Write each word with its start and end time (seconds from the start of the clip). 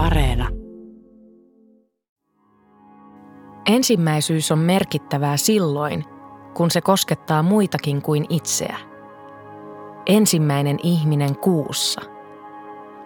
Areena. 0.00 0.48
Ensimmäisyys 3.66 4.52
on 4.52 4.58
merkittävää 4.58 5.36
silloin, 5.36 6.04
kun 6.54 6.70
se 6.70 6.80
koskettaa 6.80 7.42
muitakin 7.42 8.02
kuin 8.02 8.26
itseä. 8.28 8.76
Ensimmäinen 10.06 10.78
ihminen 10.82 11.36
kuussa. 11.36 12.00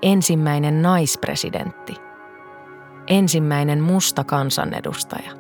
Ensimmäinen 0.03 0.83
naispresidentti. 0.83 1.95
Ensimmäinen 3.07 3.81
musta 3.81 4.25
kansanedustaja. 4.25 5.31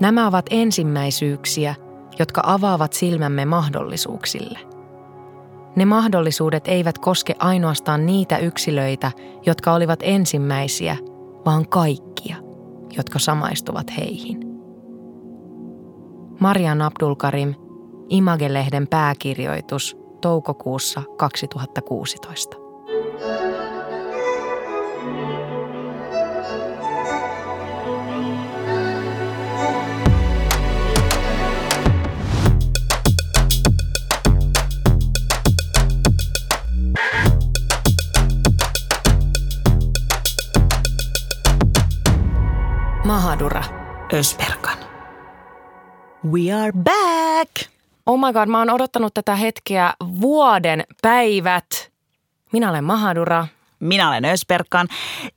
Nämä 0.00 0.26
ovat 0.26 0.46
ensimmäisyyksiä, 0.50 1.74
jotka 2.18 2.40
avaavat 2.44 2.92
silmämme 2.92 3.44
mahdollisuuksille. 3.44 4.77
Ne 5.78 5.84
mahdollisuudet 5.84 6.68
eivät 6.68 6.98
koske 6.98 7.34
ainoastaan 7.38 8.06
niitä 8.06 8.38
yksilöitä, 8.38 9.12
jotka 9.46 9.72
olivat 9.72 10.00
ensimmäisiä, 10.02 10.96
vaan 11.46 11.68
kaikkia, 11.68 12.36
jotka 12.96 13.18
samaistuvat 13.18 13.96
heihin. 13.96 14.40
Marian 16.40 16.82
Abdulkarim, 16.82 17.54
Image-lehden 18.08 18.88
pääkirjoitus 18.88 19.96
toukokuussa 20.20 21.02
2016. 21.16 22.67
Mahadura 43.08 43.64
Ösperkan. 44.12 44.78
We 46.30 46.52
are 46.52 46.72
back! 46.72 47.50
Oh 48.06 48.18
my 48.18 48.32
god, 48.32 48.48
mä 48.48 48.58
oon 48.58 48.70
odottanut 48.70 49.14
tätä 49.14 49.36
hetkeä 49.36 49.94
vuoden 50.20 50.84
päivät. 51.02 51.90
Minä 52.52 52.70
olen 52.70 52.84
Mahadura. 52.84 53.46
Minä 53.80 54.08
olen 54.08 54.24
Ösperkan 54.24 54.88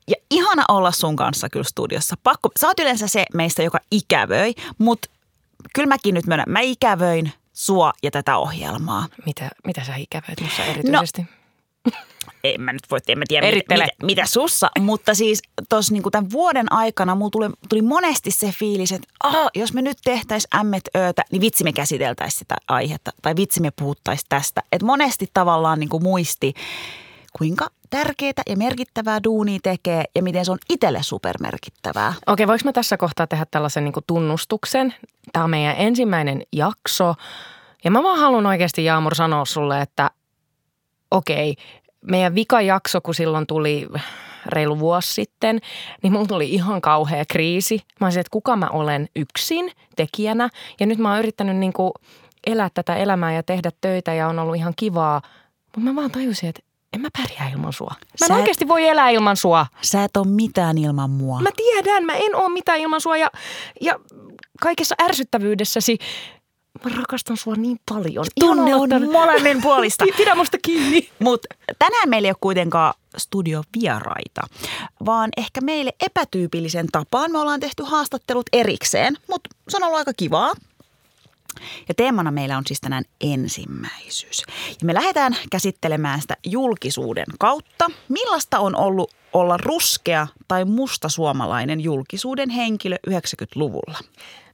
ja 0.07 0.15
ihana 0.31 0.63
olla 0.67 0.91
sun 0.91 1.15
kanssa 1.15 1.49
kyllä 1.49 1.63
studiossa. 1.63 2.15
Pakko, 2.23 2.49
sä 2.59 2.67
oot 2.67 2.79
yleensä 2.79 3.07
se 3.07 3.25
meistä, 3.33 3.63
joka 3.63 3.79
ikävöi, 3.91 4.53
mutta 4.77 5.09
kyllä 5.73 5.87
mäkin 5.87 6.13
nyt 6.13 6.27
myönnän, 6.27 6.45
mä 6.49 6.59
ikävöin 6.59 7.31
sua 7.53 7.93
ja 8.03 8.11
tätä 8.11 8.37
ohjelmaa. 8.37 9.07
Mitä, 9.25 9.49
mitä 9.65 9.83
sä 9.83 9.95
ikävöit 9.95 10.41
musta 10.41 10.63
erityisesti? 10.63 11.21
No, 11.85 11.91
en 12.43 12.61
mä 12.61 12.73
nyt 12.73 12.81
voi, 12.91 12.99
en 13.07 13.19
mä 13.19 13.25
tiedä 13.27 13.47
mitä, 13.47 13.55
Erittele. 13.55 13.83
mitä, 13.83 14.05
mitä 14.05 14.25
sussa, 14.25 14.69
mutta 14.79 15.13
siis 15.13 15.41
tuossa 15.69 15.93
niinku 15.93 16.11
tämän 16.11 16.31
vuoden 16.31 16.71
aikana 16.71 17.15
mulla 17.15 17.29
tuli, 17.29 17.49
tuli 17.69 17.81
monesti 17.81 18.31
se 18.31 18.51
fiilis, 18.59 18.91
että 18.91 19.07
aha, 19.23 19.49
jos 19.55 19.73
me 19.73 19.81
nyt 19.81 19.97
tehtäisiin 20.03 20.59
ämmet 20.59 20.89
öötä, 20.97 21.23
niin 21.31 21.41
vitsi 21.41 21.63
me 21.63 21.73
käsiteltäisiin 21.73 22.39
sitä 22.39 22.55
aihetta 22.67 23.11
tai 23.21 23.35
vitsi 23.35 23.61
me 23.61 23.71
puhuttaisiin 23.71 24.25
tästä. 24.29 24.61
Että 24.71 24.85
monesti 24.85 25.27
tavallaan 25.33 25.79
niinku 25.79 25.99
muisti, 25.99 26.53
kuinka 27.37 27.67
tärkeää 27.89 28.43
ja 28.49 28.57
merkittävää 28.57 29.23
duunia 29.23 29.59
tekee 29.63 30.03
ja 30.15 30.23
miten 30.23 30.45
se 30.45 30.51
on 30.51 30.57
itselle 30.69 31.03
supermerkittävää. 31.03 32.13
Okei, 32.27 32.47
voiko 32.47 32.61
mä 32.65 32.73
tässä 32.73 32.97
kohtaa 32.97 33.27
tehdä 33.27 33.45
tällaisen 33.51 33.83
niin 33.83 33.93
tunnustuksen? 34.07 34.93
Tämä 35.33 35.43
on 35.43 35.49
meidän 35.49 35.75
ensimmäinen 35.77 36.43
jakso. 36.53 37.15
Ja 37.83 37.91
mä 37.91 38.03
vaan 38.03 38.19
haluan 38.19 38.45
oikeasti 38.45 38.83
Jaamur 38.83 39.15
sanoa 39.15 39.45
sulle, 39.45 39.81
että 39.81 40.11
okei, 41.11 41.55
meidän 42.01 42.35
vika 42.35 42.61
jakso, 42.61 43.01
kun 43.01 43.15
silloin 43.15 43.47
tuli 43.47 43.87
reilu 44.45 44.79
vuosi 44.79 45.13
sitten, 45.13 45.59
niin 46.03 46.13
mulla 46.13 46.27
tuli 46.27 46.49
ihan 46.53 46.81
kauhea 46.81 47.23
kriisi. 47.29 47.79
Mä 47.99 48.07
olisin, 48.07 48.19
että 48.19 48.31
kuka 48.31 48.55
mä 48.55 48.67
olen 48.67 49.09
yksin 49.15 49.71
tekijänä. 49.95 50.49
Ja 50.79 50.85
nyt 50.85 50.99
mä 50.99 51.09
oon 51.09 51.19
yrittänyt 51.19 51.57
niin 51.57 51.73
kuin 51.73 51.91
elää 52.47 52.69
tätä 52.73 52.95
elämää 52.95 53.33
ja 53.33 53.43
tehdä 53.43 53.71
töitä 53.81 54.13
ja 54.13 54.27
on 54.27 54.39
ollut 54.39 54.55
ihan 54.55 54.73
kivaa. 54.75 55.21
Mutta 55.75 55.79
mä 55.79 55.95
vaan 55.95 56.11
tajusin, 56.11 56.49
että 56.49 56.61
en 56.93 57.01
mä 57.01 57.07
pärjää 57.17 57.49
ilman 57.49 57.73
sua. 57.73 57.91
Mä 58.19 58.25
en 58.25 58.31
et- 58.31 58.37
oikeasti 58.39 58.67
voi 58.67 58.87
elää 58.87 59.09
ilman 59.09 59.37
sua. 59.37 59.65
Sä 59.81 60.03
et 60.03 60.17
ole 60.17 60.27
mitään 60.27 60.77
ilman 60.77 61.09
mua. 61.09 61.41
Mä 61.41 61.49
tiedän, 61.55 62.05
mä 62.05 62.13
en 62.13 62.35
oo 62.35 62.49
mitään 62.49 62.79
ilman 62.79 63.01
sua 63.01 63.17
ja, 63.17 63.31
ja 63.81 63.99
kaikessa 64.61 64.95
ärsyttävyydessäsi 65.01 65.97
mä 66.85 66.91
rakastan 66.97 67.37
sua 67.37 67.55
niin 67.55 67.79
paljon. 67.91 68.25
Tunne 68.39 68.75
on 68.75 68.81
ottaa- 68.93 68.99
molemmin 69.11 69.61
puolista. 69.67 70.05
Pidä 70.17 70.35
musta 70.35 70.57
kiinni. 70.61 71.09
Mutta 71.19 71.47
tänään 71.79 72.09
meillä 72.09 72.25
ei 72.25 72.31
ole 72.31 72.37
kuitenkaan 72.41 72.93
studiovieraita, 73.17 74.41
vaan 75.05 75.29
ehkä 75.37 75.61
meille 75.61 75.91
epätyypillisen 76.01 76.87
tapaan 76.91 77.31
me 77.31 77.37
ollaan 77.39 77.59
tehty 77.59 77.83
haastattelut 77.83 78.45
erikseen, 78.53 79.17
mutta 79.29 79.49
se 79.69 79.77
on 79.77 79.83
ollut 79.83 79.97
aika 79.97 80.13
kivaa. 80.17 80.51
Ja 81.87 81.93
teemana 81.93 82.31
meillä 82.31 82.57
on 82.57 82.63
siis 82.67 82.81
tänään 82.81 83.03
ensimmäisyys. 83.21 84.43
Ja 84.67 84.85
me 84.85 84.93
lähdetään 84.93 85.35
käsittelemään 85.49 86.21
sitä 86.21 86.37
julkisuuden 86.45 87.25
kautta. 87.39 87.91
Millaista 88.09 88.59
on 88.59 88.75
ollut 88.75 89.13
olla 89.33 89.57
ruskea 89.57 90.27
tai 90.47 90.65
musta 90.65 91.09
suomalainen 91.09 91.81
julkisuuden 91.81 92.49
henkilö 92.49 92.95
90-luvulla? 93.09 93.99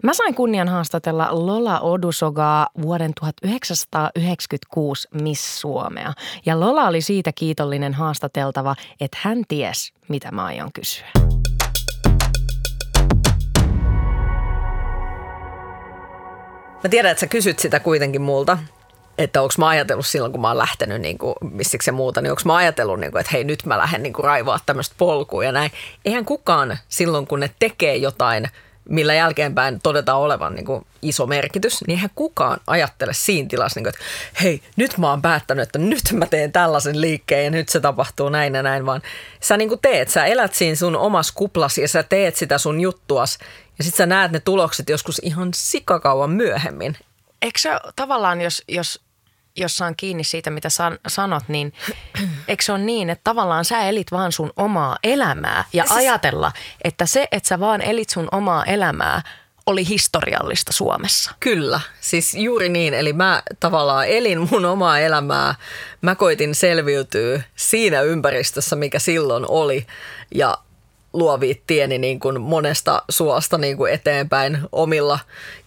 Mä 0.03 0.13
sain 0.13 0.35
kunnian 0.35 0.67
haastatella 0.67 1.27
Lola 1.31 1.79
Odusogaa 1.79 2.67
vuoden 2.81 3.13
1996 3.19 5.07
Miss 5.21 5.61
Suomea. 5.61 6.13
Ja 6.45 6.59
Lola 6.59 6.87
oli 6.87 7.01
siitä 7.01 7.31
kiitollinen 7.35 7.93
haastateltava, 7.93 8.75
että 9.01 9.17
hän 9.21 9.43
ties, 9.47 9.93
mitä 10.07 10.31
mä 10.31 10.45
aion 10.45 10.69
kysyä. 10.73 11.07
Mä 16.83 16.89
tiedän, 16.89 17.11
että 17.11 17.19
sä 17.19 17.27
kysyt 17.27 17.59
sitä 17.59 17.79
kuitenkin 17.79 18.21
multa, 18.21 18.57
että 19.17 19.41
onko 19.41 19.53
mä 19.57 19.67
ajatellut 19.67 20.05
silloin, 20.05 20.31
kun 20.31 20.41
mä 20.41 20.47
oon 20.47 20.57
lähtenyt 20.57 21.01
niin 21.01 21.17
kuin, 21.17 21.35
missiksi 21.51 21.91
muuta, 21.91 22.21
niin 22.21 22.31
onko 22.31 22.41
mä 22.45 22.55
ajatellut, 22.55 22.99
niin 22.99 23.11
kuin, 23.11 23.19
että 23.19 23.31
hei 23.33 23.43
nyt 23.43 23.65
mä 23.65 23.77
lähden 23.77 24.03
niin 24.03 24.13
raivoa 24.23 24.59
tämmöistä 24.65 24.95
polkua 24.97 25.43
ja 25.43 25.51
näin. 25.51 25.71
Eihän 26.05 26.25
kukaan 26.25 26.77
silloin, 26.87 27.27
kun 27.27 27.39
ne 27.39 27.51
tekee 27.59 27.95
jotain, 27.95 28.47
millä 28.89 29.13
jälkeenpäin 29.13 29.79
todetaan 29.83 30.19
olevan 30.19 30.55
niin 30.55 30.65
kuin, 30.65 30.85
iso 31.01 31.27
merkitys, 31.27 31.81
niin 31.81 31.95
eihän 31.95 32.09
kukaan 32.15 32.59
ajattele 32.67 33.13
siinä 33.13 33.49
tilassa, 33.49 33.79
niin 33.79 33.83
kuin, 33.83 33.93
että 33.93 34.05
hei 34.43 34.61
nyt 34.75 34.97
mä 34.97 35.09
oon 35.09 35.21
päättänyt, 35.21 35.63
että 35.63 35.79
nyt 35.79 36.03
mä 36.13 36.25
teen 36.25 36.51
tällaisen 36.51 37.01
liikkeen 37.01 37.45
ja 37.45 37.51
nyt 37.51 37.69
se 37.69 37.79
tapahtuu 37.79 38.29
näin 38.29 38.55
ja 38.55 38.63
näin, 38.63 38.85
vaan 38.85 39.01
sä 39.39 39.57
niin 39.57 39.69
kuin 39.69 39.81
teet, 39.81 40.09
sä 40.09 40.25
elät 40.25 40.53
siinä 40.53 40.75
sun 40.75 40.95
omassa 40.95 41.33
kuplasi 41.35 41.81
ja 41.81 41.87
sä 41.87 42.03
teet 42.03 42.35
sitä 42.35 42.57
sun 42.57 42.81
juttuas 42.81 43.37
ja 43.77 43.83
sit 43.83 43.95
sä 43.95 44.05
näet 44.05 44.31
ne 44.31 44.39
tulokset 44.39 44.89
joskus 44.89 45.21
ihan 45.23 45.49
sikakauan 45.55 46.29
myöhemmin. 46.29 46.97
Eikö 47.41 47.59
se 47.59 47.69
tavallaan, 47.95 48.41
jos, 48.41 48.63
jos, 48.67 49.01
jos 49.57 49.77
saan 49.77 49.95
kiinni 49.95 50.23
siitä, 50.23 50.49
mitä 50.49 50.69
san, 50.69 50.99
sanot, 51.07 51.43
niin 51.47 51.73
eikö 52.47 52.63
se 52.63 52.71
ole 52.71 52.79
niin, 52.79 53.09
että 53.09 53.23
tavallaan 53.23 53.65
sä 53.65 53.83
elit 53.83 54.11
vaan 54.11 54.31
sun 54.31 54.51
omaa 54.55 54.97
elämää 55.03 55.63
ja 55.73 55.83
siis... 55.83 55.97
ajatella, 55.97 56.51
että 56.83 57.05
se, 57.05 57.27
että 57.31 57.49
sä 57.49 57.59
vaan 57.59 57.81
elit 57.81 58.09
sun 58.09 58.27
omaa 58.31 58.65
elämää, 58.65 59.21
oli 59.67 59.87
historiallista 59.87 60.73
Suomessa. 60.73 61.31
Kyllä, 61.39 61.79
siis 62.01 62.33
juuri 62.33 62.69
niin. 62.69 62.93
Eli 62.93 63.13
mä 63.13 63.43
tavallaan 63.59 64.07
elin 64.07 64.47
mun 64.51 64.65
omaa 64.65 64.99
elämää. 64.99 65.55
Mä 66.01 66.15
koitin 66.15 66.55
selviytyä 66.55 67.41
siinä 67.55 68.01
ympäristössä, 68.01 68.75
mikä 68.75 68.99
silloin 68.99 69.45
oli. 69.47 69.87
Ja 70.35 70.57
luoviittieni 71.13 71.97
niin 71.97 72.19
kuin 72.19 72.41
monesta 72.41 73.01
suosta 73.09 73.57
niin 73.57 73.77
kuin 73.77 73.93
eteenpäin 73.93 74.59
omilla 74.71 75.19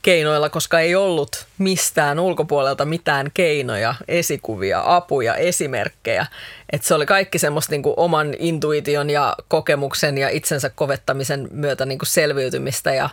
keinoilla, 0.02 0.48
koska 0.48 0.80
ei 0.80 0.94
ollut 0.94 1.46
mistään 1.58 2.20
ulkopuolelta 2.20 2.84
mitään 2.84 3.30
keinoja, 3.34 3.94
esikuvia, 4.08 4.82
apuja, 4.84 5.34
esimerkkejä. 5.34 6.26
Et 6.72 6.82
se 6.82 6.94
oli 6.94 7.06
kaikki 7.06 7.38
semmoista 7.38 7.70
niin 7.70 7.82
kuin 7.82 7.94
oman 7.96 8.34
intuition 8.38 9.10
ja 9.10 9.36
kokemuksen 9.48 10.18
ja 10.18 10.28
itsensä 10.28 10.70
kovettamisen 10.70 11.48
myötä 11.52 11.86
niin 11.86 11.98
kuin 11.98 12.08
selviytymistä 12.08 12.94
ja 12.94 13.10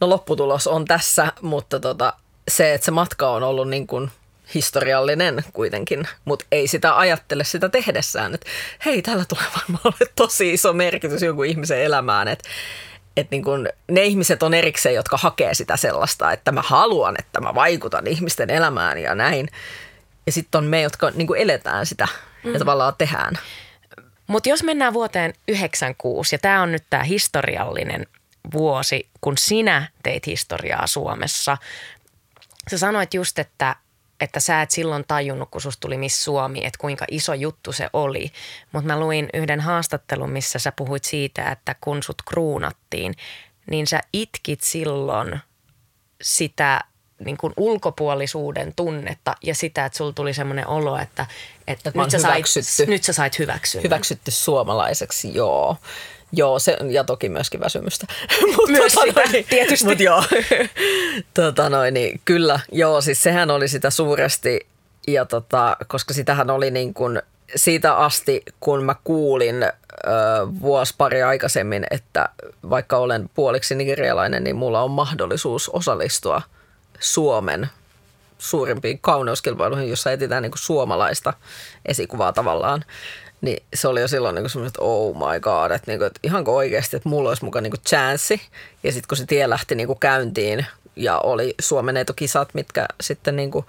no 0.00 0.08
lopputulos 0.08 0.66
on 0.66 0.84
tässä, 0.84 1.32
mutta 1.42 1.80
tota, 1.80 2.12
se, 2.48 2.74
että 2.74 2.84
se 2.84 2.90
matka 2.90 3.30
on 3.30 3.42
ollut 3.42 3.68
niin 3.68 3.86
kuin 3.86 4.10
historiallinen 4.54 5.44
kuitenkin, 5.52 6.08
mutta 6.24 6.44
ei 6.52 6.68
sitä 6.68 6.98
ajattele 6.98 7.44
sitä 7.44 7.68
tehdessään, 7.68 8.34
että 8.34 8.46
hei, 8.84 9.02
tällä 9.02 9.24
tulee 9.28 9.44
varmaan 9.56 9.80
ole 9.84 10.08
tosi 10.14 10.52
iso 10.52 10.72
merkitys 10.72 11.22
jonkun 11.22 11.46
ihmisen 11.46 11.82
elämään, 11.82 12.28
että 12.28 12.48
et 13.16 13.30
niin 13.30 13.44
kun, 13.44 13.68
ne 13.90 14.04
ihmiset 14.04 14.42
on 14.42 14.54
erikseen, 14.54 14.94
jotka 14.94 15.16
hakee 15.16 15.54
sitä 15.54 15.76
sellaista, 15.76 16.32
että 16.32 16.52
mä 16.52 16.62
haluan, 16.62 17.14
että 17.18 17.40
mä 17.40 17.54
vaikutan 17.54 18.06
ihmisten 18.06 18.50
elämään 18.50 18.98
ja 18.98 19.14
näin. 19.14 19.48
Ja 20.26 20.32
sitten 20.32 20.58
on 20.58 20.64
me, 20.64 20.82
jotka 20.82 21.10
niin 21.10 21.26
kuin 21.26 21.40
eletään 21.40 21.86
sitä 21.86 22.08
ja 22.44 22.58
tavallaan 22.58 22.94
tehdään. 22.98 23.38
Mutta 24.26 24.48
jos 24.48 24.62
mennään 24.62 24.92
vuoteen 24.92 25.34
96, 25.48 26.34
ja 26.34 26.38
tämä 26.38 26.62
on 26.62 26.72
nyt 26.72 26.84
tämä 26.90 27.02
historiallinen 27.02 28.06
vuosi, 28.52 29.08
kun 29.20 29.38
sinä 29.38 29.88
teit 30.02 30.26
historiaa 30.26 30.86
Suomessa. 30.86 31.58
Sä 32.70 32.78
sanoit 32.78 33.14
just, 33.14 33.38
että, 33.38 33.76
että 34.22 34.40
sä 34.40 34.62
et 34.62 34.70
silloin 34.70 35.04
tajunnut, 35.08 35.50
kun 35.50 35.60
susta 35.60 35.80
tuli 35.80 35.96
Miss 35.96 36.24
Suomi, 36.24 36.64
että 36.64 36.78
kuinka 36.78 37.04
iso 37.10 37.34
juttu 37.34 37.72
se 37.72 37.90
oli. 37.92 38.32
Mutta 38.72 38.86
mä 38.86 39.00
luin 39.00 39.28
yhden 39.34 39.60
haastattelun, 39.60 40.30
missä 40.30 40.58
sä 40.58 40.72
puhuit 40.72 41.04
siitä, 41.04 41.50
että 41.50 41.74
kun 41.80 42.02
sut 42.02 42.22
kruunattiin, 42.28 43.14
niin 43.70 43.86
sä 43.86 44.00
itkit 44.12 44.60
silloin 44.60 45.40
sitä 46.22 46.80
niin 47.24 47.36
kuin 47.36 47.52
ulkopuolisuuden 47.56 48.72
tunnetta 48.74 49.34
ja 49.42 49.54
sitä, 49.54 49.84
että 49.84 49.96
sulla 49.96 50.12
tuli 50.12 50.34
semmoinen 50.34 50.66
olo, 50.66 50.98
että, 50.98 51.26
että, 51.66 51.92
nyt, 51.94 52.10
sä 52.10 52.18
sait, 52.18 52.88
nyt 52.88 53.04
sä 53.04 53.12
sait 53.12 53.38
hyväksynnän. 53.38 53.84
Hyväksytty 53.84 54.30
suomalaiseksi, 54.30 55.34
joo. 55.34 55.76
Joo, 56.32 56.58
se, 56.58 56.76
ja 56.90 57.04
toki 57.04 57.28
myöskin 57.28 57.60
väsymystä. 57.60 58.06
Mut 58.56 58.68
Myös 58.68 58.92
tota 58.92 59.06
sitä, 59.06 59.22
noin, 59.32 59.46
tietysti. 59.48 59.84
Mut 59.84 60.00
joo, 60.00 60.24
tota 61.34 61.68
noin, 61.68 61.94
niin, 61.94 62.20
kyllä, 62.24 62.60
joo, 62.72 63.00
siis 63.00 63.22
sehän 63.22 63.50
oli 63.50 63.68
sitä 63.68 63.90
suuresti, 63.90 64.66
ja 65.08 65.24
tota, 65.24 65.76
koska 65.86 66.14
sitähän 66.14 66.50
oli 66.50 66.70
niin 66.70 66.94
kuin 66.94 67.22
siitä 67.56 67.94
asti, 67.94 68.42
kun 68.60 68.84
mä 68.84 68.94
kuulin 69.04 69.62
ö, 69.62 69.70
vuosi 70.60 70.94
pari 70.98 71.22
aikaisemmin, 71.22 71.84
että 71.90 72.28
vaikka 72.70 72.96
olen 72.96 73.30
puoliksi 73.34 73.74
nigerialainen, 73.74 74.44
niin 74.44 74.56
mulla 74.56 74.82
on 74.82 74.90
mahdollisuus 74.90 75.68
osallistua 75.68 76.42
Suomen 77.00 77.70
suurimpiin 78.38 78.98
kauneuskilpailuihin, 78.98 79.88
jossa 79.88 80.12
etsitään 80.12 80.42
niin 80.42 80.50
kuin 80.50 80.58
suomalaista 80.58 81.32
esikuvaa 81.86 82.32
tavallaan. 82.32 82.84
Niin 83.42 83.62
se 83.74 83.88
oli 83.88 84.00
jo 84.00 84.08
silloin 84.08 84.34
niin 84.34 84.50
semmoinen, 84.50 84.68
että 84.68 84.82
oh 84.82 85.14
my 85.16 85.40
god, 85.40 85.70
että, 85.70 85.90
niin 85.90 85.98
kuin, 85.98 86.06
että 86.06 86.20
ihanko 86.22 86.56
oikeasti, 86.56 86.96
että 86.96 87.08
mulla 87.08 87.28
olisi 87.28 87.44
mukaan 87.44 87.62
niin 87.62 87.70
kuin 87.70 87.82
chanssi. 87.88 88.40
Ja 88.82 88.92
sitten 88.92 89.08
kun 89.08 89.16
se 89.16 89.26
tie 89.26 89.50
lähti 89.50 89.74
niin 89.74 89.86
kuin 89.86 89.98
käyntiin 89.98 90.66
ja 90.96 91.18
oli 91.18 91.54
Suomen 91.60 91.96
etokisat, 91.96 92.54
mitkä 92.54 92.86
sitten 93.00 93.36
niin 93.36 93.50
kuin 93.50 93.66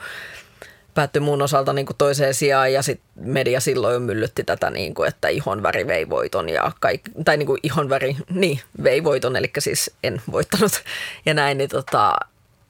päättyi 0.94 1.20
mun 1.20 1.42
osalta 1.42 1.74
niin 1.74 1.86
kuin 1.86 1.98
toiseen 1.98 2.34
sijaan 2.34 2.74
ja 2.74 2.82
sitten 2.82 3.08
media 3.16 3.60
silloin 3.60 4.02
myllytti 4.02 4.44
tätä, 4.44 4.70
niin 4.70 4.94
kuin, 4.94 5.08
että 5.08 5.28
ihon 5.28 5.64
väri 5.64 5.88
vei 5.88 6.10
voiton 6.10 6.50
ja 6.50 6.72
kaikki, 6.80 7.12
tai 7.26 7.38
niin 7.38 7.48
kuin 7.48 7.60
ihon 7.64 7.90
väri, 7.90 8.18
niin 8.30 8.60
vei 8.84 9.04
voiton, 9.04 9.36
eli 9.36 9.52
siis 9.60 9.92
en 10.04 10.22
voittanut 10.32 10.72
ja 11.26 11.34
näin, 11.34 11.58
niin 11.58 11.70
tota, 11.70 12.16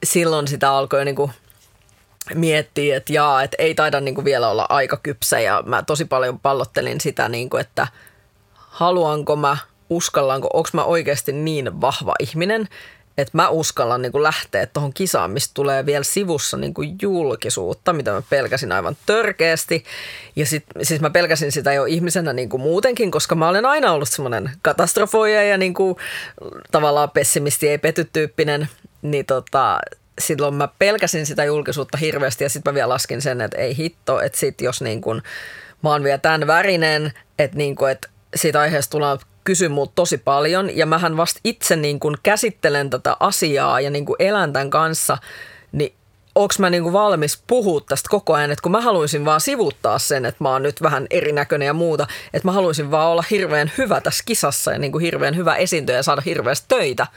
silloin 0.03 0.47
sitä 0.47 0.71
alkoi 0.71 1.05
niin 1.05 1.15
kuin 1.15 1.31
miettiä, 2.33 2.97
että 2.97 3.13
jaa, 3.13 3.43
että 3.43 3.55
ei 3.59 3.75
taida 3.75 4.01
niin 4.01 4.15
kuin 4.15 4.25
vielä 4.25 4.49
olla 4.49 4.65
aika 4.69 4.97
kypsä 4.97 5.39
ja 5.39 5.63
mä 5.65 5.83
tosi 5.83 6.05
paljon 6.05 6.39
pallottelin 6.39 7.01
sitä, 7.01 7.29
niin 7.29 7.49
kuin, 7.49 7.61
että 7.61 7.87
haluanko 8.53 9.35
mä, 9.35 9.57
uskallanko, 9.89 10.49
onko 10.53 10.69
mä 10.73 10.83
oikeasti 10.83 11.31
niin 11.31 11.81
vahva 11.81 12.13
ihminen, 12.19 12.67
että 13.17 13.37
mä 13.37 13.49
uskallan 13.49 14.01
niin 14.01 14.11
kuin 14.11 14.23
lähteä 14.23 14.65
tuohon 14.65 14.93
kisaan, 14.93 15.31
mistä 15.31 15.51
tulee 15.53 15.85
vielä 15.85 16.03
sivussa 16.03 16.57
niin 16.57 16.73
kuin 16.73 16.95
julkisuutta, 17.01 17.93
mitä 17.93 18.11
mä 18.11 18.21
pelkäsin 18.29 18.71
aivan 18.71 18.97
törkeästi. 19.05 19.83
Ja 20.35 20.45
sit, 20.45 20.63
siis 20.81 21.01
mä 21.01 21.09
pelkäsin 21.09 21.51
sitä 21.51 21.73
jo 21.73 21.85
ihmisenä 21.85 22.33
niin 22.33 22.49
kuin 22.49 22.61
muutenkin, 22.61 23.11
koska 23.11 23.35
mä 23.35 23.49
olen 23.49 23.65
aina 23.65 23.91
ollut 23.91 24.09
semmoinen 24.09 24.51
katastrofoija 24.61 25.43
ja 25.43 25.57
niin 25.57 25.73
kuin 25.73 25.95
tavallaan 26.71 27.09
pessimisti 27.09 27.69
ei 27.69 27.77
pety 27.77 28.09
tyyppinen. 28.13 28.67
Niin 29.01 29.25
tota, 29.25 29.79
silloin 30.19 30.53
mä 30.53 30.67
pelkäsin 30.79 31.25
sitä 31.25 31.43
julkisuutta 31.43 31.97
hirveästi 31.97 32.43
ja 32.43 32.49
sitten 32.49 32.71
mä 32.71 32.75
vielä 32.75 32.89
laskin 32.89 33.21
sen, 33.21 33.41
että 33.41 33.57
ei 33.57 33.77
hitto, 33.77 34.21
että 34.21 34.37
sit 34.37 34.61
jos 34.61 34.81
niin 34.81 35.01
kuin, 35.01 35.21
mä 35.83 35.89
oon 35.89 36.03
vielä 36.03 36.17
tämän 36.17 36.47
värinen, 36.47 37.13
että, 37.39 37.57
niin 37.57 37.75
kuin, 37.75 37.91
että 37.91 38.09
siitä 38.35 38.59
aiheesta 38.59 38.91
tullaan 38.91 39.19
kysyä 39.43 39.69
multa 39.69 39.91
tosi 39.95 40.17
paljon 40.17 40.77
ja 40.77 40.85
mähän 40.85 41.17
vasta 41.17 41.39
itse 41.43 41.75
niin 41.75 41.99
kuin 41.99 42.17
käsittelen 42.23 42.89
tätä 42.89 43.17
asiaa 43.19 43.81
ja 43.81 43.89
niin 43.89 44.05
kuin 44.05 44.15
elän 44.19 44.53
tämän 44.53 44.69
kanssa, 44.69 45.17
niin 45.71 45.93
onko 46.35 46.53
mä 46.59 46.69
niin 46.69 46.83
kuin 46.83 46.93
valmis 46.93 47.43
puhua 47.47 47.81
tästä 47.81 48.09
koko 48.09 48.33
ajan, 48.33 48.51
että 48.51 48.61
kun 48.61 48.71
mä 48.71 48.81
haluaisin 48.81 49.25
vaan 49.25 49.41
sivuttaa 49.41 49.99
sen, 49.99 50.25
että 50.25 50.43
mä 50.43 50.49
oon 50.49 50.63
nyt 50.63 50.81
vähän 50.81 51.07
erinäköinen 51.09 51.65
ja 51.65 51.73
muuta, 51.73 52.07
että 52.33 52.47
mä 52.47 52.51
haluaisin 52.51 52.91
vaan 52.91 53.07
olla 53.07 53.23
hirveän 53.31 53.71
hyvä 53.77 54.01
tässä 54.01 54.23
kisassa 54.25 54.71
ja 54.71 54.79
niin 54.79 54.91
kuin 54.91 55.01
hirveän 55.01 55.35
hyvä 55.35 55.55
esiintyjä 55.55 55.97
ja 55.97 56.03
saada 56.03 56.21
hirveästi 56.25 56.65
töitä. 56.67 57.07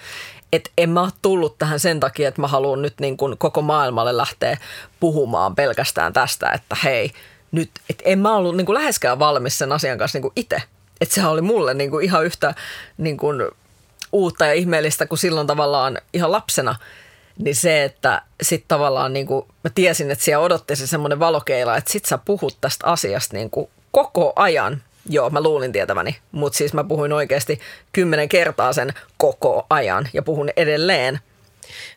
Että 0.52 0.70
en 0.78 0.90
mä 0.90 1.02
ole 1.02 1.12
tullut 1.22 1.58
tähän 1.58 1.80
sen 1.80 2.00
takia, 2.00 2.28
että 2.28 2.40
mä 2.40 2.48
haluan 2.48 2.82
nyt 2.82 3.00
niin 3.00 3.16
kuin 3.16 3.38
koko 3.38 3.62
maailmalle 3.62 4.16
lähteä 4.16 4.58
puhumaan 5.00 5.54
pelkästään 5.54 6.12
tästä, 6.12 6.50
että 6.50 6.76
hei, 6.84 7.12
nyt, 7.52 7.70
että 7.90 8.02
en 8.06 8.18
mä 8.18 8.36
ollut 8.36 8.56
niin 8.56 8.66
kuin 8.66 8.74
läheskään 8.74 9.18
valmis 9.18 9.58
sen 9.58 9.72
asian 9.72 9.98
kanssa 9.98 10.16
niin 10.16 10.22
kuin 10.22 10.32
itse. 10.36 10.62
Että 11.00 11.14
sehän 11.14 11.30
oli 11.30 11.40
mulle 11.40 11.74
niin 11.74 11.90
kuin 11.90 12.04
ihan 12.04 12.24
yhtä 12.24 12.54
niin 12.98 13.16
kuin 13.16 13.42
uutta 14.12 14.46
ja 14.46 14.52
ihmeellistä 14.52 15.06
kuin 15.06 15.18
silloin 15.18 15.46
tavallaan 15.46 15.98
ihan 16.12 16.32
lapsena. 16.32 16.74
Niin 17.38 17.56
se, 17.56 17.84
että 17.84 18.22
sitten 18.42 18.68
tavallaan 18.68 19.12
niin 19.12 19.26
kuin 19.26 19.46
mä 19.64 19.70
tiesin, 19.74 20.10
että 20.10 20.24
siellä 20.24 20.44
odotti 20.44 20.76
se 20.76 20.86
semmoinen 20.86 21.18
valokeila, 21.18 21.76
että 21.76 21.92
sit 21.92 22.04
sä 22.04 22.18
puhut 22.18 22.56
tästä 22.60 22.86
asiasta 22.86 23.36
niin 23.36 23.50
kuin 23.50 23.68
koko 23.92 24.32
ajan. 24.36 24.82
Joo, 25.08 25.30
mä 25.30 25.40
luulin 25.40 25.72
tietäväni, 25.72 26.16
mutta 26.32 26.56
siis 26.56 26.72
mä 26.72 26.84
puhuin 26.84 27.12
oikeasti 27.12 27.60
kymmenen 27.92 28.28
kertaa 28.28 28.72
sen 28.72 28.92
koko 29.16 29.66
ajan 29.70 30.08
ja 30.12 30.22
puhun 30.22 30.50
edelleen. 30.56 31.20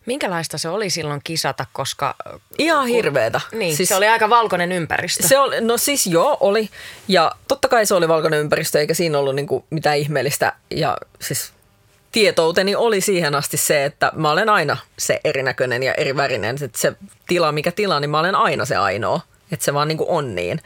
Minkälaista 0.06 0.58
se 0.58 0.70
oli 0.70 0.90
silloin 0.90 1.22
kisata, 1.24 1.66
koska... 1.74 2.16
Ihan 2.58 2.88
hirveetä. 2.88 3.42
Niin, 3.52 3.76
siis, 3.76 3.90
se 3.90 3.96
oli 3.96 4.08
aika 4.08 4.30
valkoinen 4.30 4.72
ympäristö. 4.72 5.28
Se 5.28 5.40
oli, 5.40 5.62
no 5.62 5.78
siis 5.78 6.08
joo, 6.08 6.38
oli. 6.40 6.70
Ja 7.08 7.32
totta 7.48 7.68
kai 7.68 7.86
se 7.86 7.94
oli 7.94 8.08
valkoinen 8.08 8.40
ympäristö, 8.40 8.80
eikä 8.80 8.94
siinä 8.94 9.20
ollut 9.20 9.36
niinku 9.36 9.66
mitään 9.70 9.98
ihmeellistä. 9.98 10.54
Ja 10.72 10.98
siis 11.22 11.54
tietouteni 12.12 12.76
oli 12.76 13.02
siihen 13.02 13.36
asti 13.36 13.58
se, 13.58 13.86
että 13.86 14.12
mä 14.16 14.32
olen 14.32 14.50
aina 14.50 14.78
se 14.98 15.20
erinäköinen 15.24 15.84
ja 15.84 15.94
erivärinen. 15.94 16.56
Että 16.62 16.80
se 16.80 16.94
tila, 17.28 17.52
mikä 17.52 17.72
tila, 17.72 18.00
niin 18.00 18.10
mä 18.10 18.20
olen 18.20 18.36
aina 18.36 18.66
se 18.66 18.76
ainoa. 18.76 19.22
Että 19.52 19.66
se 19.66 19.74
vaan 19.74 19.88
niinku 19.88 20.06
on 20.10 20.36
niin. 20.36 20.62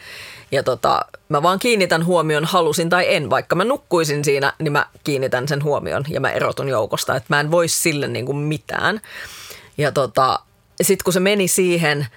Ja 0.53 0.63
tota, 0.63 1.05
mä 1.29 1.43
vaan 1.43 1.59
kiinnitän 1.59 2.05
huomion, 2.05 2.45
halusin 2.45 2.89
tai 2.89 3.15
en. 3.15 3.29
Vaikka 3.29 3.55
mä 3.55 3.63
nukkuisin 3.63 4.25
siinä, 4.25 4.53
niin 4.59 4.71
mä 4.71 4.85
kiinnitän 5.03 5.47
sen 5.47 5.63
huomion 5.63 6.05
ja 6.09 6.19
mä 6.19 6.31
erotun 6.31 6.69
joukosta. 6.69 7.15
Että 7.15 7.27
mä 7.29 7.39
en 7.39 7.51
voi 7.51 7.67
sille 7.67 8.07
niinku 8.07 8.33
mitään. 8.33 9.01
Ja 9.77 9.91
tota, 9.91 10.39
sitten 10.81 11.03
kun 11.03 11.13
se 11.13 11.19
meni 11.19 11.47
siihen, 11.47 12.07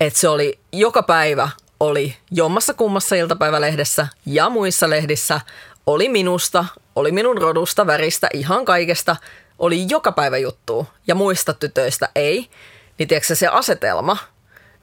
että 0.00 0.18
se 0.18 0.28
oli 0.28 0.58
joka 0.72 1.02
päivä 1.02 1.48
oli 1.80 2.16
jommassa 2.30 2.74
kummassa 2.74 3.16
iltapäivälehdessä 3.16 4.06
ja 4.26 4.50
muissa 4.50 4.90
lehdissä, 4.90 5.40
oli 5.86 6.08
minusta, 6.08 6.64
oli 6.96 7.12
minun 7.12 7.38
rodusta, 7.38 7.86
väristä, 7.86 8.28
ihan 8.32 8.64
kaikesta, 8.64 9.16
oli 9.58 9.86
joka 9.88 10.12
päivä 10.12 10.38
juttu 10.38 10.86
ja 11.06 11.14
muista 11.14 11.52
tytöistä 11.52 12.08
ei, 12.14 12.48
niin 12.98 13.08
tiedätkö 13.08 13.34
se 13.34 13.48
asetelma, 13.48 14.16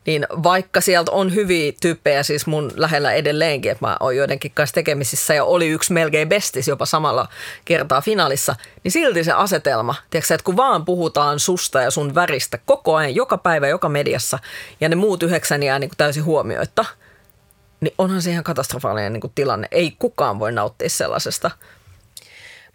niin 0.10 0.28
vaikka 0.44 0.82
sieltä 0.82 1.12
on 1.12 1.36
hyviä 1.36 1.74
tyyppejä 1.82 2.24
siis 2.24 2.48
mun 2.48 2.72
lähellä 2.76 3.14
edelleenkin, 3.14 3.72
että 3.72 3.86
mä 3.86 3.98
oon 4.00 4.16
joidenkin 4.16 4.52
kanssa 4.52 4.74
tekemisissä 4.74 5.34
ja 5.34 5.44
oli 5.44 5.68
yksi 5.68 5.94
melkein 5.94 6.30
bestis 6.30 6.68
jopa 6.68 6.86
samalla 6.86 7.28
kertaa 7.66 8.02
finaalissa, 8.02 8.56
niin 8.84 8.92
silti 8.92 9.24
se 9.24 9.32
asetelma, 9.32 9.96
tiedätkö, 10.10 10.34
että 10.34 10.46
kun 10.46 10.58
vaan 10.58 10.86
puhutaan 10.86 11.40
susta 11.40 11.82
ja 11.82 11.92
sun 11.92 12.16
väristä 12.16 12.60
koko 12.66 12.96
ajan, 12.96 13.16
joka 13.16 13.38
päivä, 13.38 13.68
joka 13.68 13.90
mediassa 13.90 14.40
ja 14.82 14.90
ne 14.90 14.96
muut 14.96 15.24
yhdeksän 15.24 15.64
jää 15.64 15.80
niin 15.80 15.90
kuin 15.90 15.98
täysin 15.98 16.26
huomioitta, 16.26 16.86
niin 17.82 17.94
onhan 17.98 18.22
se 18.22 18.32
ihan 18.32 18.44
katastrofaalinen 18.44 19.14
niin 19.14 19.22
kuin 19.22 19.34
tilanne. 19.36 19.68
Ei 19.72 19.96
kukaan 20.00 20.40
voi 20.40 20.52
nauttia 20.52 20.90
sellaisesta. 20.90 21.52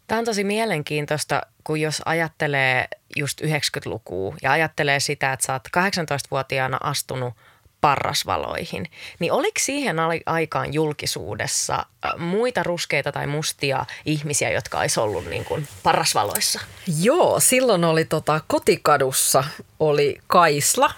Tämä 0.07 0.19
on 0.19 0.25
tosi 0.25 0.45
mielenkiintoista, 0.45 1.43
kun 1.65 1.81
jos 1.81 2.03
ajattelee 2.05 2.89
just 3.17 3.41
90-lukua 3.41 4.35
ja 4.43 4.53
ajattelee 4.53 5.01
sitä, 5.01 5.33
että 5.33 5.47
sä 5.47 5.53
oot 5.53 5.69
18-vuotiaana 5.77 6.79
astunut 6.83 7.35
parrasvaloihin, 7.81 8.91
niin 9.19 9.33
oliko 9.33 9.59
siihen 9.59 9.99
ai- 9.99 10.23
aikaan 10.27 10.75
julkisuudessa 10.75 11.75
äh, 11.75 12.13
muita 12.19 12.63
ruskeita 12.63 13.13
tai 13.13 13.27
mustia 13.27 13.87
ihmisiä, 14.05 14.51
jotka 14.51 14.79
olisi 14.79 15.01
ollut 15.01 15.25
niin 15.27 15.45
kuin 15.45 15.69
parrasvaloissa? 15.83 16.61
Joo, 17.03 17.41
silloin 17.41 17.85
oli 17.85 18.05
tota, 18.05 18.41
kotikadussa 18.47 19.45
oli 19.81 20.21
Kaisla. 20.27 20.91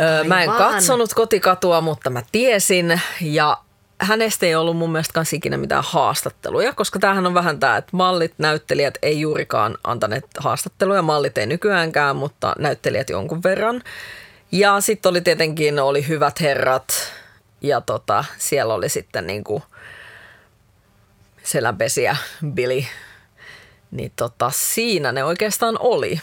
Öö, 0.00 0.24
mä 0.24 0.42
en 0.42 0.50
katsonut 0.50 1.14
kotikatua, 1.14 1.80
mutta 1.80 2.10
mä 2.10 2.22
tiesin 2.32 3.00
ja 3.20 3.58
hänestä 4.00 4.46
ei 4.46 4.54
ollut 4.54 4.76
mun 4.76 4.92
mielestä 4.92 5.12
kans 5.12 5.32
ikinä 5.32 5.56
mitään 5.56 5.84
haastatteluja, 5.86 6.72
koska 6.72 6.98
tämähän 6.98 7.26
on 7.26 7.34
vähän 7.34 7.60
tämä, 7.60 7.76
että 7.76 7.90
mallit, 7.92 8.34
näyttelijät 8.38 8.98
ei 9.02 9.20
juurikaan 9.20 9.78
antaneet 9.84 10.26
haastatteluja. 10.38 11.02
Mallit 11.02 11.38
ei 11.38 11.46
nykyäänkään, 11.46 12.16
mutta 12.16 12.54
näyttelijät 12.58 13.10
jonkun 13.10 13.42
verran. 13.42 13.82
Ja 14.52 14.80
sitten 14.80 15.10
oli 15.10 15.20
tietenkin 15.20 15.78
oli 15.78 16.08
hyvät 16.08 16.40
herrat 16.40 17.12
ja 17.60 17.80
tota, 17.80 18.24
siellä 18.38 18.74
oli 18.74 18.88
sitten 18.88 19.26
niinku 19.26 19.62
selänpesiä 21.42 22.16
Billy. 22.46 22.84
Niin 23.90 24.12
tota, 24.16 24.50
siinä 24.54 25.12
ne 25.12 25.24
oikeastaan 25.24 25.76
oli. 25.80 26.20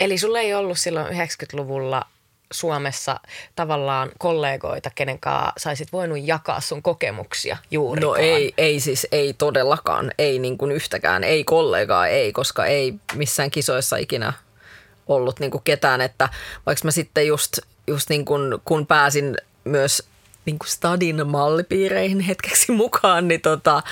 Eli 0.00 0.18
sulla 0.18 0.40
ei 0.40 0.54
ollut 0.54 0.78
silloin 0.78 1.06
90-luvulla 1.06 2.06
Suomessa 2.52 3.20
tavallaan 3.56 4.10
kollegoita, 4.18 4.90
kenen 4.94 5.18
kanssa 5.18 5.52
saisit 5.56 5.92
voinut 5.92 6.18
jakaa 6.22 6.60
sun 6.60 6.82
kokemuksia 6.82 7.56
juurikaan. 7.70 8.10
No 8.10 8.16
ei, 8.16 8.54
ei 8.58 8.80
siis, 8.80 9.06
ei 9.12 9.32
todellakaan, 9.32 10.12
ei 10.18 10.38
niin 10.38 10.58
kuin 10.58 10.72
yhtäkään, 10.72 11.24
ei 11.24 11.44
kollegaa, 11.44 12.06
ei, 12.06 12.32
koska 12.32 12.66
ei 12.66 12.94
missään 13.14 13.50
kisoissa 13.50 13.96
ikinä 13.96 14.32
ollut 15.06 15.40
niin 15.40 15.50
kuin 15.50 15.64
ketään, 15.64 16.00
että 16.00 16.28
vaikka 16.66 16.84
mä 16.84 16.90
sitten 16.90 17.26
just 17.26 17.58
just 17.86 18.08
niin 18.08 18.24
kun, 18.24 18.60
kun 18.64 18.86
pääsin 18.86 19.36
myös 19.64 20.02
niin 20.46 20.58
kuin 20.58 20.68
stadin 20.68 21.26
mallipiireihin 21.26 22.20
hetkeksi 22.20 22.72
mukaan, 22.82 23.28
niin 23.28 23.40
tota, 23.40 23.82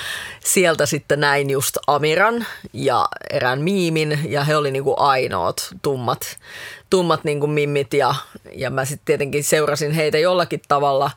sieltä 0.44 0.86
sitten 0.86 1.20
näin 1.20 1.50
just 1.50 1.76
Amiran 1.86 2.46
ja 2.72 3.08
erään 3.30 3.60
miimin 3.60 4.20
ja 4.28 4.44
he 4.44 4.56
oli 4.56 4.70
niin 4.70 4.84
kuin 4.84 4.98
ainoat 4.98 5.68
tummat, 5.82 6.38
tummat 6.90 7.24
niin 7.24 7.40
kuin 7.40 7.50
mimmit 7.50 7.94
ja, 7.94 8.14
ja 8.52 8.70
mä 8.70 8.84
sitten 8.84 9.04
tietenkin 9.04 9.44
seurasin 9.44 9.92
heitä 9.92 10.18
jollakin 10.18 10.62
tavalla 10.68 11.10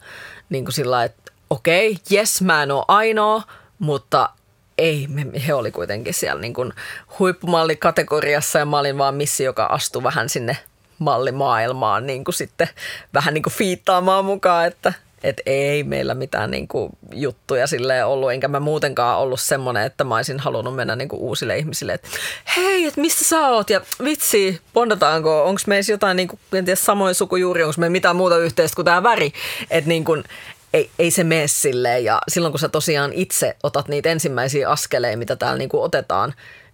niin 0.50 0.66
kuin 0.66 0.74
sillä 0.74 1.04
että 1.04 1.32
okei, 1.50 1.92
okay, 1.92 2.04
jes 2.10 2.42
mä 2.42 2.64
en 2.64 2.72
ole 2.72 2.86
ainoa, 2.88 3.42
mutta 3.80 4.30
ei, 4.78 5.08
he 5.48 5.54
oli 5.54 5.72
kuitenkin 5.72 6.14
siellä 6.14 6.42
niin 6.42 6.54
kuin 6.54 6.74
huippumallikategoriassa 7.20 8.60
ja 8.60 8.66
mä 8.66 8.80
olin 8.80 8.98
vaan 8.98 9.16
missi, 9.16 9.44
joka 9.44 9.66
astui 9.66 10.04
vähän 10.04 10.30
sinne 10.30 10.58
mallimaailmaan 11.00 12.08
niin 12.08 12.24
kuin 12.24 12.36
sitten 12.36 12.70
vähän 13.14 13.34
niin 13.34 13.44
kuin 13.44 13.54
fiittaamaan 13.54 14.26
mukaan, 14.26 14.68
että 14.68 14.94
et 15.24 15.42
ei 15.46 15.84
meillä 15.84 16.14
mitään 16.14 16.52
niinku 16.52 16.90
juttuja 17.14 17.68
sille 17.68 18.04
ollut, 18.04 18.32
enkä 18.32 18.48
mä 18.48 18.60
muutenkaan 18.60 19.20
ollut 19.20 19.40
semmoinen, 19.40 19.84
että 19.84 20.04
mä 20.04 20.16
olisin 20.16 20.40
halunnut 20.40 20.76
mennä 20.76 20.96
niinku 20.96 21.16
uusille 21.28 21.58
ihmisille, 21.58 21.94
että 21.94 22.08
hei, 22.58 22.86
että 22.86 23.02
mistä 23.02 23.26
sä 23.26 23.48
oot? 23.48 23.70
Ja 23.70 23.82
vitsi, 24.04 24.62
bondataanko, 24.74 25.44
onko 25.46 25.62
meissä 25.68 25.94
jotain 25.94 26.18
niinku, 26.18 26.40
en 26.54 26.66
tiedä, 26.66 26.76
samoin 26.76 27.16
sukujuuri, 27.16 27.64
onko 27.64 27.76
me 27.78 27.90
mitään 27.90 28.16
muuta 28.16 28.38
yhteistä 28.38 28.76
kuin 28.76 28.86
tämä 28.86 29.04
väri, 29.04 29.34
että 29.70 29.88
niinku, 29.88 30.18
ei, 30.74 30.90
ei 31.00 31.12
se 31.12 31.24
mene 31.24 31.48
silleen. 31.48 32.04
Ja 32.04 32.22
silloin 32.28 32.52
kun 32.52 32.60
sä 32.60 32.70
tosiaan 32.70 33.14
itse 33.14 33.56
otat 33.64 33.88
niitä 33.88 34.10
ensimmäisiä 34.10 34.70
askeleja, 34.70 35.18
mitä 35.18 35.36
täällä 35.36 35.58
niinku 35.58 35.82
otetaan, 35.82 36.30
niin 36.30 36.67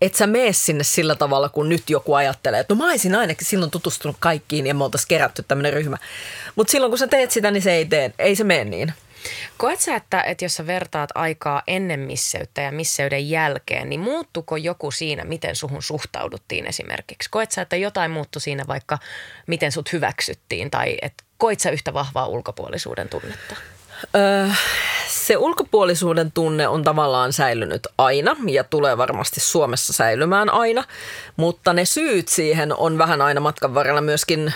et, 0.00 0.14
sä 0.14 0.26
mene 0.26 0.52
sinne 0.52 0.84
sillä 0.84 1.14
tavalla, 1.14 1.48
kun 1.48 1.68
nyt 1.68 1.90
joku 1.90 2.14
ajattelee, 2.14 2.60
että 2.60 2.74
no 2.74 2.78
mä 2.78 2.90
olisin 2.90 3.14
ainakin 3.14 3.46
silloin 3.46 3.70
tutustunut 3.70 4.16
kaikkiin 4.20 4.66
ja 4.66 4.74
me 4.74 4.84
oltaisiin 4.84 5.08
kerätty 5.08 5.44
tämmöinen 5.48 5.72
ryhmä. 5.72 5.96
Mutta 6.56 6.70
silloin 6.70 6.90
kun 6.90 6.98
sä 6.98 7.06
teet 7.06 7.30
sitä, 7.30 7.50
niin 7.50 7.62
se 7.62 7.72
ei 7.72 7.84
tee, 7.84 8.12
ei 8.18 8.36
se 8.36 8.44
mene 8.44 8.64
niin. 8.64 8.92
Koet 9.56 9.80
sä, 9.80 9.96
että, 9.96 10.22
että 10.22 10.44
jos 10.44 10.54
sä 10.54 10.66
vertaat 10.66 11.10
aikaa 11.14 11.62
ennen 11.66 12.00
misseyttä 12.00 12.62
ja 12.62 12.72
misseyden 12.72 13.30
jälkeen, 13.30 13.88
niin 13.88 14.00
muuttuko 14.00 14.56
joku 14.56 14.90
siinä, 14.90 15.24
miten 15.24 15.56
suhun 15.56 15.82
suhtauduttiin 15.82 16.66
esimerkiksi? 16.66 17.30
Koet 17.30 17.52
sä, 17.52 17.62
että 17.62 17.76
jotain 17.76 18.10
muuttui 18.10 18.42
siinä 18.42 18.64
vaikka, 18.68 18.98
miten 19.46 19.72
sut 19.72 19.92
hyväksyttiin 19.92 20.70
tai 20.70 20.96
että 21.02 21.24
koit 21.38 21.60
sä 21.60 21.70
yhtä 21.70 21.94
vahvaa 21.94 22.26
ulkopuolisuuden 22.26 23.08
tunnetta? 23.08 23.56
Se 25.08 25.36
ulkopuolisuuden 25.36 26.32
tunne 26.32 26.68
on 26.68 26.84
tavallaan 26.84 27.32
säilynyt 27.32 27.86
aina 27.98 28.36
ja 28.46 28.64
tulee 28.64 28.98
varmasti 28.98 29.40
Suomessa 29.40 29.92
säilymään 29.92 30.50
aina, 30.50 30.84
mutta 31.36 31.72
ne 31.72 31.84
syyt 31.84 32.28
siihen 32.28 32.76
on 32.76 32.98
vähän 32.98 33.22
aina 33.22 33.40
matkan 33.40 33.74
varrella 33.74 34.00
myöskin 34.00 34.54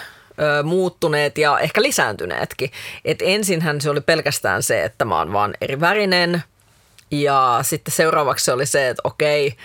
muuttuneet 0.65 1.39
ja 1.39 1.59
ehkä 1.59 1.83
lisääntyneetkin. 1.83 2.71
Et 3.05 3.19
ensinhän 3.23 3.81
se 3.81 3.91
oli 3.91 4.01
pelkästään 4.01 4.63
se, 4.63 4.85
että 4.85 5.05
mä 5.05 5.19
oon 5.19 5.33
vaan 5.33 5.55
eri 5.61 5.81
värinen 5.81 6.43
ja 7.11 7.59
sitten 7.63 7.95
seuraavaksi 7.95 8.45
se 8.45 8.53
oli 8.53 8.67
se, 8.67 8.89
että 8.89 9.01
okei, 9.05 9.57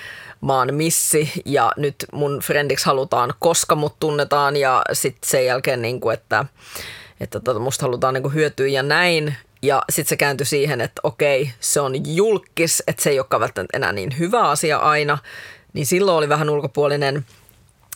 mä 0.41 0.53
oon 0.53 0.73
missi 0.73 1.31
ja 1.45 1.71
nyt 1.77 1.95
mun 2.11 2.39
friendiksi 2.39 2.85
halutaan, 2.85 3.33
koska 3.39 3.75
mut 3.75 3.99
tunnetaan 3.99 4.57
ja 4.57 4.81
sitten 4.93 5.29
sen 5.29 5.45
jälkeen, 5.45 5.81
niin 5.81 5.99
kuin, 5.99 6.13
että, 6.13 6.45
että 7.19 7.39
tota, 7.39 7.59
musta 7.59 7.85
halutaan 7.85 8.13
niin 8.13 8.33
hyötyä 8.33 8.67
ja 8.67 8.83
näin. 8.83 9.35
Ja 9.65 9.81
sitten 9.89 10.09
se 10.09 10.17
kääntyi 10.17 10.45
siihen, 10.45 10.81
että 10.81 10.99
okei, 11.03 11.51
se 11.59 11.79
on 11.79 12.15
julkis, 12.15 12.83
että 12.87 13.03
se 13.03 13.09
ei 13.09 13.19
olekaan 13.19 13.39
välttämättä 13.39 13.77
enää 13.77 13.91
niin 13.91 14.19
hyvä 14.19 14.49
asia 14.49 14.77
aina. 14.77 15.17
Niin 15.73 15.85
silloin 15.85 16.17
oli 16.17 16.29
vähän 16.29 16.49
ulkopuolinen– 16.49 17.25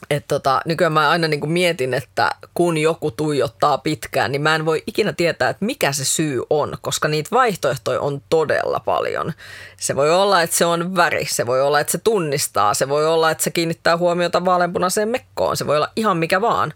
et 0.09 0.25
tota, 0.27 0.61
nykyään 0.65 0.93
mä 0.93 1.09
aina 1.09 1.27
niin 1.27 1.39
kuin 1.39 1.51
mietin, 1.51 1.93
että 1.93 2.31
kun 2.53 2.77
joku 2.77 3.11
tuijottaa 3.11 3.77
pitkään, 3.77 4.31
niin 4.31 4.41
mä 4.41 4.55
en 4.55 4.65
voi 4.65 4.83
ikinä 4.87 5.13
tietää, 5.13 5.49
että 5.49 5.65
mikä 5.65 5.91
se 5.91 6.05
syy 6.05 6.41
on, 6.49 6.77
koska 6.81 7.07
niitä 7.07 7.29
vaihtoehtoja 7.31 8.01
on 8.01 8.21
todella 8.29 8.79
paljon. 8.79 9.33
Se 9.77 9.95
voi 9.95 10.11
olla, 10.11 10.41
että 10.41 10.55
se 10.55 10.65
on 10.65 10.95
väri, 10.95 11.25
se 11.25 11.45
voi 11.45 11.61
olla, 11.61 11.79
että 11.79 11.91
se 11.91 11.97
tunnistaa, 11.97 12.73
se 12.73 12.89
voi 12.89 13.07
olla, 13.07 13.31
että 13.31 13.43
se 13.43 13.51
kiinnittää 13.51 13.97
huomiota 13.97 14.45
vaaleanpunaiseen 14.45 15.09
mekkoon, 15.09 15.57
se 15.57 15.67
voi 15.67 15.75
olla 15.75 15.91
ihan 15.95 16.17
mikä 16.17 16.41
vaan. 16.41 16.73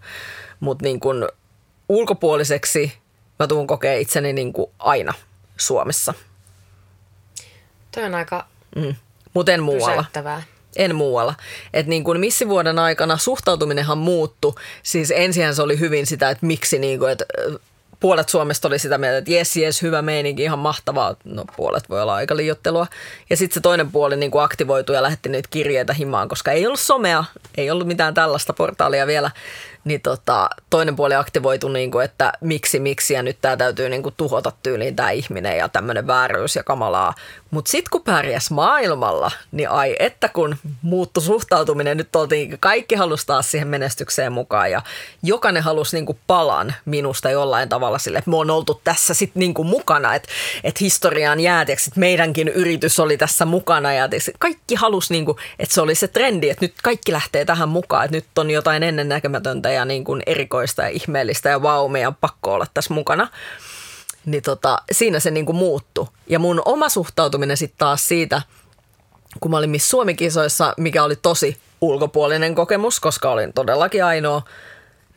Mutta 0.59 0.83
niin 0.85 1.00
ulkopuoliseksi 1.89 2.93
mä 3.43 3.47
tuun 3.47 3.67
kokea 3.67 3.97
itseni 3.97 4.33
niin 4.33 4.53
kuin 4.53 4.71
aina 4.79 5.13
Suomessa. 5.57 6.13
Toi 7.91 8.03
on 8.03 8.15
aika 8.15 8.45
mm. 8.75 8.95
Mutta 9.33 9.51
en 9.51 9.63
muualla. 9.63 10.05
En 10.75 10.95
muualla. 10.95 11.35
Että 11.73 11.89
niin 11.89 12.03
kuin 12.03 12.19
missivuoden 12.19 12.79
aikana 12.79 13.17
suhtautuminenhan 13.17 13.97
muuttu. 13.97 14.55
Siis 14.83 15.13
ensin 15.15 15.55
se 15.55 15.62
oli 15.62 15.79
hyvin 15.79 16.05
sitä, 16.05 16.29
että 16.29 16.45
miksi 16.45 16.79
niin 16.79 17.00
kuin, 17.00 17.12
että 17.12 17.25
puolet 18.00 18.29
Suomesta 18.29 18.67
oli 18.67 18.79
sitä 18.79 18.97
mieltä, 18.97 19.17
että 19.17 19.31
jes, 19.31 19.55
jes, 19.55 19.81
hyvä 19.81 20.01
meininki, 20.01 20.43
ihan 20.43 20.59
mahtavaa. 20.59 21.15
No 21.23 21.45
puolet 21.55 21.89
voi 21.89 22.01
olla 22.01 22.15
aika 22.15 22.35
liiottelua. 22.35 22.88
Ja 23.29 23.38
sitten 23.38 23.53
se 23.53 23.59
toinen 23.59 23.91
puoli 23.91 24.15
niin 24.15 24.31
kuin 24.31 24.43
aktivoitui 24.43 24.95
ja 24.95 25.03
lähetti 25.03 25.29
niitä 25.29 25.50
kirjeitä 25.51 25.93
himaan, 25.93 26.29
koska 26.29 26.51
ei 26.51 26.65
ollut 26.65 26.79
somea, 26.79 27.23
ei 27.57 27.71
ollut 27.71 27.88
mitään 27.88 28.13
tällaista 28.13 28.53
portaalia 28.53 29.07
vielä 29.07 29.31
niin 29.85 30.01
tota, 30.01 30.49
toinen 30.69 30.95
puoli 30.95 31.15
aktivoitu, 31.15 31.67
niin 31.67 31.91
kuin, 31.91 32.05
että 32.05 32.33
miksi, 32.41 32.79
miksi 32.79 33.13
ja 33.13 33.23
nyt 33.23 33.37
tämä 33.41 33.57
täytyy 33.57 33.89
niin 33.89 34.03
kuin, 34.03 34.15
tuhota 34.17 34.51
tyyliin 34.63 34.95
tämä 34.95 35.11
ihminen 35.11 35.57
ja 35.57 35.69
tämmöinen 35.69 36.07
vääryys 36.07 36.55
ja 36.55 36.63
kamalaa. 36.63 37.13
Mutta 37.51 37.71
sitten 37.71 37.89
kun 37.91 38.01
pärjäs 38.01 38.51
maailmalla, 38.51 39.31
niin 39.51 39.69
ai 39.69 39.95
että 39.99 40.29
kun 40.29 40.55
muuttu 40.81 41.21
suhtautuminen, 41.21 41.97
nyt 41.97 42.15
oltiin, 42.15 42.57
kaikki 42.59 42.95
halusi 42.95 43.27
taas 43.27 43.51
siihen 43.51 43.67
menestykseen 43.67 44.31
mukaan 44.31 44.71
ja 44.71 44.81
jokainen 45.23 45.63
halusi 45.63 45.95
niin 45.95 46.05
kuin 46.05 46.19
palan 46.27 46.73
minusta 46.85 47.29
jollain 47.29 47.69
tavalla 47.69 47.97
sille, 47.97 48.17
että 48.17 48.29
me 48.29 48.37
on 48.37 48.49
oltu 48.49 48.81
tässä 48.83 49.13
sitten 49.13 49.39
niin 49.39 49.53
kuin 49.53 49.67
mukana, 49.67 50.15
että, 50.15 50.29
että 50.63 50.77
historiaan 50.81 51.39
jäätiäksi, 51.39 51.89
että 51.89 51.99
meidänkin 51.99 52.47
yritys 52.47 52.99
oli 52.99 53.17
tässä 53.17 53.45
mukana 53.45 53.93
ja 53.93 54.09
kaikki 54.39 54.75
halusi, 54.75 55.13
niin 55.13 55.25
kuin, 55.25 55.37
että 55.59 55.75
se 55.75 55.81
oli 55.81 55.95
se 55.95 56.07
trendi, 56.07 56.49
että 56.49 56.65
nyt 56.65 56.73
kaikki 56.83 57.11
lähtee 57.11 57.45
tähän 57.45 57.69
mukaan, 57.69 58.05
että 58.05 58.17
nyt 58.17 58.37
on 58.37 58.51
jotain 58.51 58.83
ennennäkemätöntä 58.83 59.72
ja 59.73 59.85
niin 59.85 60.03
kuin 60.03 60.23
erikoista 60.25 60.81
ja 60.81 60.87
ihmeellistä 60.87 61.49
ja 61.49 61.61
vau, 61.61 61.87
meidän 61.87 62.15
pakko 62.15 62.53
olla 62.53 62.65
tässä 62.73 62.93
mukana. 62.93 63.27
Niin 64.25 64.43
tota, 64.43 64.77
siinä 64.91 65.19
se 65.19 65.31
niin 65.31 65.45
kuin 65.45 65.55
muuttui. 65.55 66.07
Ja 66.27 66.39
mun 66.39 66.61
oma 66.65 66.89
suhtautuminen 66.89 67.57
sitten 67.57 67.77
taas 67.77 68.07
siitä, 68.07 68.41
kun 69.39 69.51
mä 69.51 69.57
olin 69.57 69.69
Miss 69.69 69.89
Suomi-kisoissa, 69.89 70.73
mikä 70.77 71.03
oli 71.03 71.15
tosi 71.15 71.57
ulkopuolinen 71.81 72.55
kokemus, 72.55 72.99
koska 72.99 73.31
olin 73.31 73.53
todellakin 73.53 74.05
ainoa. 74.05 74.41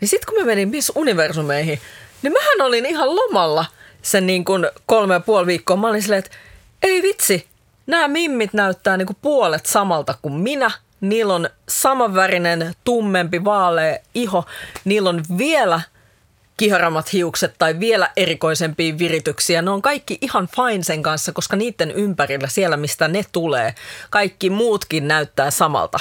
Niin 0.00 0.08
sitten 0.08 0.34
kun 0.34 0.42
mä 0.42 0.46
menin 0.46 0.68
Miss 0.68 0.92
Universumeihin, 0.94 1.80
niin 2.22 2.32
mähän 2.32 2.60
olin 2.60 2.86
ihan 2.86 3.16
lomalla 3.16 3.64
sen 4.02 4.26
niin 4.26 4.44
kuin 4.44 4.70
kolme 4.86 5.14
ja 5.14 5.20
puoli 5.20 5.46
viikkoa. 5.46 5.76
Mä 5.76 5.88
olin 5.88 6.02
silleen, 6.02 6.18
että 6.24 6.36
ei 6.82 7.02
vitsi, 7.02 7.46
nämä 7.86 8.08
mimmit 8.08 8.52
näyttää 8.52 8.96
niin 8.96 9.06
kuin 9.06 9.16
puolet 9.22 9.66
samalta 9.66 10.14
kuin 10.22 10.34
minä– 10.34 10.70
niillä 11.00 11.34
on 11.34 11.48
samanvärinen, 11.68 12.74
tummempi, 12.84 13.44
vaalea 13.44 13.98
iho, 14.14 14.44
niillä 14.84 15.08
on 15.08 15.22
vielä 15.38 15.80
kiharammat 16.56 17.12
hiukset 17.12 17.54
tai 17.58 17.80
vielä 17.80 18.10
erikoisempia 18.16 18.98
virityksiä. 18.98 19.62
Ne 19.62 19.70
on 19.70 19.82
kaikki 19.82 20.18
ihan 20.20 20.48
fine 20.56 20.82
sen 20.82 21.02
kanssa, 21.02 21.32
koska 21.32 21.56
niiden 21.56 21.90
ympärillä, 21.90 22.48
siellä 22.48 22.76
mistä 22.76 23.08
ne 23.08 23.24
tulee, 23.32 23.74
kaikki 24.10 24.50
muutkin 24.50 25.08
näyttää 25.08 25.50
samalta. 25.50 25.98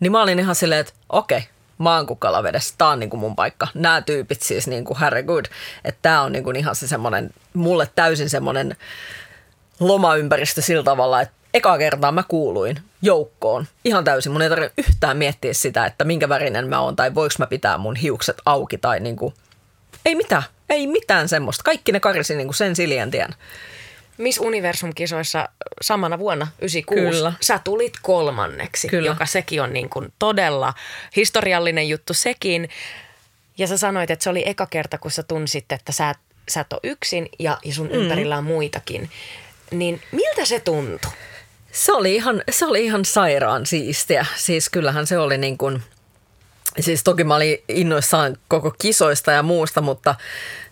Niin 0.00 0.12
mä 0.12 0.22
olin 0.22 0.38
ihan 0.38 0.54
silleen, 0.54 0.80
että 0.80 0.92
okei, 1.08 1.48
mä 1.78 1.96
oon 1.96 2.06
kukalavedessä, 2.06 2.74
tää 2.78 2.88
on 2.88 3.00
niinku 3.00 3.16
mun 3.16 3.36
paikka. 3.36 3.68
Nämä 3.74 4.02
tyypit 4.02 4.42
siis 4.42 4.66
niinku 4.66 4.96
Good. 5.26 5.44
Että 5.84 5.98
tää 6.02 6.22
on 6.22 6.32
niinku 6.32 6.50
ihan 6.50 6.76
se 6.76 6.88
semmonen, 6.88 7.30
mulle 7.54 7.88
täysin 7.94 8.30
semmonen 8.30 8.76
lomaympäristö 9.80 10.62
sillä 10.62 10.82
tavalla, 10.82 11.20
että 11.20 11.34
eka 11.54 11.78
kertaa 11.78 12.12
mä 12.12 12.22
kuuluin 12.28 12.76
joukkoon 13.02 13.66
ihan 13.84 14.04
täysin. 14.04 14.32
Mun 14.32 14.42
ei 14.42 14.48
tarvitse 14.48 14.82
yhtään 14.88 15.16
miettiä 15.16 15.52
sitä, 15.52 15.86
että 15.86 16.04
minkä 16.04 16.28
värinen 16.28 16.68
mä 16.68 16.80
oon 16.80 16.96
tai 16.96 17.14
voiko 17.14 17.34
mä 17.38 17.46
pitää 17.46 17.78
mun 17.78 17.96
hiukset 17.96 18.36
auki 18.46 18.78
tai 18.78 19.00
niinku, 19.00 19.34
ei 20.06 20.14
mitään, 20.14 20.42
ei 20.70 20.86
mitään 20.86 21.28
semmoista. 21.28 21.62
Kaikki 21.62 21.92
ne 21.92 22.00
karisi 22.00 22.36
niinku 22.36 22.52
sen 22.52 22.76
siljen 22.76 23.10
tien. 23.10 23.30
Miss 24.18 24.40
Universum-kisoissa 24.40 25.48
samana 25.82 26.18
vuonna, 26.18 26.46
96, 26.58 27.16
Kyllä. 27.16 27.32
sä 27.40 27.60
tulit 27.64 27.92
kolmanneksi, 28.02 28.88
Kyllä. 28.88 29.06
joka 29.06 29.26
sekin 29.26 29.62
on 29.62 29.72
niin 29.72 29.88
kuin 29.88 30.12
todella 30.18 30.74
historiallinen 31.16 31.88
juttu 31.88 32.14
sekin. 32.14 32.68
Ja 33.58 33.66
sä 33.66 33.76
sanoit, 33.76 34.10
että 34.10 34.22
se 34.22 34.30
oli 34.30 34.48
eka 34.48 34.66
kerta, 34.66 34.98
kun 34.98 35.10
sä 35.10 35.22
tunsit, 35.22 35.72
että 35.72 35.92
sä, 35.92 36.14
sä 36.48 36.60
et 36.60 36.72
ole 36.72 36.80
yksin 36.82 37.28
ja, 37.38 37.58
ja 37.64 37.74
sun 37.74 37.86
mm. 37.86 37.92
ympärillä 37.92 38.38
on 38.38 38.44
muitakin. 38.44 39.10
Niin 39.70 40.02
miltä 40.12 40.44
se 40.44 40.60
tuntui? 40.60 41.10
Se 41.74 41.92
oli 41.92 42.14
ihan, 42.14 42.42
se 42.50 42.66
oli 42.66 42.84
ihan 42.84 43.04
sairaan 43.04 43.66
siistiä. 43.66 44.26
Siis 44.36 44.68
kyllähän 44.68 45.06
se 45.06 45.18
oli 45.18 45.38
niin 45.38 45.58
kuin, 45.58 45.82
siis 46.80 47.04
toki 47.04 47.24
mä 47.24 47.36
olin 47.36 47.58
innoissaan 47.68 48.36
koko 48.48 48.74
kisoista 48.78 49.32
ja 49.32 49.42
muusta, 49.42 49.80
mutta 49.80 50.14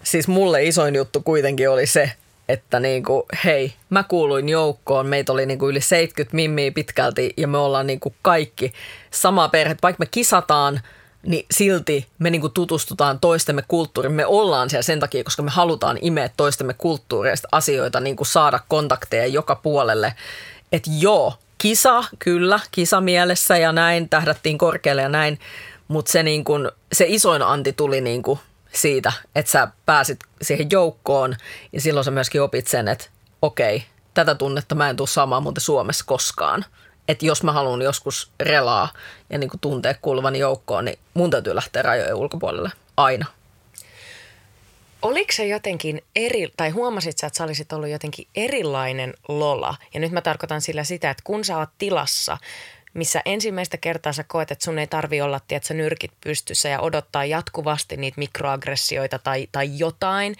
siis 0.02 0.28
mulle 0.28 0.64
isoin 0.64 0.94
juttu 0.94 1.20
kuitenkin 1.20 1.70
oli 1.70 1.86
se, 1.86 2.12
että 2.48 2.80
niin 2.80 3.04
kuin, 3.04 3.22
hei, 3.44 3.72
mä 3.90 4.02
kuuluin 4.02 4.48
joukkoon, 4.48 5.06
meitä 5.06 5.32
oli 5.32 5.46
niin 5.46 5.58
kuin 5.58 5.70
yli 5.70 5.80
70 5.80 6.36
mimmiä 6.36 6.72
pitkälti 6.72 7.34
ja 7.36 7.48
me 7.48 7.58
ollaan 7.58 7.86
niin 7.86 8.00
kuin 8.00 8.14
kaikki 8.22 8.72
sama 9.10 9.48
perhe, 9.48 9.76
vaikka 9.82 10.00
me 10.00 10.06
kisataan 10.10 10.80
niin 11.26 11.46
silti 11.50 12.06
me 12.18 12.30
niin 12.30 12.40
kuin 12.40 12.52
tutustutaan 12.52 13.20
toistemme 13.20 13.62
kulttuuriin. 13.68 14.12
Me 14.12 14.26
ollaan 14.26 14.70
siellä 14.70 14.82
sen 14.82 15.00
takia, 15.00 15.24
koska 15.24 15.42
me 15.42 15.50
halutaan 15.50 15.98
imeä 16.00 16.30
toistemme 16.36 16.74
kulttuureista 16.74 17.48
asioita, 17.52 18.00
niin 18.00 18.16
kuin 18.16 18.26
saada 18.26 18.60
kontakteja 18.68 19.26
joka 19.26 19.54
puolelle. 19.54 20.14
Että 20.72 20.90
joo, 20.98 21.34
kisa, 21.58 22.04
kyllä, 22.18 22.60
kisa 22.70 23.00
mielessä 23.00 23.56
ja 23.58 23.72
näin, 23.72 24.08
tähdättiin 24.08 24.58
korkealle 24.58 25.02
ja 25.02 25.08
näin, 25.08 25.38
mutta 25.88 26.12
se, 26.12 26.22
niin 26.22 26.44
kuin, 26.44 26.70
se 26.92 27.04
isoin 27.08 27.42
anti 27.42 27.72
tuli 27.72 28.00
niin 28.00 28.22
kuin 28.22 28.38
siitä, 28.72 29.12
että 29.34 29.52
sä 29.52 29.68
pääsit 29.86 30.20
siihen 30.42 30.70
joukkoon 30.70 31.36
ja 31.72 31.80
silloin 31.80 32.04
sä 32.04 32.10
myöskin 32.10 32.42
opit 32.42 32.66
sen, 32.66 32.88
että 32.88 33.04
okei, 33.42 33.84
tätä 34.14 34.34
tunnetta 34.34 34.74
mä 34.74 34.90
en 34.90 34.96
tule 34.96 35.08
saamaan 35.08 35.42
muuten 35.42 35.60
Suomessa 35.60 36.04
koskaan. 36.06 36.64
Että 37.08 37.26
jos 37.26 37.42
mä 37.42 37.52
haluan 37.52 37.82
joskus 37.82 38.30
relaa 38.40 38.88
ja 39.30 39.38
niin 39.38 39.50
tuntea 39.60 39.94
kuuluvani 40.02 40.38
joukkoon, 40.38 40.84
niin 40.84 40.98
mun 41.14 41.30
täytyy 41.30 41.54
lähteä 41.54 41.82
rajojen 41.82 42.14
ulkopuolelle 42.14 42.70
aina. 42.96 43.26
Oliko 45.02 45.32
se 45.32 45.46
jotenkin 45.46 46.02
eri, 46.16 46.48
tai 46.56 46.70
huomasit 46.70 47.18
sä, 47.18 47.26
että 47.26 47.36
sä 47.36 47.44
olisit 47.44 47.72
ollut 47.72 47.88
jotenkin 47.88 48.28
erilainen 48.34 49.14
Lola? 49.28 49.76
Ja 49.94 50.00
nyt 50.00 50.12
mä 50.12 50.20
tarkoitan 50.20 50.60
sillä 50.60 50.84
sitä, 50.84 51.10
että 51.10 51.22
kun 51.26 51.44
sä 51.44 51.58
oot 51.58 51.70
tilassa, 51.78 52.38
missä 52.94 53.22
ensimmäistä 53.24 53.76
kertaa 53.76 54.12
sä 54.12 54.24
koet, 54.24 54.50
että 54.50 54.64
sun 54.64 54.78
ei 54.78 54.86
tarvi 54.86 55.20
olla, 55.20 55.40
tiedätkö, 55.48 55.74
nyrkit 55.74 56.12
pystyssä 56.20 56.68
ja 56.68 56.80
odottaa 56.80 57.24
jatkuvasti 57.24 57.96
niitä 57.96 58.18
mikroaggressioita 58.18 59.18
tai, 59.18 59.48
tai 59.52 59.78
jotain, 59.78 60.36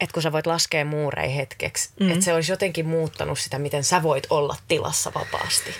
että 0.00 0.14
kun 0.14 0.22
sä 0.22 0.32
voit 0.32 0.46
laskea 0.46 0.84
muurei 0.84 1.36
hetkeksi, 1.36 1.90
mm. 2.00 2.10
että 2.10 2.24
se 2.24 2.34
olisi 2.34 2.52
jotenkin 2.52 2.86
muuttanut 2.86 3.38
sitä, 3.38 3.58
miten 3.58 3.84
sä 3.84 4.02
voit 4.02 4.26
olla 4.30 4.56
tilassa 4.68 5.12
vapaasti. 5.14 5.70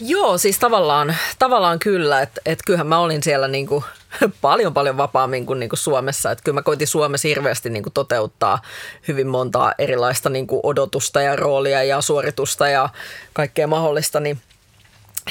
Joo, 0.00 0.38
siis 0.38 0.58
tavallaan, 0.58 1.16
tavallaan 1.38 1.78
kyllä, 1.78 2.22
että 2.22 2.40
et 2.46 2.58
kyllähän 2.66 2.86
mä 2.86 2.98
olin 2.98 3.22
siellä 3.22 3.48
niinku 3.48 3.84
paljon 4.40 4.74
paljon 4.74 4.96
vapaammin 4.96 5.46
kuin 5.46 5.60
niinku 5.60 5.76
Suomessa. 5.76 6.30
Että 6.30 6.44
kyllä 6.44 6.56
mä 6.56 6.62
koitin 6.62 6.86
Suomessa 6.86 7.28
hirveästi 7.28 7.70
niinku 7.70 7.90
toteuttaa 7.90 8.62
hyvin 9.08 9.26
montaa 9.26 9.74
erilaista 9.78 10.30
niinku 10.30 10.60
odotusta 10.62 11.22
ja 11.22 11.36
roolia 11.36 11.82
ja 11.82 12.00
suoritusta 12.00 12.68
ja 12.68 12.88
kaikkea 13.32 13.66
mahdollista, 13.66 14.20
niin 14.20 14.40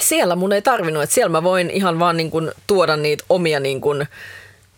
siellä 0.01 0.35
mun 0.35 0.53
ei 0.53 0.61
tarvinnut, 0.61 1.03
että 1.03 1.13
siellä 1.13 1.31
mä 1.31 1.43
voin 1.43 1.69
ihan 1.69 1.99
vaan 1.99 2.17
niinku 2.17 2.41
tuoda 2.67 2.97
niitä 2.97 3.23
omia 3.29 3.59
niinku, 3.59 3.89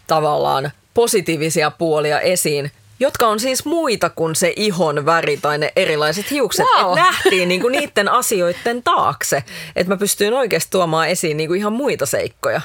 tavallaan 0.08 0.72
positiivisia 0.94 1.72
puolia 1.72 2.20
esiin 2.20 2.72
jotka 3.00 3.28
on 3.28 3.40
siis 3.40 3.66
muita 3.66 4.10
kuin 4.10 4.36
se 4.36 4.54
ihon 4.56 5.06
väri 5.06 5.38
tai 5.38 5.58
ne 5.58 5.72
erilaiset 5.76 6.32
hiukset. 6.32 6.66
Wow. 6.66 6.92
Että 6.92 7.02
nähtiin 7.06 7.50
niinku 7.50 7.70
niiden 7.70 8.10
asioiden 8.10 8.84
taakse. 8.84 9.44
Että 9.76 9.94
mä 9.94 9.98
pystyin 9.98 10.34
oikeasti 10.34 10.72
tuomaan 10.72 11.10
esiin 11.10 11.38
niinku 11.38 11.54
ihan 11.54 11.74
muita 11.74 12.06
seikkoja. 12.06 12.62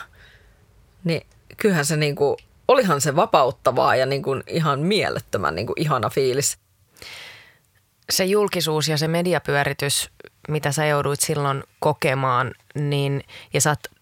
Niin 1.05 1.27
kyllähän 1.57 1.85
se 1.85 1.97
niinku, 1.97 2.37
olihan 2.69 3.01
se 3.01 3.17
vapauttavaa 3.17 3.97
ja 3.97 4.07
niinku 4.07 4.31
ihan 4.47 4.81
mielettömän 4.81 5.55
niinku 5.55 5.73
ihana 5.77 6.11
fiilis. 6.11 6.59
Se 8.11 8.25
julkisuus 8.25 8.89
ja 8.89 8.99
se 8.99 9.09
mediapyöritys, 9.09 10.11
mitä 10.49 10.73
sä 10.73 10.87
jouduit 10.87 11.21
silloin 11.21 11.65
kokemaan, 11.81 12.55
niin, 12.75 13.25
ja 13.55 13.61
sä 13.61 13.71
oot 13.71 14.00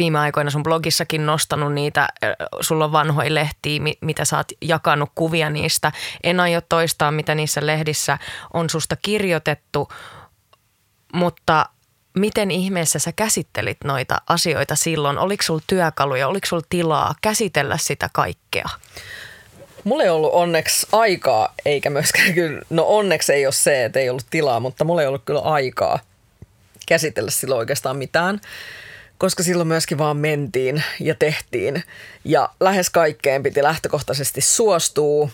viime 0.00 0.18
aikoina 0.18 0.50
sun 0.50 0.62
blogissakin 0.62 1.26
nostanut 1.26 1.72
niitä, 1.72 2.08
sulla 2.60 2.84
on 2.84 2.92
vanhoja 2.92 3.34
lehtiä, 3.34 3.80
mitä 4.00 4.24
sä 4.24 4.36
oot 4.36 4.52
jakanut 4.62 5.10
kuvia 5.14 5.50
niistä. 5.50 5.92
En 6.22 6.40
aio 6.40 6.60
toistaa, 6.68 7.10
mitä 7.10 7.34
niissä 7.34 7.66
lehdissä 7.66 8.18
on 8.52 8.70
susta 8.70 8.96
kirjoitettu, 8.96 9.88
mutta 11.12 11.66
miten 12.18 12.50
ihmeessä 12.50 12.98
sä 12.98 13.12
käsittelit 13.12 13.78
noita 13.84 14.20
asioita 14.28 14.76
silloin? 14.76 15.18
Oliko 15.18 15.42
sulla 15.42 15.62
työkaluja, 15.66 16.28
oliko 16.28 16.46
sulla 16.46 16.66
tilaa 16.68 17.14
käsitellä 17.22 17.76
sitä 17.76 18.10
kaikkea? 18.12 18.68
Mulla 19.84 20.02
ei 20.02 20.08
ollut 20.10 20.32
onneksi 20.32 20.86
aikaa, 20.92 21.54
eikä 21.64 21.90
myöskään 21.90 22.34
kyllä, 22.40 22.62
no 22.70 22.84
onneksi 22.86 23.32
ei 23.32 23.46
ole 23.46 23.52
se, 23.52 23.84
että 23.84 23.98
ei 23.98 24.10
ollut 24.10 24.26
tilaa, 24.30 24.60
mutta 24.60 24.84
mulla 24.84 25.02
ei 25.02 25.08
ollut 25.08 25.24
kyllä 25.24 25.40
aikaa 25.40 25.98
käsitellä 26.86 27.30
silloin 27.30 27.58
oikeastaan 27.58 27.96
mitään 27.96 28.40
koska 29.20 29.42
silloin 29.42 29.68
myöskin 29.68 29.98
vaan 29.98 30.16
mentiin 30.16 30.82
ja 31.00 31.14
tehtiin. 31.14 31.84
Ja 32.24 32.48
lähes 32.60 32.90
kaikkeen 32.90 33.42
piti 33.42 33.62
lähtökohtaisesti 33.62 34.40
suostua. 34.40 35.28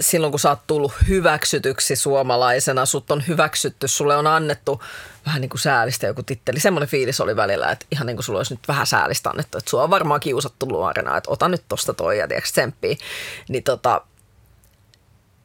silloin 0.00 0.30
kun 0.30 0.40
sä 0.40 0.50
oot 0.50 0.66
tullut 0.66 0.92
hyväksytyksi 1.08 1.96
suomalaisena, 1.96 2.86
sut 2.86 3.10
on 3.10 3.22
hyväksytty, 3.28 3.88
sulle 3.88 4.16
on 4.16 4.26
annettu 4.26 4.82
vähän 5.26 5.40
niin 5.40 5.48
kuin 5.48 5.60
säälistä 5.60 6.06
joku 6.06 6.22
titteli. 6.22 6.60
Semmoinen 6.60 6.88
fiilis 6.88 7.20
oli 7.20 7.36
välillä, 7.36 7.70
että 7.70 7.86
ihan 7.90 8.06
niin 8.06 8.16
kuin 8.16 8.24
sulla 8.24 8.38
olisi 8.38 8.54
nyt 8.54 8.68
vähän 8.68 8.86
säälistä 8.86 9.30
annettu, 9.30 9.58
että 9.58 9.70
sua 9.70 9.82
on 9.82 9.90
varmaan 9.90 10.20
kiusattu 10.20 10.68
luorena, 10.68 11.16
että 11.16 11.30
ota 11.30 11.48
nyt 11.48 11.62
tosta 11.68 11.94
toi 11.94 12.18
ja 12.18 12.28
tiedätkö 12.28 12.50
tsemppii. 12.50 12.98
Niin 13.48 13.62
tota, 13.62 14.02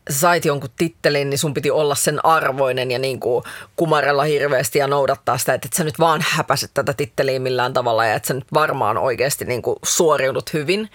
sait 0.09 0.45
jonkun 0.45 0.69
tittelin, 0.77 1.29
niin 1.29 1.37
sun 1.37 1.53
piti 1.53 1.71
olla 1.71 1.95
sen 1.95 2.25
arvoinen 2.25 2.91
ja 2.91 2.99
niin 2.99 3.19
kuin 3.19 3.43
kumarella 3.75 4.23
hirveästi 4.23 4.79
ja 4.79 4.87
noudattaa 4.87 5.37
sitä, 5.37 5.53
että 5.53 5.65
et 5.65 5.73
sä 5.73 5.83
nyt 5.83 5.99
vaan 5.99 6.25
häpäset 6.29 6.71
tätä 6.73 6.93
titteliä 6.93 7.39
millään 7.39 7.73
tavalla 7.73 8.05
ja 8.05 8.13
että 8.13 8.27
sä 8.27 8.33
nyt 8.33 8.53
varmaan 8.53 8.97
oikeasti 8.97 9.45
niin 9.45 9.61
kuin 9.61 9.75
suoriudut 9.83 10.53
hyvin. 10.53 10.89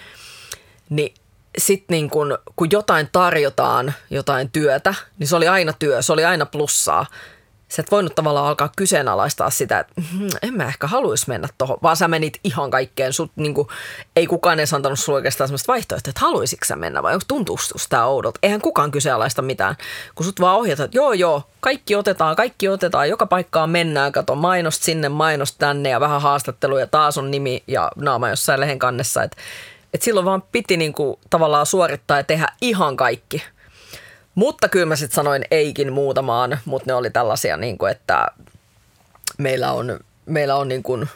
Niin 0.90 1.14
sitten 1.58 1.94
niin 1.94 2.10
kun, 2.10 2.38
kun 2.56 2.68
jotain 2.70 3.08
tarjotaan, 3.12 3.94
jotain 4.10 4.50
työtä, 4.50 4.94
niin 5.18 5.28
se 5.28 5.36
oli 5.36 5.48
aina 5.48 5.72
työ, 5.72 6.02
se 6.02 6.12
oli 6.12 6.24
aina 6.24 6.46
plussaa 6.46 7.06
sä 7.72 7.82
et 7.82 7.90
voinut 7.90 8.14
tavallaan 8.14 8.46
alkaa 8.46 8.72
kyseenalaistaa 8.76 9.50
sitä, 9.50 9.78
että 9.78 9.92
hm, 10.12 10.28
en 10.42 10.54
mä 10.54 10.64
ehkä 10.64 10.86
haluaisi 10.86 11.28
mennä 11.28 11.48
tuohon, 11.58 11.78
vaan 11.82 11.96
sä 11.96 12.08
menit 12.08 12.40
ihan 12.44 12.70
kaikkeen. 12.70 13.12
Sut, 13.12 13.30
niin 13.36 13.54
kuin, 13.54 13.68
ei 14.16 14.26
kukaan 14.26 14.58
edes 14.58 14.74
antanut 14.74 14.98
sulle 14.98 15.16
oikeastaan 15.16 15.48
sellaista 15.48 15.72
vaihtoehtoa, 15.72 16.10
että 16.10 16.20
haluaisitko 16.20 16.64
sä 16.64 16.76
mennä 16.76 17.02
vai 17.02 17.18
tuntuustus 17.28 17.88
tämä 17.88 18.06
oudolta. 18.06 18.38
Eihän 18.42 18.60
kukaan 18.60 18.90
kyseenalaista 18.90 19.42
mitään, 19.42 19.76
kun 20.14 20.26
sut 20.26 20.40
vaan 20.40 20.58
ohjataan, 20.58 20.84
että 20.84 20.98
joo 20.98 21.12
joo, 21.12 21.42
kaikki 21.60 21.96
otetaan, 21.96 22.36
kaikki 22.36 22.68
otetaan, 22.68 23.08
joka 23.08 23.26
paikkaan 23.26 23.70
mennään, 23.70 24.12
kato 24.12 24.34
mainost 24.34 24.82
sinne, 24.82 25.08
mainost 25.08 25.54
tänne 25.58 25.88
ja 25.88 26.00
vähän 26.00 26.22
haastatteluja, 26.22 26.86
taas 26.86 27.18
on 27.18 27.30
nimi 27.30 27.62
ja 27.66 27.90
naama 27.96 28.28
jossain 28.28 28.60
lehen 28.60 28.78
kannessa. 28.78 29.22
Että 29.22 29.36
et 29.94 30.02
silloin 30.02 30.26
vaan 30.26 30.42
piti 30.52 30.76
niin 30.76 30.92
kuin, 30.92 31.16
tavallaan 31.30 31.66
suorittaa 31.66 32.16
ja 32.16 32.24
tehdä 32.24 32.48
ihan 32.60 32.96
kaikki– 32.96 33.42
mutta 34.34 34.68
kyllä 34.68 34.86
mä 34.86 34.96
sitten 34.96 35.14
sanoin 35.14 35.44
eikin 35.50 35.92
muutamaan, 35.92 36.58
mutta 36.64 36.90
ne 36.90 36.94
oli 36.94 37.10
tällaisia, 37.10 37.56
niin 37.56 37.78
kuin, 37.78 37.92
että 37.92 38.26
meillä 39.38 39.72
on, 39.72 40.00
meillä 40.26 40.56
on 40.56 40.68
niin 40.68 40.82
kuin 40.82 41.08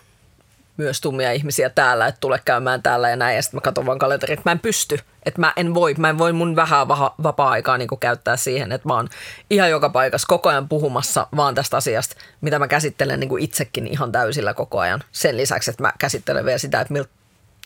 myös 0.76 1.00
tummia 1.00 1.32
ihmisiä 1.32 1.70
täällä, 1.70 2.06
että 2.06 2.20
tule 2.20 2.40
käymään 2.44 2.82
täällä 2.82 3.10
ja 3.10 3.16
näin. 3.16 3.36
Ja 3.36 3.42
sitten 3.42 3.56
mä 3.56 3.60
katson 3.60 3.86
vaan 3.86 3.98
kalenteri, 3.98 4.32
että 4.32 4.42
mä 4.44 4.52
en 4.52 4.58
pysty, 4.58 4.98
että 5.26 5.40
mä 5.40 5.52
en 5.56 5.74
voi, 5.74 5.94
mä 5.98 6.08
en 6.08 6.18
voi 6.18 6.32
mun 6.32 6.56
vähän 6.56 6.88
vapaa-aikaa 7.22 7.78
niin 7.78 7.88
käyttää 8.00 8.36
siihen, 8.36 8.72
että 8.72 8.88
mä 8.88 8.94
oon 8.94 9.08
ihan 9.50 9.70
joka 9.70 9.88
paikassa 9.88 10.26
koko 10.26 10.48
ajan 10.48 10.68
puhumassa 10.68 11.26
vaan 11.36 11.54
tästä 11.54 11.76
asiasta, 11.76 12.16
mitä 12.40 12.58
mä 12.58 12.68
käsittelen 12.68 13.20
niin 13.20 13.28
kuin 13.28 13.42
itsekin 13.42 13.86
ihan 13.86 14.12
täysillä 14.12 14.54
koko 14.54 14.78
ajan. 14.78 15.04
Sen 15.12 15.36
lisäksi, 15.36 15.70
että 15.70 15.82
mä 15.82 15.92
käsittelen 15.98 16.44
vielä 16.44 16.58
sitä, 16.58 16.80
että 16.80 16.92
miltä 16.92 17.10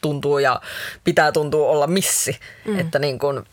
tuntuu 0.03 0.39
ja 0.39 0.61
pitää 1.05 1.33
tuntua 1.33 1.69
olla 1.69 1.87
missi. 1.87 2.39
Mm. 2.65 2.79
Että 2.79 2.99
niin 2.99 3.19
kuin, 3.19 3.45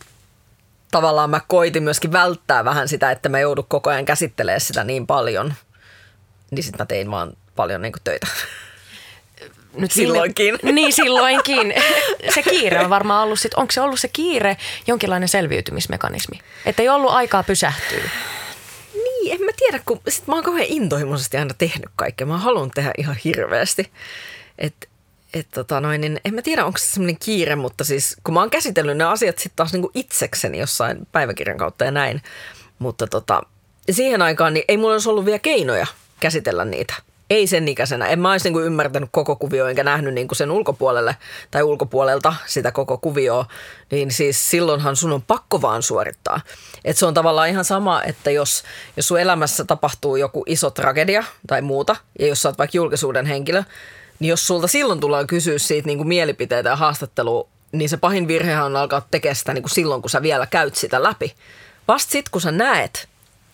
tavallaan 0.91 1.30
mä 1.30 1.41
koitin 1.47 1.84
myöskin 1.84 2.12
välttää 2.12 2.65
vähän 2.65 2.88
sitä, 2.88 3.12
että 3.12 3.30
mä 3.30 3.39
joudun 3.39 3.65
koko 3.67 3.89
ajan 3.89 4.06
käsittelemään 4.06 4.62
sitä 4.62 4.84
niin 4.84 5.08
paljon. 5.08 5.54
Niin 6.52 6.63
sitten 6.63 6.82
mä 6.82 6.86
tein 6.86 7.12
vaan 7.12 7.34
paljon 7.56 7.82
niin 7.82 7.93
töitä. 8.04 8.28
Nyt 9.73 9.91
silloinkin. 9.91 10.58
Sille, 10.60 10.71
niin 10.71 10.93
silloinkin. 10.93 11.73
Se 12.34 12.43
kiire 12.43 12.80
on 12.80 12.89
varmaan 12.89 13.23
ollut 13.23 13.39
sit, 13.39 13.54
onko 13.54 13.71
se 13.71 13.82
ollut 13.82 14.00
se 14.00 14.08
kiire 14.08 14.58
jonkinlainen 14.88 15.30
selviytymismekanismi? 15.30 16.39
Että 16.65 16.82
ei 16.82 16.89
ollut 16.89 17.12
aikaa 17.12 17.43
pysähtyä. 17.43 18.10
Niin, 18.93 19.34
en 19.34 19.41
mä 19.41 19.52
tiedä, 19.58 19.80
kun 19.86 20.02
sit 20.08 20.28
mä 20.28 20.36
oon 20.36 20.43
kauhean 20.43 20.67
intohimoisesti 20.69 21.38
aina 21.38 21.54
tehnyt 21.58 21.89
kaikkea. 21.95 22.28
Mä 22.28 22.38
haluan 22.38 22.71
tehdä 22.71 22.91
ihan 22.97 23.15
hirveästi. 23.23 23.91
Että 24.58 24.88
et 25.39 25.47
tota 25.52 25.82
noin, 25.82 26.02
niin 26.02 26.19
en 26.26 26.34
mä 26.34 26.41
tiedä, 26.41 26.65
onko 26.65 26.78
se 26.78 26.88
semmoinen 26.88 27.17
kiire, 27.19 27.56
mutta 27.56 27.84
siis 27.84 28.17
kun 28.23 28.34
mä 28.34 28.39
oon 28.39 28.50
käsitellyt 28.50 28.97
ne 28.97 29.04
asiat 29.04 29.38
sitten 29.38 29.56
taas 29.56 29.73
niinku 29.73 29.91
itsekseni 29.93 30.60
jossain 30.60 31.08
päiväkirjan 31.12 31.58
kautta 31.58 31.86
ja 31.86 31.91
näin. 31.91 32.21
Mutta 32.80 33.08
tota, 33.08 33.41
siihen 33.91 34.21
aikaan 34.21 34.54
niin 34.54 34.65
ei 34.67 34.78
mulla 34.78 34.93
olisi 34.93 35.10
ollut 35.10 35.26
vielä 35.26 35.39
keinoja 35.39 35.88
käsitellä 36.19 36.65
niitä. 36.65 36.93
Ei 37.30 37.47
sen 37.47 37.67
ikäisenä. 37.67 38.08
En 38.08 38.19
mä 38.19 38.32
olisi 38.32 38.45
niinku 38.45 38.60
ymmärtänyt 38.60 39.10
koko 39.12 39.36
kuvio 39.36 39.67
enkä 39.67 39.84
nähnyt 39.84 40.13
niinku 40.13 40.36
sen 40.36 40.52
ulkopuolelle 40.52 41.15
tai 41.52 41.63
ulkopuolelta 41.63 42.34
sitä 42.45 42.71
koko 42.71 42.97
kuvioa. 42.97 43.45
Niin 43.91 44.12
siis 44.12 44.50
silloinhan 44.50 44.95
sun 44.95 45.12
on 45.12 45.21
pakko 45.21 45.62
vaan 45.62 45.84
suorittaa. 45.84 46.41
Et 46.86 46.97
se 46.97 47.06
on 47.06 47.13
tavallaan 47.13 47.50
ihan 47.50 47.65
sama, 47.65 48.04
että 48.04 48.32
jos, 48.32 48.63
jos 48.97 49.08
sun 49.08 49.19
elämässä 49.19 49.63
tapahtuu 49.63 50.15
joku 50.15 50.43
iso 50.45 50.69
tragedia 50.69 51.23
tai 51.47 51.62
muuta, 51.62 51.95
ja 52.19 52.28
jos 52.28 52.41
sä 52.41 52.50
oot 52.50 52.58
vaikka 52.58 52.78
julkisuuden 52.78 53.26
henkilö, 53.26 53.63
niin 54.19 54.30
jos 54.30 54.47
sulta 54.47 54.67
silloin 54.67 54.99
tullaan 54.99 55.27
kysyä 55.27 55.58
siitä 55.58 55.86
niin 55.86 55.97
kuin 55.97 56.08
mielipiteitä 56.08 56.69
ja 56.69 56.75
haastattelua, 56.75 57.47
niin 57.71 57.89
se 57.89 57.97
pahin 57.97 58.27
virhehän 58.27 58.65
on 58.65 58.75
alkaa 58.75 59.08
tekemään 59.12 59.36
sitä 59.36 59.53
niin 59.53 59.63
kuin 59.63 59.71
silloin, 59.71 60.01
kun 60.01 60.10
sä 60.10 60.21
vielä 60.21 60.45
käyt 60.45 60.75
sitä 60.75 61.03
läpi. 61.03 61.34
Vasta 61.88 62.12
sitten, 62.12 62.32
kun 62.32 62.41
sä 62.41 62.51
näet 62.51 63.08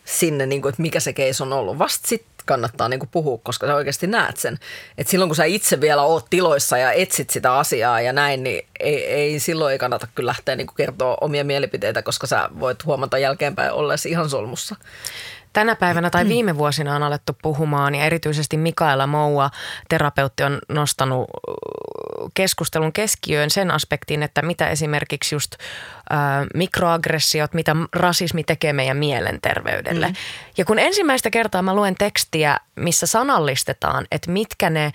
sinne, 0.06 0.46
niin 0.46 0.62
kuin, 0.62 0.70
että 0.70 0.82
mikä 0.82 1.00
se 1.00 1.14
keis 1.14 1.42
on 1.42 1.54
ollut, 1.54 1.80
vasta 1.80 2.08
sitten 2.08 2.34
kannattaa 2.46 2.90
niin 2.90 3.00
kuin 3.00 3.10
puhua, 3.10 3.40
koska 3.44 3.68
sä 3.68 3.76
oikeasti 3.76 4.08
näet 4.08 4.38
sen. 4.38 4.60
Et 4.98 5.08
silloin 5.08 5.30
kun 5.30 5.36
sä 5.36 5.44
itse 5.44 5.82
vielä 5.82 6.02
oot 6.02 6.26
tiloissa 6.30 6.78
ja 6.78 6.92
etsit 6.92 7.30
sitä 7.30 7.58
asiaa 7.58 8.02
ja 8.02 8.14
näin, 8.14 8.44
niin 8.44 8.66
ei, 8.80 9.06
ei 9.06 9.40
silloin 9.40 9.72
ei 9.72 9.80
kannata 9.80 10.08
kyllä 10.16 10.28
lähteä 10.28 10.56
niin 10.56 10.68
kuin 10.68 10.76
kertoa 10.76 11.18
omia 11.22 11.44
mielipiteitä, 11.44 12.02
koska 12.02 12.28
sä 12.28 12.50
voit 12.60 12.86
huomata 12.86 13.18
jälkeenpäin 13.18 13.72
olleesi 13.72 14.10
ihan 14.10 14.30
solmussa 14.30 14.76
tänä 15.54 15.76
päivänä 15.76 16.10
tai 16.10 16.28
viime 16.28 16.58
vuosina 16.58 16.96
on 16.96 17.04
alettu 17.04 17.38
puhumaan 17.42 17.96
ja 17.96 18.06
erityisesti 18.06 18.58
Mikaela 18.58 19.08
Moua, 19.08 19.50
terapeutti, 19.90 20.44
on 20.44 20.60
nostanut 20.70 21.30
keskustelun 22.34 22.94
keskiöön 22.94 23.50
sen 23.50 23.72
aspektin, 23.72 24.24
että 24.24 24.42
mitä 24.42 24.68
esimerkiksi 24.70 25.36
just 25.36 25.56
äh, 26.12 26.20
mikroaggressiot, 26.54 27.54
mitä 27.54 27.76
rasismi 27.94 28.44
tekee 28.44 28.74
meidän 28.74 28.98
mielenterveydelle. 28.98 30.08
Mm. 30.08 30.16
Ja 30.58 30.66
kun 30.66 30.80
ensimmäistä 30.80 31.30
kertaa 31.30 31.62
mä 31.62 31.76
luen 31.76 31.96
tekstiä, 31.96 32.60
missä 32.76 33.08
sanallistetaan, 33.08 34.06
että 34.12 34.32
mitkä 34.32 34.70
ne 34.70 34.92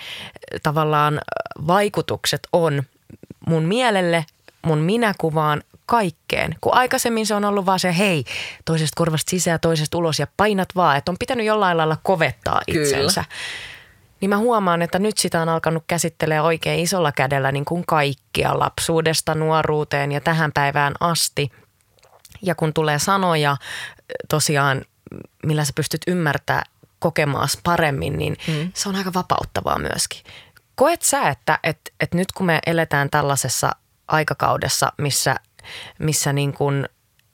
tavallaan 0.62 1.20
vaikutukset 1.66 2.48
on 2.52 2.82
mun 3.46 3.62
mielelle, 3.62 4.24
mun 4.62 4.78
minäkuvaan, 4.78 5.62
kaikkeen. 5.88 6.56
Kun 6.60 6.74
aikaisemmin 6.74 7.26
se 7.26 7.34
on 7.34 7.44
ollut 7.44 7.66
vaan 7.66 7.80
se, 7.80 7.98
hei, 7.98 8.24
toisesta 8.64 8.96
korvasta 8.96 9.30
sisään, 9.30 9.60
toisesta 9.60 9.98
ulos 9.98 10.18
ja 10.18 10.26
painat 10.36 10.68
vaan. 10.76 10.96
Että 10.96 11.10
on 11.10 11.18
pitänyt 11.18 11.46
jollain 11.46 11.76
lailla 11.76 11.96
kovettaa 12.02 12.60
itsensä. 12.66 13.24
Kyllä. 13.24 13.36
Niin 14.20 14.28
mä 14.28 14.38
huomaan, 14.38 14.82
että 14.82 14.98
nyt 14.98 15.18
sitä 15.18 15.42
on 15.42 15.48
alkanut 15.48 15.84
käsittelee 15.86 16.40
oikein 16.40 16.80
isolla 16.80 17.12
kädellä 17.12 17.52
niin 17.52 17.64
kuin 17.64 17.86
kaikkia 17.86 18.58
lapsuudesta 18.58 19.34
nuoruuteen 19.34 20.12
ja 20.12 20.20
tähän 20.20 20.52
päivään 20.52 20.94
asti. 21.00 21.50
Ja 22.42 22.54
kun 22.54 22.72
tulee 22.74 22.98
sanoja 22.98 23.56
tosiaan, 24.28 24.84
millä 25.46 25.64
sä 25.64 25.72
pystyt 25.76 26.00
ymmärtämään 26.06 26.64
kokemaan 26.98 27.48
paremmin, 27.64 28.18
niin 28.18 28.36
mm. 28.48 28.72
se 28.74 28.88
on 28.88 28.96
aika 28.96 29.14
vapauttavaa 29.14 29.78
myöskin. 29.78 30.22
Koet 30.74 31.02
sä, 31.02 31.28
että, 31.28 31.58
että, 31.62 31.90
että 32.00 32.16
nyt 32.16 32.32
kun 32.32 32.46
me 32.46 32.58
eletään 32.66 33.10
tällaisessa 33.10 33.70
aikakaudessa, 34.08 34.92
missä 34.98 35.36
missä 35.98 36.32
niin 36.32 36.52
kuin 36.52 36.88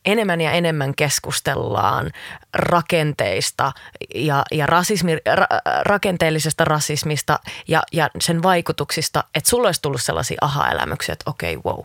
enemmän 0.05 0.41
ja 0.41 0.53
enemmän 0.53 0.95
keskustellaan 0.95 2.11
rakenteista 2.53 3.73
ja, 4.15 4.45
ja 4.53 4.67
rasismi, 4.67 5.17
ra, 5.35 5.47
rakenteellisesta 5.83 6.65
rasismista 6.65 7.41
ja, 7.69 7.83
ja 7.93 8.11
sen 8.21 8.43
vaikutuksista, 8.43 9.25
että 9.35 9.51
sulla 9.51 9.69
olisi 9.69 9.83
tullut 9.83 10.03
sellaisia 10.03 10.39
aha-elämyksiä, 10.41 11.13
että 11.13 11.31
okei, 11.31 11.57
okay, 11.57 11.73
wow. 11.73 11.85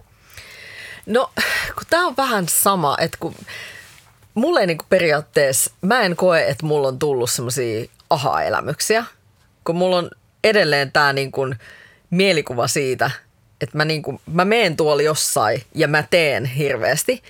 No, 1.06 1.32
kun 1.76 1.84
tämä 1.90 2.08
on 2.08 2.18
vähän 2.18 2.46
sama, 2.50 2.98
että 3.00 3.18
kun 3.20 3.36
mulle 4.34 4.66
niin 4.66 4.78
periaatteessa, 4.90 5.72
mä 5.82 6.02
en 6.02 6.16
koe, 6.16 6.48
että 6.48 6.66
mulla 6.66 6.88
on 6.88 7.00
tullut 7.00 7.30
sellaisia 7.30 7.86
aha-elämyksiä, 8.10 9.06
kun 9.64 9.76
mulla 9.76 9.98
on 9.98 10.10
edelleen 10.44 10.92
tämä 10.92 11.14
niin 11.14 11.32
kuin 11.32 11.56
mielikuva 12.10 12.68
siitä– 12.68 13.12
että 13.62 13.78
mä, 13.78 13.86
niinku, 13.86 14.22
mä 14.34 14.46
meen 14.46 14.78
tuolla 14.78 15.02
jossain 15.02 15.64
ja 15.76 15.88
mä 15.88 16.04
teen 16.10 16.46
hirveästi. 16.46 17.24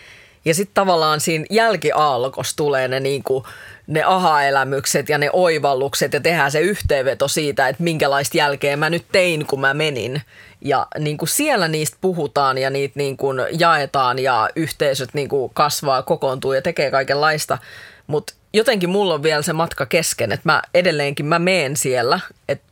Ja 0.45 0.53
sitten 0.53 0.73
tavallaan 0.73 1.19
siinä 1.19 1.45
jälkiaalkos 1.49 2.55
tulee 2.55 2.87
ne, 2.87 2.99
niinku, 2.99 3.45
ne 3.87 4.03
aha-elämykset 4.03 5.09
ja 5.09 5.17
ne 5.17 5.29
oivallukset 5.33 6.13
ja 6.13 6.19
tehdään 6.19 6.51
se 6.51 6.59
yhteenveto 6.59 7.27
siitä, 7.27 7.67
että 7.67 7.83
minkälaista 7.83 8.37
jälkeä 8.37 8.77
mä 8.77 8.89
nyt 8.89 9.05
tein, 9.11 9.45
kun 9.45 9.59
mä 9.61 9.73
menin. 9.73 10.21
Ja 10.61 10.87
niinku 10.99 11.25
siellä 11.25 11.67
niistä 11.67 11.97
puhutaan 12.01 12.57
ja 12.57 12.69
niitä 12.69 12.93
niinku 12.95 13.27
jaetaan 13.59 14.19
ja 14.19 14.49
yhteisöt 14.55 15.09
niinku 15.13 15.51
kasvaa, 15.53 16.01
kokoontuu 16.01 16.53
ja 16.53 16.61
tekee 16.61 16.91
kaikenlaista. 16.91 17.57
Mutta 18.07 18.33
jotenkin 18.53 18.89
mulla 18.89 19.13
on 19.13 19.23
vielä 19.23 19.41
se 19.41 19.53
matka 19.53 19.85
kesken, 19.85 20.31
että 20.31 20.49
mä 20.49 20.61
edelleenkin 20.73 21.25
mä 21.25 21.39
meen 21.39 21.77
siellä, 21.77 22.19
että 22.49 22.69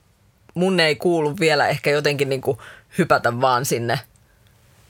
mun 0.53 0.79
ei 0.79 0.95
kuulu 0.95 1.35
vielä 1.39 1.67
ehkä 1.67 1.89
jotenkin 1.89 2.29
niinku 2.29 2.61
hypätä 2.97 3.41
vaan 3.41 3.65
sinne, 3.65 3.99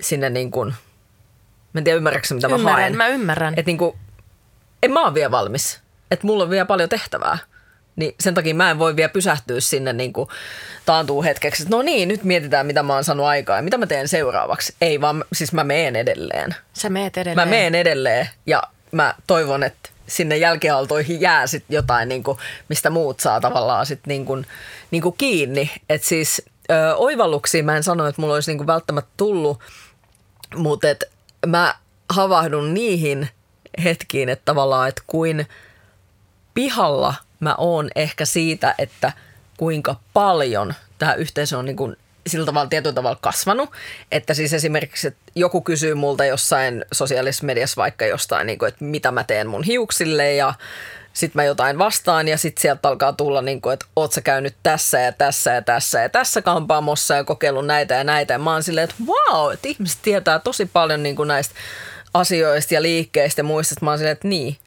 sinne 0.02 0.30
niin 0.30 0.52
kuin, 0.52 0.74
mä 1.74 1.80
en 1.80 1.84
tiedä 1.84 1.98
ymmärrätkö 1.98 2.34
mitä 2.34 2.48
mä 2.48 2.56
ymmärrän, 2.56 2.82
haen. 2.82 2.98
mä 2.98 3.08
ymmärrän. 3.08 3.54
Että 3.58 3.70
niin 3.70 3.78
kuin, 3.78 3.96
en 4.84 4.91
mä 4.91 5.06
ole 5.06 5.13
vielä 5.13 5.32
valmis. 5.32 5.80
Että 6.12 6.28
mulla 6.28 6.43
on 6.43 6.50
vielä 6.50 6.65
paljon 6.65 6.89
tehtävää. 6.89 7.38
Niin 7.96 8.15
sen 8.20 8.34
takia 8.34 8.56
mä 8.56 8.72
en 8.72 8.80
voi 8.80 8.96
vielä 8.96 9.10
pysähtyä 9.10 9.60
sinne 9.60 9.93
niin 9.93 10.13
kuin 10.13 10.30
taantuu 10.86 11.24
hetkeksi, 11.24 11.63
että 11.63 11.76
no 11.76 11.82
niin, 11.82 12.08
nyt 12.08 12.24
mietitään, 12.24 12.65
mitä 12.65 12.84
mä 12.84 12.93
oon 12.93 13.04
saanut 13.04 13.26
aikaa 13.26 13.56
ja 13.56 13.62
mitä 13.62 13.78
mä 13.78 13.88
teen 13.88 14.08
seuraavaksi. 14.08 14.76
Ei 14.82 15.02
vaan, 15.02 15.24
siis 15.34 15.54
mä 15.54 15.63
meen 15.63 15.96
edelleen. 15.96 16.56
Sä 16.74 16.89
meet 16.89 17.17
edelleen. 17.17 17.48
Mä 17.48 17.52
meen 17.52 17.76
edelleen 17.76 18.30
ja 18.46 18.63
mä 18.91 19.13
toivon, 19.28 19.63
että 19.63 19.89
sinne 20.08 20.38
jälkiaaltoihin 20.38 21.22
jää 21.22 21.48
sit 21.48 21.63
jotain, 21.70 22.10
niin 22.10 22.24
kuin, 22.24 22.38
mistä 22.70 22.89
muut 22.89 23.20
saa 23.20 23.41
tavallaan 23.41 23.86
sit 23.86 24.00
niin 24.08 24.26
kuin, 24.26 24.46
niin 24.91 25.02
kuin 25.02 25.15
kiinni. 25.17 25.72
Että 25.89 26.08
siis 26.08 26.41
ö, 26.72 26.96
oivalluksia 26.96 27.64
mä 27.64 27.78
en 27.78 27.84
sano, 27.84 28.08
että 28.08 28.22
mulla 28.22 28.34
olisi 28.34 28.52
niinku 28.52 28.68
välttämättä 28.68 29.12
tullut, 29.18 29.60
mutta 30.56 30.90
et 30.90 31.04
mä 31.46 31.76
havahdun 32.10 32.74
niihin 32.74 33.30
hetkiin, 33.84 34.30
että 34.30 34.46
tavallaan, 34.46 34.90
että 34.90 35.02
kuin 35.08 35.48
pihalla 36.54 37.14
mä 37.40 37.56
oon 37.58 37.90
ehkä 37.96 38.26
siitä, 38.26 38.76
että 38.78 39.12
kuinka 39.58 39.96
paljon 40.14 40.74
tämä 41.00 41.14
yhteisö 41.14 41.58
on 41.58 41.66
niin 41.66 41.98
sillä 42.28 42.46
tavalla 42.46 42.70
tietyllä 42.70 42.94
tavalla 42.94 43.18
kasvanut, 43.22 43.70
että 44.12 44.34
siis 44.34 44.54
esimerkiksi 44.54 45.08
että 45.08 45.20
joku 45.36 45.62
kysyy 45.62 45.94
multa 45.94 46.26
jossain 46.26 46.86
sosiaalisessa 46.92 47.46
mediassa 47.46 47.82
vaikka 47.82 48.06
jostain, 48.06 48.48
niin 48.48 48.60
kuin, 48.60 48.68
että 48.70 48.84
mitä 48.84 49.12
mä 49.12 49.24
teen 49.24 49.48
mun 49.48 49.64
hiuksille 49.64 50.34
ja 50.34 50.54
sitten 51.18 51.40
mä 51.40 51.44
jotain 51.44 51.78
vastaan 51.78 52.28
ja 52.28 52.38
sitten 52.38 52.62
sieltä 52.62 52.88
alkaa 52.88 53.14
tulla, 53.14 53.42
niin 53.42 53.62
kuin, 53.62 53.74
että 53.74 53.86
oot 53.96 54.12
sä 54.12 54.22
käynyt 54.22 54.56
tässä 54.64 55.00
ja 55.00 55.12
tässä 55.12 55.52
ja 55.52 55.62
tässä 55.62 56.02
ja 56.02 56.10
tässä 56.10 56.42
kampaamossa 56.42 57.16
ja 57.16 57.24
kokeillut 57.24 57.66
näitä 57.66 57.96
ja 57.96 58.04
näitä. 58.04 58.34
Ja 58.34 58.40
mä 58.40 58.52
oon 58.52 58.64
silleen, 58.64 58.84
että 58.84 58.96
wow, 59.06 59.54
että 59.54 59.68
ihmiset 59.68 60.00
tietää 60.02 60.40
tosi 60.40 60.66
paljon 60.66 61.04
niin 61.04 61.16
kuin 61.16 61.28
näistä 61.28 61.56
asioista 62.14 62.74
ja 62.74 62.82
liikkeistä 62.82 63.40
ja 63.40 63.44
muista. 63.44 63.76
Mä 63.82 63.90
oon 63.90 63.98
silleen, 63.98 64.14
että 64.14 64.28
niin. 64.28 64.58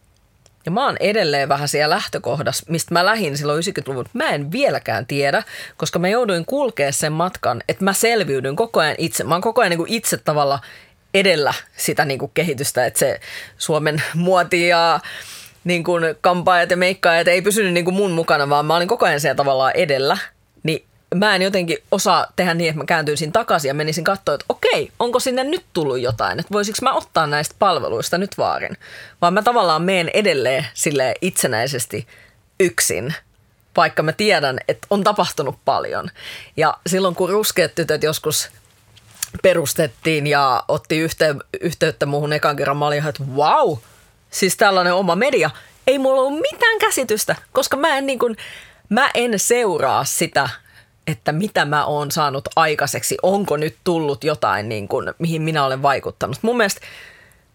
Ja 0.65 0.71
mä 0.71 0.87
oon 0.87 0.97
edelleen 1.01 1.49
vähän 1.49 1.69
siellä 1.69 1.95
lähtökohdassa, 1.95 2.67
mistä 2.69 2.95
mä 2.95 3.05
lähdin 3.05 3.39
silloin 3.39 3.63
90-luvun. 3.63 4.05
Mä 4.13 4.29
en 4.29 4.53
vieläkään 4.53 5.07
tiedä, 5.07 5.43
koska 5.77 5.99
mä 5.99 6.09
jouduin 6.09 6.45
kulkea 6.45 6.93
sen 6.93 7.13
matkan, 7.13 7.63
että 7.69 7.85
mä 7.85 7.93
selviydyn 7.93 8.57
koko 8.57 8.81
ajan 8.81 8.95
itse. 8.99 9.25
Mä 9.25 9.35
oon 9.35 9.43
koko 9.43 9.61
ajan 9.61 9.71
niin 9.71 9.79
kuin 9.79 9.93
itse 9.93 10.17
tavalla 10.17 10.59
edellä 11.15 11.55
sitä 11.77 12.05
niin 12.05 12.19
kuin 12.19 12.31
kehitystä, 12.35 12.87
että 12.87 12.99
se 12.99 13.21
Suomen 13.59 14.03
muoti 14.15 14.69
ja 14.69 15.01
niin 15.65 15.85
kuin 15.85 16.05
kampaajat 16.21 16.71
ja 16.71 16.77
meikkaajat 16.77 17.29
ei 17.29 17.43
pysynyt 17.43 17.73
niin 17.73 17.85
kuin 17.85 17.95
mun 17.95 18.11
mukana, 18.11 18.49
vaan 18.49 18.67
mä 18.67 18.77
olin 18.77 18.89
koko 18.89 19.07
ajan 19.07 19.21
siellä 19.21 19.35
tavallaan 19.35 19.73
edellä. 19.75 20.19
Niin 20.63 20.85
mä 21.15 21.35
en 21.35 21.43
jotenkin 21.43 21.79
osaa 21.91 22.27
tehdä 22.37 22.55
niin, 22.55 22.69
että 22.69 22.79
mä 22.79 22.85
kääntyisin 22.85 23.33
takaisin 23.33 23.69
ja 23.69 23.75
menisin 23.75 24.05
katsoa, 24.05 24.35
että 24.35 24.47
okei, 24.49 24.93
onko 24.99 25.21
sinne 25.21 25.45
nyt 25.45 25.65
tullut 25.73 26.01
jotain, 26.01 26.41
että 26.41 26.53
voisiko 26.53 26.79
mä 26.83 26.93
ottaa 26.93 27.27
näistä 27.27 27.55
palveluista 27.59 28.19
nyt 28.19 28.39
vaarin. 28.39 28.77
Vaan 29.21 29.35
mä 29.35 29.43
tavallaan 29.43 29.83
meen 29.83 30.11
edelleen 30.15 30.67
sille 30.75 31.15
itsenäisesti 31.21 32.07
yksin, 32.61 33.15
vaikka 33.77 34.03
mä 34.03 34.13
tiedän, 34.13 34.59
että 34.69 34.87
on 34.91 35.05
tapahtunut 35.05 35.59
paljon. 35.65 36.11
Ja 36.57 36.75
silloin 36.87 37.15
kun 37.15 37.31
ruskeat 37.31 37.75
tytöt 37.75 38.03
joskus 38.03 38.51
perustettiin 39.43 40.27
ja 40.27 40.65
otti 40.69 40.99
yhteyttä 41.61 42.07
muuhun 42.07 42.33
ekan 42.33 42.57
kerran, 42.57 42.77
mä 42.77 42.87
olin 42.87 42.99
ihan, 42.99 43.09
että 43.09 43.25
wow, 43.37 43.77
siis 44.31 44.57
tällainen 44.57 44.95
oma 44.95 45.17
media, 45.17 45.51
ei 45.87 45.99
mulla 45.99 46.21
ollut 46.21 46.41
mitään 46.53 46.79
käsitystä, 46.79 47.37
koska 47.53 47.77
mä 47.77 47.99
en, 47.99 48.07
niin 48.07 48.19
kuin, 48.19 48.37
mä 48.89 49.11
en 49.15 49.39
seuraa 49.39 50.05
sitä, 50.05 50.49
että 51.07 51.33
mitä 51.33 51.65
mä 51.65 51.85
oon 51.85 52.11
saanut 52.11 52.49
aikaiseksi, 52.57 53.17
onko 53.23 53.57
nyt 53.57 53.77
tullut 53.85 54.25
jotain, 54.25 54.69
niin 54.69 54.89
kuin, 54.89 55.15
mihin 55.19 55.43
minä 55.43 55.65
olen 55.65 55.83
vaikuttanut. 55.83 56.39
Mun 56.43 56.57
mielestä, 56.57 56.81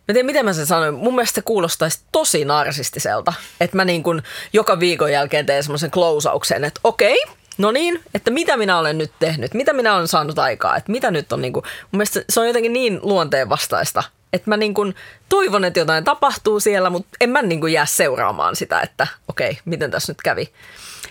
mä 0.08 0.14
tiedän 0.14 0.26
miten 0.26 0.46
mä 0.46 0.54
sen 0.54 0.66
sanoin, 0.66 0.94
mun 0.94 1.16
mielestä 1.16 1.36
se 1.36 1.42
kuulostaisi 1.42 2.00
tosi 2.12 2.46
narsistiselta, 2.46 3.34
että 3.60 3.76
mä 3.76 3.86
niin 3.86 4.04
kuin 4.04 4.24
joka 4.54 4.80
viikon 4.80 5.12
jälkeen 5.12 5.46
teen 5.46 5.64
semmoisen 5.64 5.92
klousauksen, 5.92 6.64
että 6.64 6.80
okei, 6.84 7.18
no 7.58 7.72
niin, 7.72 8.04
että 8.14 8.32
mitä 8.32 8.58
minä 8.58 8.80
olen 8.80 8.98
nyt 8.98 9.12
tehnyt, 9.20 9.54
mitä 9.54 9.74
minä 9.74 9.96
olen 9.96 10.08
saanut 10.08 10.40
aikaa, 10.40 10.78
että 10.78 10.92
mitä 10.92 11.12
nyt 11.12 11.34
on 11.34 11.42
niin 11.42 11.54
kuin, 11.54 11.64
mun 11.64 11.98
mielestä 11.98 12.22
se 12.30 12.40
on 12.40 12.48
jotenkin 12.48 12.74
niin 12.74 13.00
luonteenvastaista, 13.02 14.04
että 14.36 14.50
mä 14.50 14.58
niin 14.58 14.74
kuin 14.74 14.96
toivon, 15.30 15.66
että 15.66 15.80
jotain 15.80 16.04
tapahtuu 16.04 16.60
siellä, 16.60 16.90
mutta 16.90 17.10
en 17.22 17.30
mä 17.30 17.42
niin 17.42 17.62
kuin 17.62 17.74
jää 17.74 17.86
seuraamaan 17.86 18.56
sitä, 18.56 18.82
että 18.82 19.08
okei, 19.28 19.52
okay, 19.52 19.62
miten 19.66 19.92
tässä 19.92 20.12
nyt 20.12 20.22
kävi. 20.22 20.50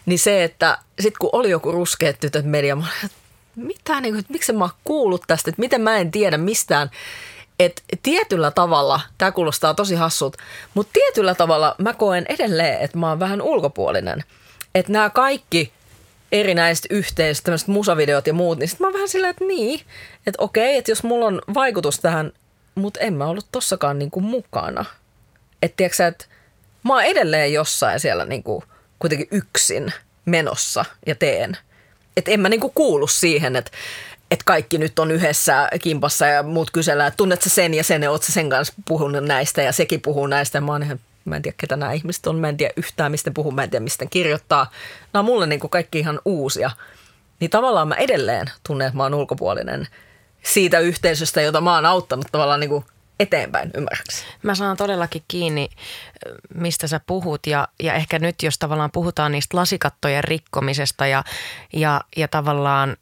Niin 0.06 0.18
se, 0.18 0.44
että 0.44 0.78
sitten 1.00 1.18
kun 1.18 1.30
oli 1.32 1.50
joku 1.50 1.72
ruskeat 1.72 2.20
tytöt 2.20 2.44
media, 2.44 2.76
mä 2.76 2.84
olin, 3.02 3.10
mitä, 3.56 4.00
niin 4.00 4.14
kuin, 4.14 4.20
että 4.20 4.32
miksi 4.32 4.52
mä 4.52 4.64
oon 4.64 4.70
kuullut 4.84 5.22
tästä, 5.26 5.50
että 5.50 5.60
miten 5.60 5.80
mä 5.80 5.98
en 5.98 6.10
tiedä 6.10 6.38
mistään. 6.38 6.90
Että 7.58 7.82
tietyllä 8.02 8.50
tavalla, 8.50 9.00
tämä 9.18 9.32
kuulostaa 9.32 9.74
tosi 9.74 9.94
hassut, 9.94 10.36
mutta 10.74 10.92
tietyllä 10.92 11.34
tavalla 11.34 11.74
mä 11.78 11.92
koen 11.92 12.26
edelleen, 12.28 12.80
että 12.80 12.98
mä 12.98 13.08
oon 13.08 13.20
vähän 13.20 13.42
ulkopuolinen. 13.42 14.24
Että 14.74 14.92
nämä 14.92 15.10
kaikki 15.10 15.72
erinäiset 16.32 16.86
yhteisöt, 16.90 17.44
tämmöiset 17.44 17.68
musavideot 17.68 18.26
ja 18.26 18.34
muut, 18.34 18.58
niin 18.58 18.68
sitten 18.68 18.84
mä 18.84 18.88
oon 18.88 18.94
vähän 18.94 19.08
silleen, 19.08 19.30
että 19.30 19.44
niin, 19.44 19.80
että 20.26 20.42
okei, 20.42 20.76
että 20.76 20.90
jos 20.90 21.02
mulla 21.02 21.26
on 21.26 21.42
vaikutus 21.54 22.00
tähän 22.00 22.32
mutta 22.74 23.00
en 23.00 23.14
mä 23.14 23.26
ollut 23.26 23.46
tossakaan 23.52 23.98
niinku 23.98 24.20
mukana. 24.20 24.84
Että 25.62 25.76
tiedätkö 25.76 26.06
että 26.06 26.24
mä 26.82 26.94
oon 26.94 27.04
edelleen 27.04 27.52
jossain 27.52 28.00
siellä 28.00 28.24
niinku 28.24 28.64
kuitenkin 28.98 29.28
yksin 29.30 29.92
menossa 30.24 30.84
ja 31.06 31.14
teen. 31.14 31.56
Että 32.16 32.30
en 32.30 32.40
mä 32.40 32.48
niinku 32.48 32.72
kuulu 32.74 33.06
siihen, 33.06 33.56
että 33.56 33.70
että 34.30 34.44
kaikki 34.44 34.78
nyt 34.78 34.98
on 34.98 35.10
yhdessä 35.10 35.68
kimpassa 35.82 36.26
ja 36.26 36.42
muut 36.42 36.70
kysellään, 36.70 37.08
että 37.08 37.16
tunnet 37.16 37.42
sä 37.42 37.50
sen 37.50 37.74
ja 37.74 37.84
sen 37.84 38.02
ja 38.02 38.10
oot 38.10 38.22
sä 38.22 38.32
sen 38.32 38.50
kanssa 38.50 38.74
puhunut 38.88 39.24
näistä 39.24 39.62
ja 39.62 39.72
sekin 39.72 40.00
puhuu 40.00 40.26
näistä. 40.26 40.60
Mä 40.60 40.72
oon 40.72 40.82
ihan, 40.82 41.00
mä 41.24 41.36
en 41.36 41.42
tiedä 41.42 41.54
ketä 41.60 41.76
nämä 41.76 41.92
ihmiset 41.92 42.26
on, 42.26 42.36
mä 42.36 42.48
en 42.48 42.56
tiedä 42.56 42.72
yhtään 42.76 43.10
mistä 43.10 43.30
puhuu, 43.30 43.52
mä 43.52 43.62
en 43.62 43.70
tiedä 43.70 43.82
mistä 43.82 44.06
kirjoittaa. 44.06 44.70
Nämä 45.12 45.20
on 45.20 45.24
mulle 45.24 45.46
niin 45.46 45.60
kuin 45.60 45.70
kaikki 45.70 45.98
ihan 45.98 46.20
uusia. 46.24 46.70
Niin 47.40 47.50
tavallaan 47.50 47.88
mä 47.88 47.94
edelleen 47.94 48.50
tunnen, 48.66 48.86
että 48.86 48.96
mä 48.96 49.02
oon 49.02 49.14
ulkopuolinen 49.14 49.88
siitä 50.46 50.78
yhteisöstä, 50.78 51.40
jota 51.40 51.60
mä 51.60 51.74
oon 51.74 51.86
auttanut 51.86 52.26
tavallaan 52.32 52.60
niin 52.60 52.70
kuin 52.70 52.84
eteenpäin, 53.20 53.70
ymmärräksi? 53.74 54.24
Mä 54.42 54.54
saan 54.54 54.76
todellakin 54.76 55.22
kiinni, 55.28 55.68
mistä 56.54 56.86
sä 56.86 57.00
puhut 57.06 57.46
ja, 57.46 57.68
ja 57.82 57.94
ehkä 57.94 58.18
nyt, 58.18 58.42
jos 58.42 58.58
tavallaan 58.58 58.90
puhutaan 58.90 59.32
niistä 59.32 59.56
lasikattojen 59.56 60.24
rikkomisesta 60.24 61.06
ja, 61.06 61.24
ja, 61.72 62.00
ja 62.16 62.28
tavallaan 62.28 62.96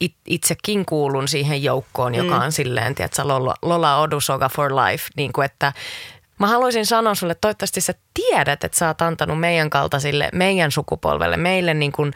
it, 0.00 0.14
itsekin 0.26 0.86
kuulun 0.86 1.28
siihen 1.28 1.62
joukkoon, 1.62 2.14
joka 2.14 2.38
mm. 2.38 2.44
on 2.44 2.52
silleen, 2.52 2.94
tiedätkö, 2.94 3.22
Lola, 3.24 3.54
Lola 3.62 4.00
Odusoga 4.00 4.48
for 4.48 4.72
life, 4.76 5.08
niin 5.16 5.32
kuin 5.32 5.44
että 5.44 5.72
Mä 6.38 6.46
haluaisin 6.46 6.86
sanoa 6.86 7.14
sulle, 7.14 7.34
toivottavasti 7.34 7.80
sä 7.80 7.94
tiedät, 8.14 8.64
että 8.64 8.78
sä 8.78 8.86
oot 8.86 9.02
antanut 9.02 9.40
meidän 9.40 9.70
kaltaisille, 9.70 10.28
meidän 10.32 10.72
sukupolvelle, 10.72 11.36
meille 11.36 11.74
niin 11.74 11.92
kuin 11.92 12.12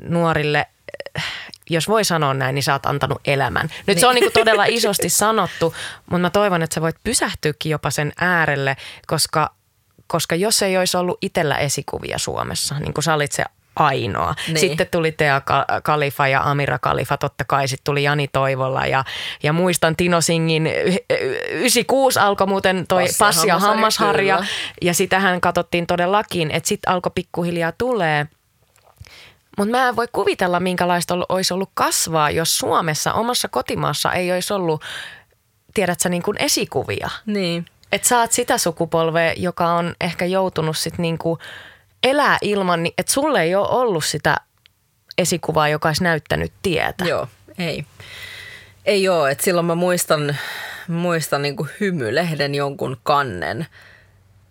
nuorille 0.00 0.66
jos 1.70 1.88
voi 1.88 2.04
sanoa 2.04 2.34
näin, 2.34 2.54
niin 2.54 2.62
sä 2.62 2.72
oot 2.72 2.86
antanut 2.86 3.20
elämän. 3.24 3.66
Nyt 3.66 3.86
niin. 3.86 4.00
se 4.00 4.06
on 4.06 4.14
niin 4.14 4.32
todella 4.32 4.64
isosti 4.64 5.08
sanottu, 5.08 5.74
mutta 6.10 6.18
mä 6.18 6.30
toivon, 6.30 6.62
että 6.62 6.74
sä 6.74 6.80
voit 6.80 6.96
pysähtyäkin 7.04 7.70
jopa 7.70 7.90
sen 7.90 8.12
äärelle, 8.20 8.76
koska, 9.06 9.50
koska 10.06 10.34
jos 10.34 10.62
ei 10.62 10.78
olisi 10.78 10.96
ollut 10.96 11.18
itsellä 11.22 11.56
esikuvia 11.56 12.18
Suomessa, 12.18 12.78
niin 12.78 12.94
kuin 12.94 13.04
sä 13.04 13.14
olit 13.14 13.32
se 13.32 13.44
ainoa. 13.78 14.34
Niin. 14.46 14.58
Sitten 14.58 14.86
tuli 14.90 15.12
Tea 15.12 15.42
Kalifa 15.82 16.28
ja 16.28 16.42
Amira 16.50 16.78
Kalifa, 16.78 17.16
totta 17.16 17.44
kai 17.44 17.68
sitten 17.68 17.84
tuli 17.84 18.02
Jani 18.02 18.28
Toivolla 18.28 18.86
ja, 18.86 19.04
ja 19.42 19.52
muistan 19.52 19.96
Tino 19.96 20.20
Singin, 20.20 20.66
96 21.50 22.18
alkoi 22.18 22.46
muuten 22.46 22.86
toi 22.86 23.02
Passi, 23.02 23.18
Passi 23.18 23.48
ja 23.48 23.58
Hammasharja 23.58 24.36
kyllä. 24.36 24.48
ja 24.82 24.94
sitähän 24.94 25.40
katsottiin 25.40 25.86
todellakin, 25.86 26.50
että 26.50 26.68
sitten 26.68 26.92
alkoi 26.92 27.12
pikkuhiljaa 27.14 27.72
tulee– 27.72 28.26
mutta 29.58 29.70
mä 29.70 29.88
en 29.88 29.96
voi 29.96 30.08
kuvitella, 30.12 30.60
minkälaista 30.60 31.18
olisi 31.28 31.54
ollut 31.54 31.70
kasvaa, 31.74 32.30
jos 32.30 32.58
Suomessa, 32.58 33.12
omassa 33.12 33.48
kotimaassa 33.48 34.12
ei 34.12 34.32
olisi 34.32 34.52
ollut, 34.52 34.84
tiedätkö, 35.74 36.08
niin 36.08 36.22
kuin 36.22 36.36
esikuvia. 36.40 37.10
Niin. 37.26 37.66
Että 37.92 38.08
sä 38.08 38.20
oot 38.20 38.32
sitä 38.32 38.58
sukupolvea, 38.58 39.32
joka 39.36 39.66
on 39.66 39.94
ehkä 40.00 40.24
joutunut 40.24 40.78
sitten 40.78 41.02
niin 41.02 41.18
kuin 41.18 41.40
elää 42.02 42.38
ilman, 42.42 42.86
että 42.86 43.12
sulle 43.12 43.42
ei 43.42 43.54
ole 43.54 43.68
ollut 43.68 44.04
sitä 44.04 44.36
esikuvaa, 45.18 45.68
joka 45.68 45.88
olisi 45.88 46.04
näyttänyt 46.04 46.52
tietä. 46.62 47.04
Joo, 47.04 47.28
ei. 47.58 47.84
Ei 48.84 49.08
ole. 49.08 49.30
Et 49.30 49.40
silloin 49.40 49.66
mä 49.66 49.74
muistan, 49.74 50.36
muistan 50.88 51.42
niin 51.42 51.56
kuin 51.56 51.68
hymylehden 51.80 52.54
jonkun 52.54 52.96
kannen, 53.02 53.66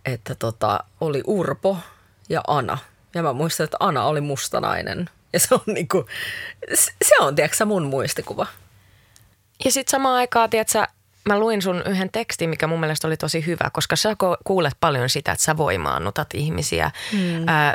että 0.05 0.35
tota, 0.35 0.79
oli 1.01 1.21
Urpo 1.25 1.77
ja 2.29 2.41
Ana– 2.47 2.77
ja 3.17 3.23
mä 3.23 3.33
muistan, 3.33 3.63
että 3.63 3.77
Ana 3.79 4.05
oli 4.05 4.21
mustanainen. 4.21 5.09
Ja 5.33 5.39
se 5.39 5.55
on 5.55 5.61
niinku, 5.65 6.05
se 7.01 7.15
on, 7.19 7.35
tiedätkö 7.35 7.65
mun 7.65 7.83
muistikuva. 7.83 8.47
Ja 9.65 9.71
sitten 9.71 9.91
samaan 9.91 10.15
aikaan, 10.15 10.49
tiedätkö, 10.49 10.85
mä 11.27 11.39
luin 11.39 11.61
sun 11.61 11.83
yhden 11.85 12.09
tekstin, 12.11 12.49
mikä 12.49 12.67
mun 12.67 12.79
mielestä 12.79 13.07
oli 13.07 13.17
tosi 13.17 13.45
hyvä, 13.45 13.69
koska 13.73 13.95
sä 13.95 14.15
kuulet 14.43 14.73
paljon 14.79 15.09
sitä, 15.09 15.31
että 15.31 15.43
sä 15.43 15.57
voimaannutat 15.57 16.27
ihmisiä. 16.33 16.91
Mm. 17.13 17.47
Äh, 17.47 17.73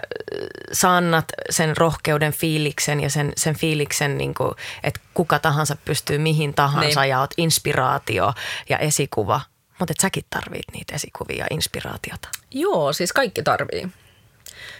sä 0.73 0.97
annat 0.97 1.25
sen 1.51 1.77
rohkeuden 1.77 2.33
fiiliksen 2.33 3.01
ja 3.01 3.11
sen, 3.11 3.33
sen 3.37 3.57
fiiliksen, 3.57 4.19
niin 4.19 4.35
kuin, 4.35 4.55
että 4.83 5.01
kuka 5.15 5.39
tahansa 5.39 5.77
pystyy 5.85 6.19
mihin 6.19 6.55
tahansa 6.55 7.01
niin. 7.01 7.11
ja 7.11 7.21
oot 7.21 7.35
inspiraatio 7.37 8.33
ja 8.69 8.79
esikuva. 8.79 9.41
Mutta 9.79 9.95
säkin 10.03 10.25
tarvit 10.31 10.63
niitä 10.73 10.95
esikuvia 10.95 11.37
ja 11.37 11.47
inspiraatiota. 11.51 12.29
Joo, 12.51 12.93
siis 12.93 13.13
kaikki 13.13 13.43
tarvii 13.43 13.89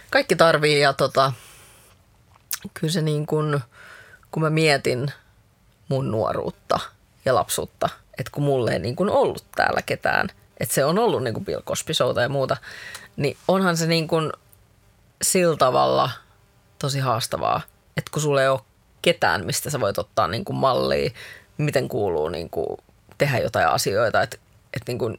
kaikki 0.09 0.35
tarvii 0.35 0.81
ja 0.81 0.93
tota, 0.93 1.33
kyllä 2.73 2.93
se 2.93 3.01
niin 3.01 3.25
kuin, 3.25 3.59
kun 4.31 4.43
mä 4.43 4.49
mietin 4.49 5.11
mun 5.89 6.11
nuoruutta 6.11 6.79
ja 7.25 7.35
lapsuutta, 7.35 7.89
että 8.17 8.31
kun 8.31 8.43
mulle 8.43 8.71
ei 8.71 8.79
niin 8.79 8.95
kuin 8.95 9.09
ollut 9.09 9.45
täällä 9.55 9.81
ketään, 9.81 10.29
että 10.59 10.75
se 10.75 10.85
on 10.85 10.99
ollut 10.99 11.23
niin 11.23 11.33
kuin 11.33 11.45
Bill 11.45 11.61
Cosby 11.61 11.93
ja 12.21 12.29
muuta, 12.29 12.57
niin 13.15 13.37
onhan 13.47 13.77
se 13.77 13.87
niin 13.87 14.07
kuin 14.07 14.31
sillä 15.21 15.57
tavalla 15.57 16.09
tosi 16.79 16.99
haastavaa, 16.99 17.61
että 17.97 18.11
kun 18.11 18.21
sulle 18.21 18.41
ei 18.41 18.47
ole 18.47 18.59
ketään, 19.01 19.45
mistä 19.45 19.69
sä 19.69 19.79
voit 19.79 19.97
ottaa 19.97 20.27
niin 20.27 20.45
kuin 20.45 20.57
mallia, 20.57 21.11
miten 21.57 21.89
kuuluu 21.89 22.29
niin 22.29 22.49
kuin 22.49 22.77
tehdä 23.17 23.39
jotain 23.39 23.67
asioita, 23.67 24.21
että, 24.21 24.37
että 24.73 24.91
niin 24.91 24.99
kuin, 24.99 25.17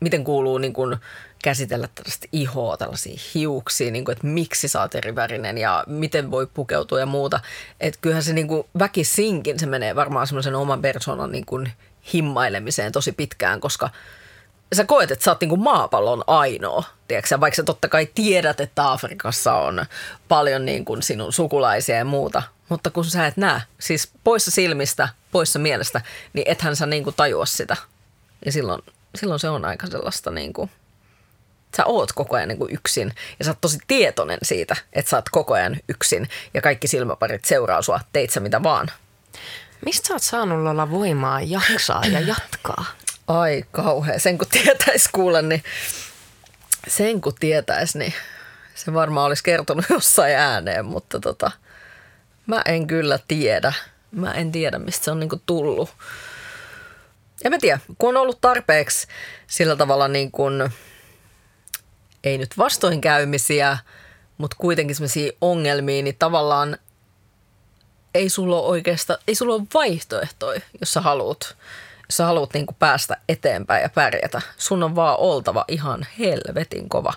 miten 0.00 0.24
kuuluu 0.24 0.58
niin 0.58 0.72
kuin 0.72 0.96
käsitellä 1.42 1.88
tällaista 1.94 2.26
ihoa, 2.32 2.76
tällaisia 2.76 3.20
hiuksia, 3.34 3.90
niin 3.90 4.04
kuin, 4.04 4.12
että 4.12 4.26
miksi 4.26 4.68
sä 4.68 4.80
oot 4.80 4.94
eri 4.94 5.14
värinen 5.14 5.58
ja 5.58 5.84
miten 5.86 6.30
voi 6.30 6.46
pukeutua 6.46 7.00
ja 7.00 7.06
muuta. 7.06 7.40
Että 7.80 7.98
kyllähän 8.00 8.22
se 8.22 8.32
niin 8.32 8.48
kuin 8.48 8.66
väkisinkin, 8.78 9.58
se 9.58 9.66
menee 9.66 9.96
varmaan 9.96 10.26
semmoisen 10.26 10.54
oman 10.54 10.82
persoonan 10.82 11.32
niin 11.32 11.46
kuin 11.46 11.72
himmailemiseen 12.12 12.92
tosi 12.92 13.12
pitkään, 13.12 13.60
koska 13.60 13.90
sä 14.72 14.84
koet, 14.84 15.10
että 15.10 15.24
sä 15.24 15.30
oot 15.30 15.40
niin 15.40 15.48
kuin 15.48 15.60
maapallon 15.60 16.24
ainoa, 16.26 16.84
tiedätkö? 17.08 17.40
vaikka 17.40 17.56
sä 17.56 17.62
totta 17.62 17.88
kai 17.88 18.08
tiedät, 18.14 18.60
että 18.60 18.92
Afrikassa 18.92 19.54
on 19.54 19.86
paljon 20.28 20.64
niin 20.64 20.84
kuin 20.84 21.02
sinun 21.02 21.32
sukulaisia 21.32 21.96
ja 21.96 22.04
muuta, 22.04 22.42
mutta 22.68 22.90
kun 22.90 23.04
sä 23.04 23.26
et 23.26 23.36
näe, 23.36 23.60
siis 23.78 24.10
poissa 24.24 24.50
silmistä, 24.50 25.08
poissa 25.32 25.58
mielestä, 25.58 26.00
niin 26.32 26.48
ethän 26.48 26.76
sä 26.76 26.86
niin 26.86 27.04
kuin 27.04 27.16
tajua 27.16 27.46
sitä. 27.46 27.76
Ja 28.44 28.52
silloin, 28.52 28.82
silloin 29.14 29.40
se 29.40 29.48
on 29.48 29.64
aika 29.64 29.86
sellaista 29.86 30.30
niin 30.30 30.52
kuin– 30.52 30.70
sä 31.76 31.84
oot 31.84 32.12
koko 32.12 32.36
ajan 32.36 32.48
niin 32.48 32.58
kuin 32.58 32.74
yksin 32.74 33.14
ja 33.38 33.44
sä 33.44 33.50
oot 33.50 33.60
tosi 33.60 33.78
tietoinen 33.86 34.38
siitä, 34.42 34.76
että 34.92 35.10
sä 35.10 35.16
oot 35.16 35.28
koko 35.28 35.54
ajan 35.54 35.76
yksin 35.88 36.28
ja 36.54 36.62
kaikki 36.62 36.88
silmäparit 36.88 37.44
seuraa 37.44 37.82
sua, 37.82 38.00
teit 38.12 38.30
sä 38.30 38.40
mitä 38.40 38.62
vaan. 38.62 38.90
Mistä 39.84 40.08
sä 40.08 40.14
oot 40.14 40.22
saanut 40.22 40.66
olla 40.66 40.90
voimaa 40.90 41.40
jaksaa 41.40 42.04
ja 42.04 42.20
jatkaa? 42.20 42.84
Ai 43.26 43.64
kauhea. 43.70 44.18
Sen 44.18 44.38
kun 44.38 44.48
tietäis 44.50 45.08
kuulla, 45.12 45.42
niin 45.42 45.62
sen 46.88 47.20
kun 47.20 47.34
tietäis, 47.40 47.94
niin 47.94 48.14
se 48.74 48.94
varmaan 48.94 49.26
olisi 49.26 49.44
kertonut 49.44 49.84
jossain 49.90 50.34
ääneen, 50.34 50.84
mutta 50.84 51.20
tota, 51.20 51.50
mä 52.46 52.62
en 52.66 52.86
kyllä 52.86 53.18
tiedä. 53.28 53.72
Mä 54.10 54.32
en 54.32 54.52
tiedä, 54.52 54.78
mistä 54.78 55.04
se 55.04 55.10
on 55.10 55.20
niinku 55.20 55.42
tullut. 55.46 55.90
En 57.44 57.52
mä 57.52 57.58
tiedä, 57.60 57.78
kun 57.98 58.08
on 58.16 58.22
ollut 58.22 58.40
tarpeeksi 58.40 59.06
sillä 59.46 59.76
tavalla 59.76 60.08
niin 60.08 60.30
kuin– 60.30 60.62
ei 62.24 62.38
nyt 62.38 62.58
vastoinkäymisiä, 62.58 63.78
mutta 64.38 64.56
kuitenkin 64.60 64.96
sellaisia 64.96 65.32
ongelmia, 65.40 66.02
niin 66.02 66.16
tavallaan 66.18 66.78
ei 68.14 68.28
sulla 68.28 68.56
ole 68.56 68.66
oikeastaan, 68.66 69.18
ei 69.28 69.34
sulla 69.34 69.54
ole 69.54 69.62
vaihtoehtoja, 69.74 70.60
jos 70.80 70.92
sä 70.92 71.00
haluat, 71.00 71.56
jos 72.08 72.16
sä 72.16 72.24
haluat 72.24 72.54
niin 72.54 72.66
päästä 72.78 73.16
eteenpäin 73.28 73.82
ja 73.82 73.88
pärjätä. 73.88 74.42
Sun 74.56 74.82
on 74.82 74.96
vaan 74.96 75.18
oltava 75.18 75.64
ihan 75.68 76.06
helvetin 76.18 76.88
kova 76.88 77.12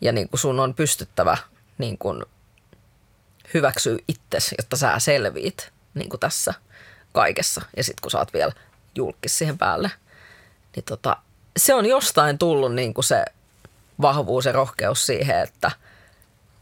ja 0.00 0.12
niin 0.12 0.28
kuin 0.28 0.40
sun 0.40 0.60
on 0.60 0.74
pystyttävä 0.74 1.36
niin 1.78 1.98
kuin 1.98 2.24
hyväksyä 3.54 3.98
itsesi, 4.08 4.54
jotta 4.58 4.76
sä 4.76 4.98
selviit 4.98 5.72
niin 5.94 6.08
kuin 6.08 6.20
tässä 6.20 6.54
kaikessa. 7.12 7.62
Ja 7.76 7.84
sitten 7.84 8.02
kun 8.02 8.10
sä 8.10 8.18
oot 8.18 8.32
vielä 8.32 8.52
julkis 8.94 9.38
siihen 9.38 9.58
päälle, 9.58 9.90
niin 10.76 10.84
tota, 10.84 11.16
se 11.56 11.74
on 11.74 11.86
jostain 11.86 12.38
tullut 12.38 12.74
niin 12.74 12.94
kuin 12.94 13.04
se 13.04 13.24
vahvuus 14.02 14.44
ja 14.44 14.52
rohkeus 14.52 15.06
siihen, 15.06 15.40
että 15.40 15.70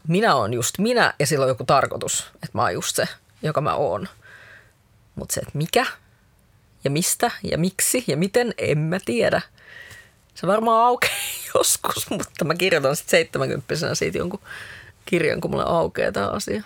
minä 0.07 0.35
on 0.35 0.53
just 0.53 0.77
minä 0.77 1.13
ja 1.19 1.27
sillä 1.27 1.43
on 1.43 1.49
joku 1.49 1.63
tarkoitus, 1.63 2.27
että 2.35 2.49
mä 2.53 2.61
oon 2.61 2.73
just 2.73 2.95
se, 2.95 3.05
joka 3.41 3.61
mä 3.61 3.75
oon. 3.75 4.07
Mutta 5.15 5.33
se, 5.33 5.39
että 5.39 5.57
mikä 5.57 5.85
ja 6.83 6.89
mistä 6.89 7.31
ja 7.43 7.57
miksi 7.57 8.03
ja 8.07 8.17
miten, 8.17 8.53
en 8.57 8.77
mä 8.77 8.99
tiedä. 9.05 9.41
Se 10.35 10.47
varmaan 10.47 10.85
aukeaa 10.85 11.13
joskus, 11.55 12.09
mutta 12.09 12.45
mä 12.45 12.55
kirjoitan 12.55 12.95
sitten 12.95 13.19
70 13.19 13.95
siitä 13.95 14.17
jonkun 14.17 14.39
kirjan, 15.05 15.41
kun 15.41 15.51
mulle 15.51 15.65
aukeaa 15.67 16.11
tämä 16.11 16.27
asia. 16.27 16.63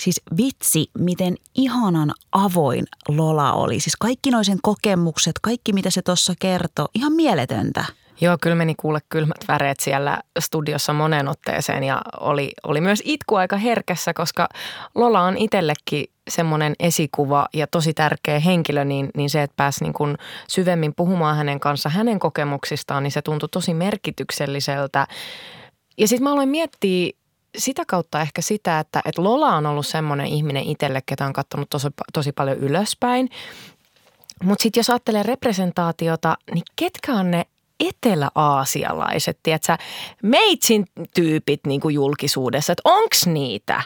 Siis 0.00 0.20
vitsi, 0.36 0.86
miten 0.98 1.36
ihanan 1.54 2.12
avoin 2.32 2.84
Lola 3.08 3.52
oli. 3.52 3.80
Siis 3.80 3.96
kaikki 3.96 4.30
noisen 4.30 4.58
kokemukset, 4.62 5.32
kaikki 5.42 5.72
mitä 5.72 5.90
se 5.90 6.02
tuossa 6.02 6.34
kertoi, 6.38 6.86
ihan 6.94 7.12
mieletöntä. 7.12 7.84
Joo, 8.20 8.38
kyllä 8.40 8.56
meni 8.56 8.74
kuule 8.74 9.00
kylmät 9.08 9.44
väreet 9.48 9.80
siellä 9.80 10.20
studiossa 10.38 10.92
moneen 10.92 11.28
otteeseen 11.28 11.84
ja 11.84 12.02
oli, 12.20 12.52
oli 12.66 12.80
myös 12.80 13.02
itku 13.04 13.34
aika 13.34 13.56
herkässä, 13.56 14.14
koska 14.14 14.48
Lola 14.94 15.22
on 15.22 15.36
itsellekin 15.36 16.06
semmoinen 16.30 16.74
esikuva 16.80 17.48
ja 17.54 17.66
tosi 17.66 17.94
tärkeä 17.94 18.38
henkilö, 18.38 18.84
niin, 18.84 19.10
niin 19.16 19.30
se, 19.30 19.42
että 19.42 19.54
pääsi 19.56 19.84
niin 19.84 19.94
kuin 19.94 20.16
syvemmin 20.48 20.94
puhumaan 20.94 21.36
hänen 21.36 21.60
kanssa 21.60 21.88
hänen 21.88 22.18
kokemuksistaan, 22.18 23.02
niin 23.02 23.12
se 23.12 23.22
tuntui 23.22 23.48
tosi 23.48 23.74
merkitykselliseltä. 23.74 25.06
Ja 25.98 26.08
sitten 26.08 26.24
mä 26.24 26.32
aloin 26.32 26.48
miettiä 26.48 27.12
sitä 27.56 27.82
kautta 27.86 28.20
ehkä 28.20 28.42
sitä, 28.42 28.78
että, 28.78 29.00
että 29.04 29.22
Lola 29.22 29.56
on 29.56 29.66
ollut 29.66 29.86
semmoinen 29.86 30.26
ihminen 30.26 30.62
itselle, 30.62 31.02
ketä 31.06 31.26
on 31.26 31.32
katsonut 31.32 31.70
tosi, 31.70 31.88
tosi 32.12 32.32
paljon 32.32 32.58
ylöspäin. 32.58 33.28
Mutta 34.42 34.62
sitten 34.62 34.80
jos 34.80 34.90
ajattelee 34.90 35.22
representaatiota, 35.22 36.36
niin 36.54 36.64
ketkä 36.76 37.12
on 37.12 37.30
ne 37.30 37.46
etelä-aasialaiset, 37.80 39.38
tiedätkö, 39.42 39.76
meitsin 40.22 40.84
tyypit 41.14 41.60
niin 41.66 41.80
kuin 41.80 41.94
julkisuudessa, 41.94 42.72
että 42.72 42.82
onks 42.84 43.26
niitä? 43.26 43.82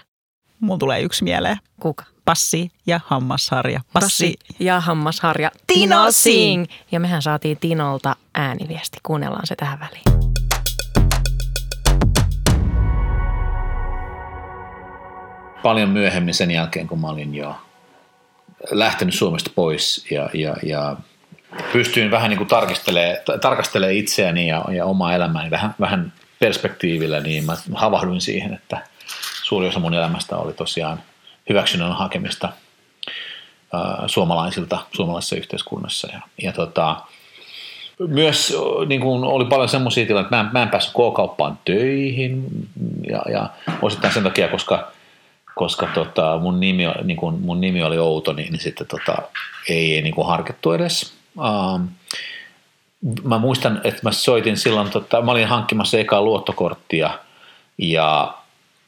Mulla 0.61 0.78
tulee 0.78 1.00
yksi 1.00 1.24
mieleen. 1.24 1.57
Kuka? 1.81 2.04
Passi 2.24 2.70
ja 2.87 3.00
hammasharja. 3.07 3.81
Passi, 3.92 4.37
Passi 4.37 4.64
ja 4.64 4.81
hammasharja. 4.81 5.50
Tino 5.66 6.11
Singh. 6.11 6.72
Ja 6.92 7.00
mehän 7.00 7.22
saatiin 7.22 7.59
Tinolta 7.61 8.16
ääniviesti. 8.35 8.98
Kuunnellaan 9.02 9.46
se 9.46 9.57
tähän 9.57 9.81
väliin. 9.81 10.17
Paljon 15.62 15.88
myöhemmin 15.88 16.35
sen 16.35 16.51
jälkeen, 16.51 16.88
kun 16.88 17.01
mä 17.01 17.09
olin 17.09 17.35
jo 17.35 17.57
lähtenyt 18.71 19.14
Suomesta 19.14 19.51
pois 19.55 20.07
ja, 20.11 20.31
ja, 20.35 20.57
ja 20.62 20.97
pystyin 21.73 22.11
vähän 22.11 22.31
niin 22.31 22.38
kuin 22.38 22.49
tarkastelemaan, 22.49 23.16
tarkastelemaan 23.40 23.97
itseäni 23.97 24.49
ja, 24.49 24.64
ja 24.73 24.85
omaa 24.85 25.14
elämääni 25.14 25.51
vähän, 25.51 25.75
vähän 25.81 26.12
perspektiivillä, 26.38 27.21
niin 27.21 27.44
mä 27.44 27.57
havahduin 27.75 28.21
siihen, 28.21 28.55
että 28.55 28.79
suuri 29.42 29.68
osa 29.68 29.79
mun 29.81 29.94
elämästä 29.94 30.37
oli 30.37 30.53
tosiaan 30.53 31.03
hyväksynnän 31.49 31.92
hakemista 31.92 32.49
ää, 33.73 34.05
suomalaisilta 34.07 34.79
suomalaisessa 34.92 35.37
yhteiskunnassa. 35.37 36.09
Ja, 36.12 36.21
ja 36.42 36.53
tota, 36.53 36.97
myös 37.99 38.57
niin 38.87 39.01
kuin 39.01 39.25
oli 39.25 39.44
paljon 39.44 39.68
semmoisia 39.68 40.07
tilanteita, 40.07 40.37
että 40.37 40.37
mä 40.37 40.49
en, 40.49 40.53
mä 40.53 40.62
en 40.62 40.68
päässyt 40.68 40.94
K-kauppaan 40.94 41.59
töihin 41.64 42.47
ja, 43.11 43.23
ja 43.33 43.51
osittain 43.83 44.14
sen 44.14 44.23
takia, 44.23 44.49
koska, 44.49 44.92
koska 45.59 45.88
tota, 45.94 46.38
mun, 46.42 46.61
nimi, 46.61 46.85
niin 47.05 47.16
kuin, 47.16 47.40
mun 47.40 47.61
nimi 47.61 47.83
oli 47.83 47.99
outo, 47.99 48.33
niin, 48.33 48.53
niin 48.53 48.61
sitten 48.61 48.87
tota, 48.87 49.16
ei, 49.68 49.94
ei 49.94 50.03
niin 50.03 50.14
harkittu 50.27 50.73
edes. 50.73 51.14
Ähm, 51.38 51.85
mä 53.25 53.38
muistan, 53.38 53.81
että 53.85 54.01
mä 54.03 54.12
soitin 54.12 54.57
silloin, 54.57 54.90
tota, 54.90 55.23
mä 55.23 55.31
olin 55.31 55.47
hankkimassa 55.47 55.99
ekaa 55.99 56.23
luottokorttia 56.23 57.11
ja 57.79 58.35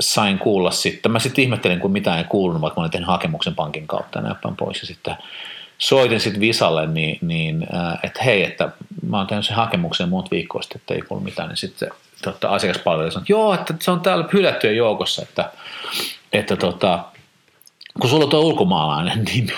sain 0.00 0.38
kuulla 0.38 0.70
sitten, 0.70 1.12
mä 1.12 1.18
sitten 1.18 1.42
ihmettelin, 1.42 1.80
kun 1.80 1.92
mitään 1.92 2.18
ei 2.18 2.24
kuulunut, 2.24 2.62
vaikka 2.62 2.80
mä 2.80 2.82
olin 2.82 2.90
tehnyt 2.90 3.08
hakemuksen 3.08 3.54
pankin 3.54 3.86
kautta 3.86 4.18
ja 4.18 4.22
näppän 4.22 4.56
pois. 4.56 4.80
Ja 4.80 4.86
sitten 4.86 5.16
soitin 5.78 6.20
sitten 6.20 6.40
Visalle, 6.40 6.86
niin, 6.86 7.18
niin 7.22 7.66
että 8.02 8.22
hei, 8.24 8.44
että 8.44 8.68
mä 9.08 9.16
oon 9.16 9.26
tehnyt 9.26 9.46
sen 9.46 9.56
hakemuksen 9.56 10.08
muut 10.08 10.30
viikkoa 10.30 10.62
sitten, 10.62 10.80
että 10.80 10.94
ei 10.94 11.02
kuulu 11.02 11.22
mitään, 11.22 11.48
niin 11.48 11.56
sitten 11.56 11.88
tota, 12.22 12.48
asiakaspalvelu 12.48 13.10
sanoi, 13.10 13.22
että 13.22 13.32
joo, 13.32 13.54
että 13.54 13.74
se 13.80 13.90
on 13.90 14.00
täällä 14.00 14.24
hylättyjen 14.32 14.76
joukossa, 14.76 15.22
että, 15.22 15.50
että 16.32 16.56
tota, 16.56 17.04
kun 18.00 18.10
sulla 18.10 18.24
on 18.24 18.30
tuo 18.30 18.40
ulkomaalainen 18.40 19.24
nimi. 19.34 19.52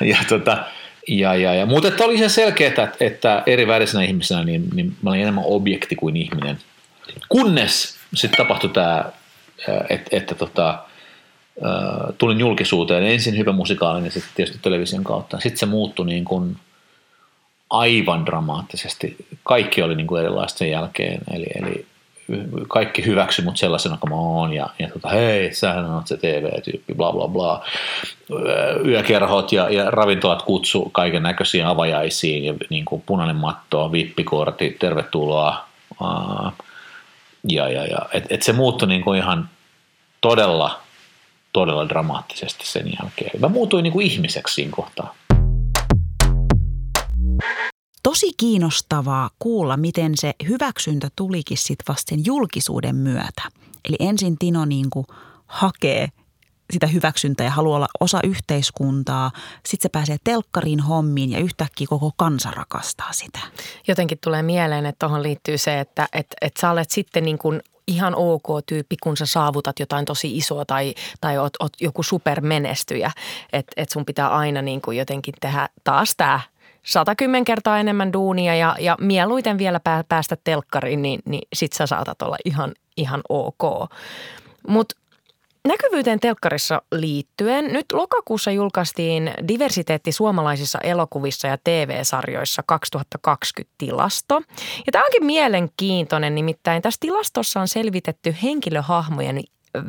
ja 0.00 0.18
tota, 0.28 0.64
ja, 1.08 1.34
ja, 1.34 1.54
ja. 1.54 1.66
Mutta 1.66 1.88
että 1.88 2.04
oli 2.04 2.18
se 2.18 2.28
selkeää, 2.28 2.68
että, 2.68 2.92
että 3.00 3.42
eri 3.46 3.66
värisenä 3.66 4.04
ihmisenä 4.04 4.44
niin, 4.44 4.64
niin 4.74 4.96
mä 5.02 5.10
olin 5.10 5.22
enemmän 5.22 5.44
objekti 5.46 5.96
kuin 5.96 6.16
ihminen. 6.16 6.58
Kunnes 7.28 7.96
sitten 8.14 8.38
tapahtui 8.38 8.70
tämä, 8.70 9.04
että, 9.88 10.16
että 10.16 10.34
tota, 10.34 10.78
tulin 12.18 12.40
julkisuuteen 12.40 13.04
ensin 13.04 13.38
hyvä 13.38 13.52
musikaalinen 13.52 14.04
ja 14.04 14.10
sitten 14.10 14.30
tietysti 14.34 14.58
television 14.62 15.04
kautta. 15.04 15.40
Sitten 15.40 15.58
se 15.58 15.66
muuttui 15.66 16.06
niin 16.06 16.24
kuin 16.24 16.56
aivan 17.70 18.26
dramaattisesti. 18.26 19.16
Kaikki 19.42 19.82
oli 19.82 19.94
niin 19.94 20.06
kuin 20.06 20.20
erilaista 20.20 20.58
sen 20.58 20.70
jälkeen. 20.70 21.20
Eli, 21.34 21.46
eli 21.54 21.86
kaikki 22.68 23.06
hyväksy 23.06 23.42
mut 23.42 23.56
sellaisena 23.56 23.96
kuin 23.96 24.10
mä 24.10 24.16
oon 24.16 24.52
ja, 24.52 24.68
ja 24.78 24.88
tota, 24.88 25.08
hei, 25.08 25.54
sähän 25.54 25.84
on 25.84 26.02
se 26.06 26.16
TV-tyyppi, 26.16 26.94
bla 26.94 27.12
bla 27.12 27.28
bla. 27.28 27.64
Yökerhot 28.84 29.52
ja, 29.52 29.70
ja 29.70 29.90
ravintolat 29.90 30.42
kutsu 30.42 30.90
kaiken 30.92 31.22
näköisiin 31.22 31.66
avajaisiin 31.66 32.44
ja 32.44 32.54
niin 32.70 32.84
kuin 32.84 33.02
punainen 33.06 33.36
matto, 33.36 33.92
vippikortti, 33.92 34.76
tervetuloa. 34.80 35.66
Ja, 37.48 37.68
ja, 37.68 37.86
ja. 37.86 37.98
Et, 38.12 38.24
et 38.30 38.42
se 38.42 38.52
muuttui 38.52 38.88
niin 38.88 39.02
kuin 39.02 39.18
ihan 39.18 39.48
todella, 40.20 40.80
todella 41.52 41.88
dramaattisesti 41.88 42.66
sen 42.66 42.92
jälkeen. 43.02 43.40
Mä 43.40 43.48
muutuin 43.48 43.82
niin 43.82 43.92
kuin 43.92 44.06
ihmiseksi 44.06 44.54
siinä 44.54 44.72
kohtaa 44.76 45.14
tosi 48.14 48.32
kiinnostavaa 48.36 49.30
kuulla, 49.38 49.76
miten 49.76 50.12
se 50.16 50.34
hyväksyntä 50.48 51.08
tulikin 51.16 51.58
sitten 51.58 51.84
vasten 51.88 52.24
julkisuuden 52.26 52.96
myötä. 52.96 53.42
Eli 53.84 53.96
ensin 54.00 54.38
Tino 54.38 54.64
niin 54.64 54.90
kuin 54.90 55.06
hakee 55.46 56.08
sitä 56.72 56.86
hyväksyntää 56.86 57.46
ja 57.46 57.50
haluaa 57.50 57.76
olla 57.76 57.88
osa 58.00 58.20
yhteiskuntaa. 58.24 59.30
Sitten 59.66 59.82
se 59.82 59.88
pääsee 59.88 60.16
telkkariin 60.24 60.80
hommiin 60.80 61.32
ja 61.32 61.38
yhtäkkiä 61.38 61.86
koko 61.90 62.12
kansa 62.16 62.50
rakastaa 62.50 63.12
sitä. 63.12 63.38
Jotenkin 63.88 64.18
tulee 64.24 64.42
mieleen, 64.42 64.86
että 64.86 65.06
tuohon 65.06 65.22
liittyy 65.22 65.58
se, 65.58 65.80
että, 65.80 66.08
että, 66.12 66.36
että 66.40 66.60
sä 66.60 66.70
olet 66.70 66.90
sitten 66.90 67.24
niin 67.24 67.38
kuin 67.38 67.62
ihan 67.86 68.14
ok 68.14 68.46
tyyppi, 68.66 68.96
kun 69.02 69.16
sä 69.16 69.26
saavutat 69.26 69.80
jotain 69.80 70.04
tosi 70.04 70.36
isoa 70.36 70.64
tai, 70.64 70.94
tai 71.20 71.38
oot, 71.38 71.52
oot 71.60 71.72
joku 71.80 72.02
supermenestyjä. 72.02 73.10
Että 73.52 73.72
et 73.76 73.90
sun 73.90 74.04
pitää 74.04 74.28
aina 74.28 74.62
niin 74.62 74.80
kuin 74.80 74.98
jotenkin 74.98 75.34
tehdä 75.40 75.68
taas 75.84 76.16
tämä 76.16 76.40
110 76.84 77.44
kertaa 77.44 77.78
enemmän 77.78 78.12
duunia 78.12 78.54
ja, 78.54 78.76
ja 78.80 78.96
mieluiten 79.00 79.58
vielä 79.58 79.80
päästä 80.08 80.36
telkkariin, 80.44 81.02
niin, 81.02 81.20
niin 81.24 81.48
sit 81.52 81.72
sä 81.72 81.86
saatat 81.86 82.22
olla 82.22 82.36
ihan, 82.44 82.74
ihan 82.96 83.20
ok. 83.28 83.90
Mutta 84.68 84.96
näkyvyyteen 85.68 86.20
telkkarissa 86.20 86.82
liittyen, 86.92 87.72
nyt 87.72 87.86
lokakuussa 87.92 88.50
julkaistiin 88.50 89.30
diversiteetti 89.48 90.12
suomalaisissa 90.12 90.78
elokuvissa 90.78 91.48
ja 91.48 91.58
TV-sarjoissa 91.64 92.62
2020 92.66 93.74
tilasto. 93.78 94.34
Ja 94.86 94.92
tämä 94.92 95.04
onkin 95.04 95.26
mielenkiintoinen, 95.26 96.34
nimittäin 96.34 96.82
tässä 96.82 96.98
tilastossa 97.00 97.60
on 97.60 97.68
selvitetty 97.68 98.36
henkilöhahmojen 98.42 99.40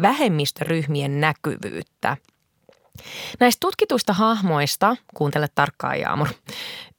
vähemmistöryhmien 0.01 1.21
näkyvyyttä– 1.21 2.17
Näistä 3.39 3.59
tutkituista 3.59 4.13
hahmoista, 4.13 4.95
kuuntele 5.13 5.47
tarkkaan 5.55 5.99
Jaamur, 5.99 6.27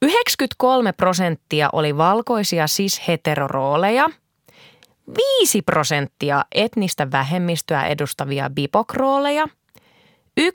93 0.01 0.91
prosenttia 0.91 1.69
oli 1.73 1.97
valkoisia 1.97 2.65
cis-heterorooleja, 2.65 4.09
5 5.41 5.61
prosenttia 5.61 6.45
etnistä 6.51 7.11
vähemmistöä 7.11 7.87
edustavia 7.87 8.49
bipokrooleja, 8.49 9.47
1,6 10.39 10.45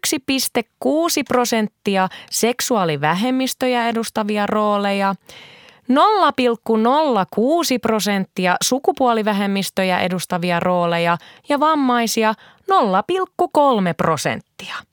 prosenttia 1.29 2.09
seksuaalivähemmistöjä 2.31 3.89
edustavia 3.89 4.47
rooleja, 4.47 5.15
0,06 5.93 5.97
prosenttia 7.83 8.57
sukupuolivähemmistöjä 8.63 10.01
edustavia 10.01 10.61
rooleja. 10.61 11.19
Ja 11.49 11.61
vammaisia 11.61 12.35
0,3 12.71 13.95
prosenttia– 13.97 14.75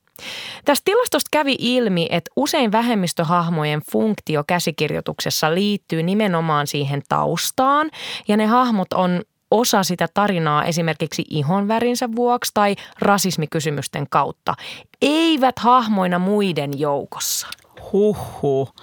Tästä 0.65 0.85
tilastosta 0.85 1.27
kävi 1.31 1.55
ilmi, 1.59 2.07
että 2.09 2.31
usein 2.35 2.71
vähemmistöhahmojen 2.71 3.81
funktio 3.91 4.43
käsikirjoituksessa 4.47 5.55
liittyy 5.55 6.03
nimenomaan 6.03 6.67
siihen 6.67 7.01
taustaan 7.09 7.91
ja 8.27 8.37
ne 8.37 8.45
hahmot 8.45 8.93
on 8.93 9.21
osa 9.51 9.83
sitä 9.83 10.07
tarinaa 10.13 10.63
esimerkiksi 10.63 11.25
ihonvärinsä 11.29 12.09
vuoksi 12.15 12.51
tai 12.53 12.75
rasismikysymysten 12.99 14.07
kautta, 14.09 14.53
eivät 15.01 15.59
hahmoina 15.59 16.19
muiden 16.19 16.79
joukossa. 16.79 17.47
Huhhuh. 17.91 18.73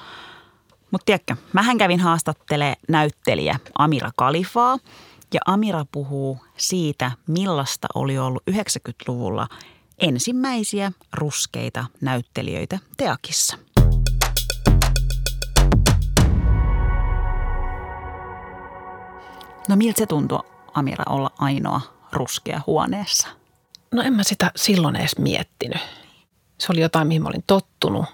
Mutta 0.91 1.05
tiedätkö, 1.05 1.37
mähän 1.53 1.79
kävin 1.79 2.01
haastattele 2.01 2.77
näyttelijä 2.89 3.59
Amira 3.79 4.11
Kalifaa 4.17 4.79
ja 5.35 5.41
Amira 5.47 5.85
puhuu 5.93 6.39
siitä, 6.57 7.11
millaista 7.27 7.89
oli 7.95 8.19
ollut 8.19 8.43
90-luvulla– 8.51 9.47
ensimmäisiä 9.99 10.93
ruskeita 11.13 11.85
näyttelijöitä 12.01 12.79
Teakissa. 12.97 13.59
No 19.69 19.77
miltä 19.77 19.99
se 19.99 20.07
tuntui, 20.07 20.41
Amira, 20.75 21.05
olla 21.09 21.31
ainoa 21.39 21.81
ruskea 22.13 22.61
huoneessa? 22.67 23.29
No 23.93 24.03
en 24.03 24.13
mä 24.13 24.23
sitä 24.23 24.51
silloin 24.57 24.97
edes 24.97 25.19
miettinyt. 25.19 25.79
Se 26.59 26.67
oli 26.73 26.81
jotain, 26.81 27.09
mihin 27.09 27.23
mä 27.23 27.29
olin 27.29 27.45
tottunut. 27.47 28.05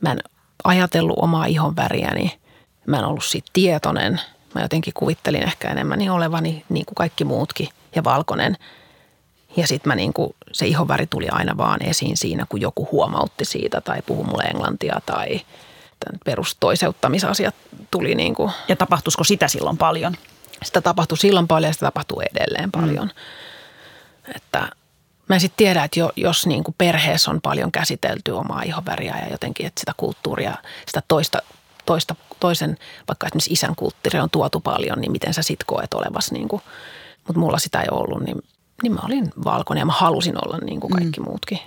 Mä 0.00 0.12
en 0.12 0.18
ajatellut 0.64 1.18
omaa 1.18 1.46
ihon 1.46 1.76
väriäni. 1.76 2.40
Mä 2.86 2.98
en 2.98 3.04
ollut 3.04 3.24
siitä 3.24 3.50
tietoinen. 3.52 4.20
Mä 4.54 4.62
jotenkin 4.62 4.94
kuvittelin 4.94 5.42
ehkä 5.42 5.70
enemmän 5.70 5.98
niin 5.98 6.10
olevani 6.10 6.64
niin 6.68 6.86
kuin 6.86 6.94
kaikki 6.94 7.24
muutkin 7.24 7.68
ja 7.94 8.04
valkoinen. 8.04 8.56
Ja 9.56 9.66
sitten 9.66 9.90
mä 9.90 9.94
niin 9.94 10.12
kuin, 10.12 10.34
se 10.52 10.66
ihonväri 10.66 11.06
tuli 11.06 11.28
aina 11.28 11.56
vaan 11.56 11.82
esiin 11.82 12.16
siinä, 12.16 12.46
kun 12.48 12.60
joku 12.60 12.88
huomautti 12.92 13.44
siitä 13.44 13.80
tai 13.80 14.02
puhui 14.06 14.24
mulle 14.24 14.42
englantia 14.42 15.00
tai 15.06 15.40
perustoiseuttamisasiat 16.24 17.54
tuli 17.90 18.14
niin 18.14 18.34
kuin, 18.34 18.52
Ja 18.68 18.76
tapahtuisiko 18.76 19.24
sitä 19.24 19.48
silloin 19.48 19.76
paljon? 19.76 20.14
sitä 20.64 20.80
tapahtui 20.80 21.18
silloin 21.18 21.48
paljon 21.48 21.68
ja 21.68 21.72
sitä 21.72 21.86
tapahtuu 21.86 22.20
edelleen 22.20 22.72
paljon. 22.72 23.06
Mm. 23.06 24.32
Että 24.36 24.68
mä 25.28 25.36
en 25.36 25.40
sitten 25.40 25.56
tiedä, 25.56 25.84
että 25.84 26.00
jo, 26.00 26.12
jos 26.16 26.46
niin 26.46 26.64
kuin 26.64 26.74
perheessä 26.78 27.30
on 27.30 27.40
paljon 27.40 27.72
käsitelty 27.72 28.30
omaa 28.30 28.62
ihonväriä 28.62 29.16
ja 29.22 29.30
jotenkin, 29.30 29.66
että 29.66 29.80
sitä 29.80 29.92
kulttuuria, 29.96 30.54
sitä 30.86 31.02
toista, 31.08 31.42
toista, 31.86 32.14
toisen, 32.40 32.78
vaikka 33.08 33.26
esimerkiksi 33.26 33.52
isän 33.52 33.76
kulttuuria 33.76 34.22
on 34.22 34.30
tuotu 34.30 34.60
paljon, 34.60 35.00
niin 35.00 35.12
miten 35.12 35.34
sä 35.34 35.42
sit 35.42 35.64
koet 35.66 35.94
olevas, 35.94 36.32
niin 36.32 36.48
kuin, 36.48 36.62
mutta 37.26 37.40
mulla 37.40 37.58
sitä 37.58 37.80
ei 37.80 37.88
ollut, 37.90 38.22
niin, 38.22 38.42
niin 38.82 38.92
mä 38.92 39.00
olin 39.04 39.30
valkoinen 39.44 39.82
ja 39.82 39.86
mä 39.86 39.92
halusin 39.92 40.44
olla 40.44 40.58
niin 40.58 40.80
kuin 40.80 40.92
kaikki 40.92 41.20
mm. 41.20 41.24
muutkin. 41.24 41.58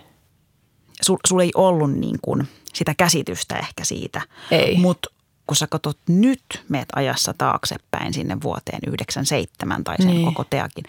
Sul, 1.01 1.17
sulla 1.27 1.43
ei 1.43 1.51
ollut 1.55 1.91
niin 1.91 2.19
kuin 2.21 2.47
sitä 2.73 2.93
käsitystä 2.97 3.57
ehkä 3.57 3.85
siitä. 3.85 4.21
Ei. 4.51 4.77
Mutta 4.77 5.09
kun 5.47 5.55
sä 5.55 5.67
katsot 5.67 5.97
nyt, 6.07 6.43
meet 6.69 6.89
ajassa 6.95 7.33
taaksepäin 7.37 8.13
sinne 8.13 8.37
vuoteen 8.43 8.79
97 8.87 9.83
tai 9.83 9.97
sen 9.97 10.07
Niin. 10.07 10.15
niin. 10.15 10.25
koko 10.25 10.43
teakin, 10.49 10.83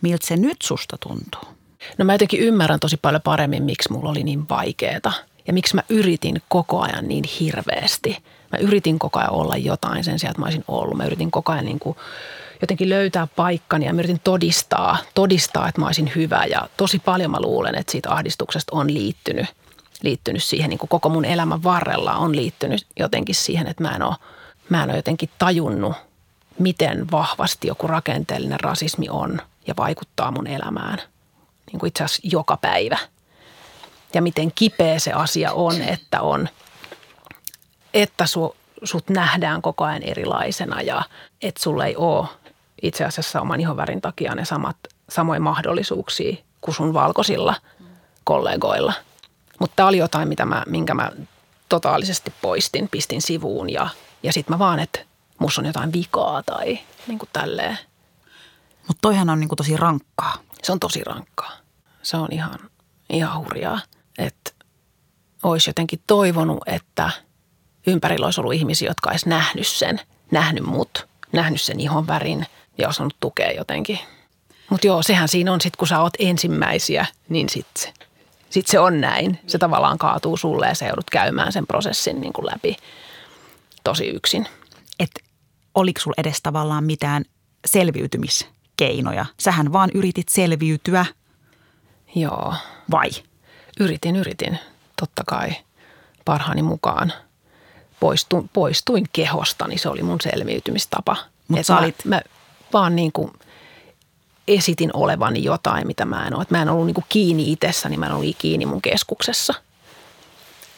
miltä 0.00 0.26
se 0.26 0.36
nyt 0.36 0.56
susta 0.62 0.96
tuntuu? 1.00 1.54
No 1.98 2.04
mä 2.04 2.14
jotenkin 2.14 2.40
ymmärrän 2.40 2.80
tosi 2.80 2.96
paljon 2.96 3.22
paremmin, 3.22 3.62
miksi 3.62 3.92
mulla 3.92 4.10
oli 4.10 4.22
niin 4.24 4.48
vaikeeta 4.48 5.12
ja 5.46 5.52
miksi 5.52 5.74
mä 5.74 5.82
yritin 5.88 6.42
koko 6.48 6.80
ajan 6.80 7.08
niin 7.08 7.24
hirveästi. 7.40 8.22
Mä 8.52 8.58
yritin 8.58 8.98
koko 8.98 9.18
ajan 9.18 9.32
olla 9.32 9.56
jotain 9.56 10.04
sen 10.04 10.18
sijaan, 10.18 10.30
että 10.30 10.40
mä 10.40 10.46
olisin 10.46 10.64
ollut. 10.68 10.96
Mä 10.96 11.04
yritin 11.04 11.30
koko 11.30 11.52
ajan 11.52 11.64
niin 11.64 11.78
kuin 11.78 11.96
jotenkin 12.60 12.88
löytää 12.88 13.28
paikkani 13.36 13.86
ja 13.86 13.92
mä 13.92 14.00
yritin 14.00 14.20
todistaa, 14.24 14.96
todistaa, 15.14 15.68
että 15.68 15.80
mä 15.80 15.86
olisin 15.86 16.12
hyvä. 16.14 16.44
Ja 16.44 16.68
tosi 16.76 16.98
paljon 16.98 17.30
mä 17.30 17.40
luulen, 17.40 17.74
että 17.74 17.92
siitä 17.92 18.10
ahdistuksesta 18.10 18.76
on 18.76 18.94
liittynyt, 18.94 19.46
liittynyt 20.02 20.44
siihen 20.44 20.70
niin 20.70 20.78
kuin 20.78 20.88
koko 20.88 21.08
mun 21.08 21.24
elämän 21.24 21.62
varrella 21.62 22.14
on 22.16 22.36
liittynyt 22.36 22.86
jotenkin 22.98 23.34
siihen, 23.34 23.66
että 23.66 23.82
mä 23.82 23.90
en 23.90 24.02
ole, 24.02 24.16
mä 24.68 24.82
en 24.82 24.90
ole 24.90 24.98
jotenkin 24.98 25.30
tajunnut, 25.38 25.92
miten 26.58 27.10
vahvasti 27.10 27.68
joku 27.68 27.86
rakenteellinen 27.86 28.60
rasismi 28.60 29.08
on 29.08 29.40
ja 29.66 29.74
vaikuttaa 29.76 30.30
mun 30.30 30.46
elämään 30.46 30.98
niin 31.72 31.80
kuin 31.80 31.88
itse 31.88 32.04
asiassa 32.04 32.28
joka 32.32 32.56
päivä. 32.56 32.98
Ja 34.14 34.22
miten 34.22 34.52
kipeä 34.54 34.98
se 34.98 35.12
asia 35.12 35.52
on, 35.52 35.82
että 35.82 36.20
on, 36.22 36.48
että 37.94 38.26
su, 38.26 38.56
sut 38.84 39.10
nähdään 39.10 39.62
koko 39.62 39.84
ajan 39.84 40.02
erilaisena 40.02 40.82
ja 40.82 41.02
että 41.42 41.62
sulla 41.62 41.86
ei 41.86 41.96
ole 41.96 42.28
itse 42.82 43.04
asiassa 43.04 43.40
oman 43.40 43.60
ihonvärin 43.60 44.00
takia 44.00 44.34
ne 44.34 44.44
samat, 44.44 44.76
samoja 45.08 45.40
mahdollisuuksia 45.40 46.36
kuin 46.60 46.74
sun 46.74 46.94
valkoisilla 46.94 47.54
kollegoilla. 48.24 48.92
Mutta 49.60 49.76
tämä 49.76 49.88
oli 49.88 49.98
jotain, 49.98 50.28
mitä 50.28 50.44
mä, 50.44 50.62
minkä 50.66 50.94
mä 50.94 51.10
totaalisesti 51.68 52.32
poistin, 52.42 52.88
pistin 52.88 53.22
sivuun 53.22 53.70
ja, 53.70 53.88
ja 54.22 54.32
sitten 54.32 54.54
mä 54.54 54.58
vaan, 54.58 54.78
että 54.78 55.00
musta 55.38 55.60
on 55.60 55.66
jotain 55.66 55.92
vikaa 55.92 56.42
tai 56.42 56.78
niin 57.06 57.18
kuin 57.18 57.28
tälleen. 57.32 57.78
Mutta 58.88 59.00
toihan 59.02 59.30
on 59.30 59.40
niin 59.40 59.48
kuin 59.48 59.56
tosi 59.56 59.76
rankkaa. 59.76 60.34
Se 60.62 60.72
on 60.72 60.80
tosi 60.80 61.04
rankkaa. 61.04 61.52
Se 62.02 62.16
on 62.16 62.28
ihan, 62.30 62.58
ihan 63.10 63.38
hurjaa, 63.38 63.80
että 64.18 64.50
olisi 65.42 65.70
jotenkin 65.70 66.00
toivonut, 66.06 66.58
että 66.66 67.10
ympärillä 67.86 68.26
olisi 68.26 68.40
ollut 68.40 68.54
ihmisiä, 68.54 68.90
jotka 68.90 69.10
olisi 69.10 69.28
nähnyt 69.28 69.66
sen, 69.66 70.00
nähnyt 70.30 70.64
mut, 70.64 71.08
nähnyt 71.32 71.60
sen 71.60 71.80
ihon 71.80 72.06
värin 72.06 72.46
ja 72.78 72.88
osannut 72.88 73.16
tukea 73.20 73.52
jotenkin. 73.52 73.98
Mutta 74.70 74.86
joo, 74.86 75.02
sehän 75.02 75.28
siinä 75.28 75.52
on 75.52 75.60
sitten, 75.60 75.78
kun 75.78 75.88
sä 75.88 76.00
oot 76.00 76.12
ensimmäisiä, 76.18 77.06
niin 77.28 77.48
sitten 77.48 77.92
sit 78.50 78.66
se 78.66 78.78
on 78.78 79.00
näin. 79.00 79.38
Se 79.46 79.58
tavallaan 79.58 79.98
kaatuu 79.98 80.36
sulle 80.36 80.66
ja 80.66 80.74
sä 80.74 80.86
joudut 80.86 81.10
käymään 81.10 81.52
sen 81.52 81.66
prosessin 81.66 82.20
niin 82.20 82.32
kuin 82.32 82.46
läpi 82.46 82.76
tosi 83.84 84.06
yksin. 84.06 84.46
Että 85.00 85.20
oliko 85.74 86.00
sulla 86.00 86.14
edes 86.18 86.42
tavallaan 86.42 86.84
mitään 86.84 87.24
selviytymiskeinoja? 87.66 89.26
Sähän 89.40 89.72
vaan 89.72 89.90
yritit 89.94 90.28
selviytyä 90.28 91.06
Joo, 92.14 92.54
vai? 92.90 93.10
Yritin, 93.80 94.16
yritin, 94.16 94.58
totta 95.00 95.22
kai 95.26 95.50
parhaani 96.24 96.62
mukaan. 96.62 97.12
Poistuin, 98.00 98.50
poistuin 98.52 99.06
kehostani, 99.12 99.78
se 99.78 99.88
oli 99.88 100.02
mun 100.02 100.20
selviytymistapa. 100.20 101.16
Mut 101.48 101.58
Et 101.60 101.66
sä 101.66 101.74
mä, 101.74 101.80
olit- 101.80 102.04
mä 102.04 102.22
vaan 102.72 102.96
niin 102.96 103.12
kuin 103.12 103.32
esitin 104.48 104.90
olevani 104.94 105.44
jotain, 105.44 105.86
mitä 105.86 106.04
mä 106.04 106.26
en 106.26 106.34
ole. 106.34 106.42
Et 106.42 106.50
mä 106.50 106.62
en 106.62 106.68
ollut 106.68 106.86
niin 106.86 106.94
kuin 106.94 107.04
kiinni 107.08 107.52
itsessäni, 107.52 107.96
mä 107.96 108.06
en 108.06 108.12
ollut 108.12 108.36
kiinni 108.38 108.66
mun 108.66 108.82
keskuksessa 108.82 109.54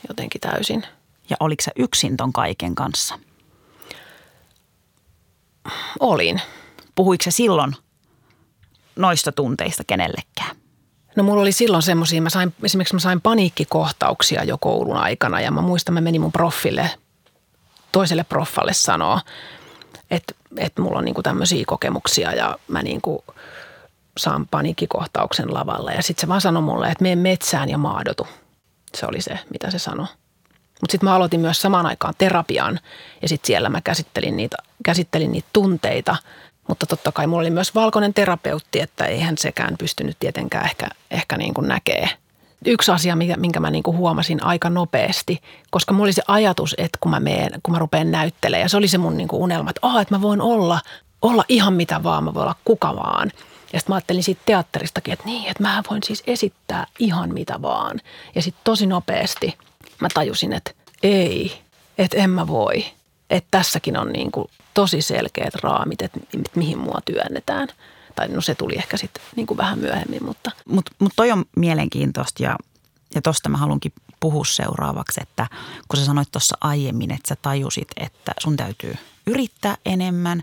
jotenkin 0.09 0.41
täysin. 0.41 0.87
Ja 1.31 1.37
oliko 1.41 1.63
sä 1.63 1.71
yksin 1.77 2.17
ton 2.17 2.33
kaiken 2.33 2.75
kanssa? 2.75 3.19
Olin. 6.01 6.41
Puhuiko 6.95 7.23
se 7.23 7.31
silloin 7.31 7.77
noista 8.97 9.33
tunteista 9.33 9.85
kenellekään? 9.87 10.57
No 11.17 11.23
mulla 11.23 11.43
oli 11.43 11.53
silloin 11.53 11.83
semmoisia, 11.83 12.23
mä 12.23 12.31
sain, 12.31 12.55
esimerkiksi 12.63 12.95
mä 12.95 13.01
sain 13.01 13.21
paniikkikohtauksia 13.21 14.45
jo 14.45 14.59
koulun 14.59 14.97
aikana 14.97 15.41
ja 15.41 15.51
mä 15.51 15.61
muistan, 15.61 15.95
mä 15.95 16.01
menin 16.01 16.21
mun 16.21 16.33
proffille, 16.33 16.91
toiselle 17.93 18.25
proffalle 18.25 18.73
sanoa, 18.73 19.21
että, 20.11 20.35
että 20.57 20.83
mulla 20.83 20.99
on 20.99 21.05
niinku 21.05 21.23
tämmöisiä 21.23 21.65
kokemuksia 21.67 22.33
ja 22.33 22.59
mä 22.69 22.83
niinku 22.83 23.25
saan 24.19 24.47
paniikkikohtauksen 24.51 25.55
lavalla. 25.55 25.93
Ja 25.93 26.03
sitten 26.03 26.21
se 26.21 26.29
vaan 26.29 26.41
sanoi 26.41 26.63
mulle, 26.63 26.89
että 26.89 27.03
mene 27.03 27.17
metsään 27.17 27.69
ja 27.69 27.79
maadotu. 27.79 28.27
Se 28.95 29.07
oli 29.07 29.23
se, 29.23 29.39
mitä 29.51 29.71
se 29.71 29.79
sanoi. 29.79 30.07
Mutta 30.81 30.93
sitten 30.93 31.09
mä 31.09 31.15
aloitin 31.15 31.41
myös 31.41 31.63
samaan 31.63 31.87
aikaan 31.87 32.15
terapian 32.19 32.81
ja 33.23 33.29
sitten 33.29 33.47
siellä 33.47 33.69
mä 33.69 33.81
käsittelin 33.81 34.37
niitä, 34.37 34.57
käsittelin 34.85 35.33
niitä 35.33 35.49
tunteita. 35.53 36.17
Mutta 36.69 36.87
totta 36.87 37.13
kai 37.13 37.27
mulla 37.27 37.41
oli 37.41 37.51
myös 37.51 37.75
valkoinen 37.75 38.15
terapeutti, 38.15 38.81
että 38.81 39.05
eihän 39.05 39.39
sekään 39.39 39.75
pystynyt 39.79 40.17
tietenkään 40.21 40.65
ehkä, 40.65 40.89
ehkä 41.11 41.37
niin 41.37 41.55
kuin 41.55 41.69
näkee. 41.69 42.09
Yksi 42.65 42.93
asia, 42.93 43.17
minkä, 43.17 43.61
mä 43.61 43.71
niin 43.71 43.83
kuin 43.83 43.97
huomasin 43.97 44.45
aika 44.45 44.71
nopeasti, 44.71 45.43
koska 45.71 45.95
mulla 45.95 46.05
oli 46.05 46.13
se 46.13 46.23
ajatus, 46.29 46.75
että 46.79 46.99
kun 47.01 47.11
mä, 47.11 47.21
meen, 47.21 47.51
kun 47.63 47.73
mä 47.73 47.79
rupean 47.79 48.11
näyttelemään, 48.11 48.63
ja 48.63 48.69
se 48.69 48.77
oli 48.77 48.89
se 48.89 48.99
mun 48.99 49.17
niin 49.17 49.29
kuin 49.29 49.43
unelma, 49.43 49.71
että, 49.71 49.87
oh, 49.87 50.01
että 50.01 50.15
mä 50.15 50.23
voin 50.23 50.41
olla, 50.41 50.81
olla 51.23 51.45
ihan 51.49 51.73
mitä 51.73 52.03
vaan, 52.03 52.25
mä 52.25 52.35
voin 52.35 52.43
olla 52.43 52.57
kuka 52.65 52.97
vaan. 52.97 53.33
Ja 53.73 53.81
sitten 53.81 53.93
mä 53.93 53.95
ajattelin 53.95 54.23
siitä 54.23 54.43
teatteristakin, 54.47 55.13
että 55.13 55.25
niin, 55.25 55.51
että 55.51 55.63
mä 55.63 55.83
voin 55.91 56.03
siis 56.03 56.23
esittää 56.27 56.87
ihan 56.99 57.35
mitä 57.35 57.63
vaan. 57.63 58.01
Ja 58.35 58.43
sitten 58.43 58.61
tosi 58.65 58.87
nopeasti 58.87 59.59
mä 60.01 60.09
tajusin, 60.15 60.53
että 60.53 60.71
ei, 61.03 61.63
että 61.99 62.17
en 62.17 62.31
mä 62.31 62.47
voi. 62.47 62.85
Että 63.31 63.49
tässäkin 63.51 63.99
on 63.99 64.13
niin 64.13 64.33
kuin 64.33 64.51
tosi 64.77 65.03
selkeät 65.03 65.55
raamit, 65.55 66.03
että 66.03 66.21
mi- 66.37 66.43
mihin 66.55 66.79
mua 66.79 66.99
työnnetään. 67.05 67.69
Tai 68.15 68.29
no 68.29 68.41
se 68.41 68.55
tuli 68.55 68.75
ehkä 68.75 68.97
sitten 68.97 69.23
niin 69.37 69.47
kuin 69.47 69.59
vähän 69.59 69.79
myöhemmin, 69.79 70.25
mutta 70.25 70.51
Mutta 70.69 70.93
mut 70.99 71.13
toi 71.17 71.31
on 71.33 71.45
mielenkiintoista 71.57 72.43
ja, 72.43 72.57
ja 73.15 73.23
tosta 73.23 73.49
mä 73.49 73.59
haluankin 73.59 73.93
puhua 74.21 74.45
seuraavaksi, 74.45 75.21
että 75.23 75.47
kun 75.89 75.99
sä 75.99 76.05
sanoit 76.05 76.29
tuossa 76.33 76.59
aiemmin, 76.61 77.11
että 77.11 77.29
sä 77.29 77.37
tajusit, 77.43 77.89
että 77.97 78.33
sun 78.39 78.57
täytyy 78.57 78.95
yrittää 79.27 79.77
enemmän, 79.87 80.43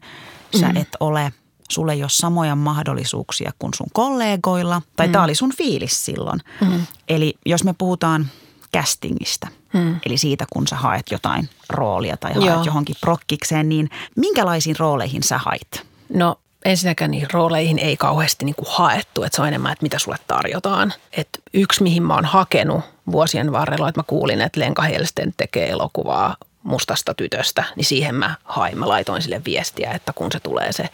sä 0.59 0.69
mm. 0.69 0.77
et 0.77 0.89
ole, 0.99 1.33
sulle 1.71 1.93
ei 1.93 2.03
ole 2.03 2.09
samoja 2.09 2.55
mahdollisuuksia 2.55 3.51
kuin 3.59 3.73
sun 3.73 3.87
kollegoilla, 3.93 4.81
tai 4.95 5.07
mm. 5.07 5.11
tämä 5.11 5.23
oli 5.23 5.35
sun 5.35 5.53
fiilis 5.57 6.05
silloin. 6.05 6.39
Mm. 6.61 6.85
Eli 7.09 7.33
jos 7.45 7.63
me 7.63 7.73
puhutaan 7.77 8.27
castingista, 8.75 9.47
mm. 9.73 9.95
eli 10.05 10.17
siitä 10.17 10.45
kun 10.53 10.67
sä 10.67 10.75
haet 10.75 11.11
jotain 11.11 11.49
roolia 11.69 12.17
tai 12.17 12.33
haet 12.33 12.45
Joo. 12.45 12.63
johonkin 12.63 12.95
prokkikseen, 13.01 13.69
niin 13.69 13.89
minkälaisiin 14.15 14.75
rooleihin 14.79 15.23
sä 15.23 15.37
hait? 15.37 15.85
No 16.09 16.39
ensinnäkään 16.65 17.11
niihin 17.11 17.31
rooleihin 17.33 17.79
ei 17.79 17.97
kauheasti 17.97 18.45
niin 18.45 18.55
kuin 18.55 18.67
haettu, 18.69 19.23
että 19.23 19.35
se 19.35 19.41
on 19.41 19.47
enemmän, 19.47 19.71
että 19.71 19.83
mitä 19.83 19.99
sulle 19.99 20.17
tarjotaan. 20.27 20.93
Et 21.11 21.29
yksi, 21.53 21.83
mihin 21.83 22.03
mä 22.03 22.15
oon 22.15 22.25
hakenut 22.25 22.81
vuosien 23.11 23.51
varrella, 23.51 23.89
että 23.89 23.99
mä 23.99 24.03
kuulin, 24.07 24.41
että 24.41 24.59
Lenka 24.59 24.81
Helsten 24.81 25.33
tekee 25.37 25.69
elokuvaa 25.69 26.35
mustasta 26.63 27.13
tytöstä, 27.13 27.63
niin 27.75 27.85
siihen 27.85 28.15
mä 28.15 28.35
hain. 28.43 28.77
Mä 28.77 28.87
laitoin 28.87 29.21
sille 29.21 29.41
viestiä, 29.45 29.91
että 29.91 30.13
kun 30.13 30.31
se 30.31 30.39
tulee 30.39 30.71
se 30.71 30.89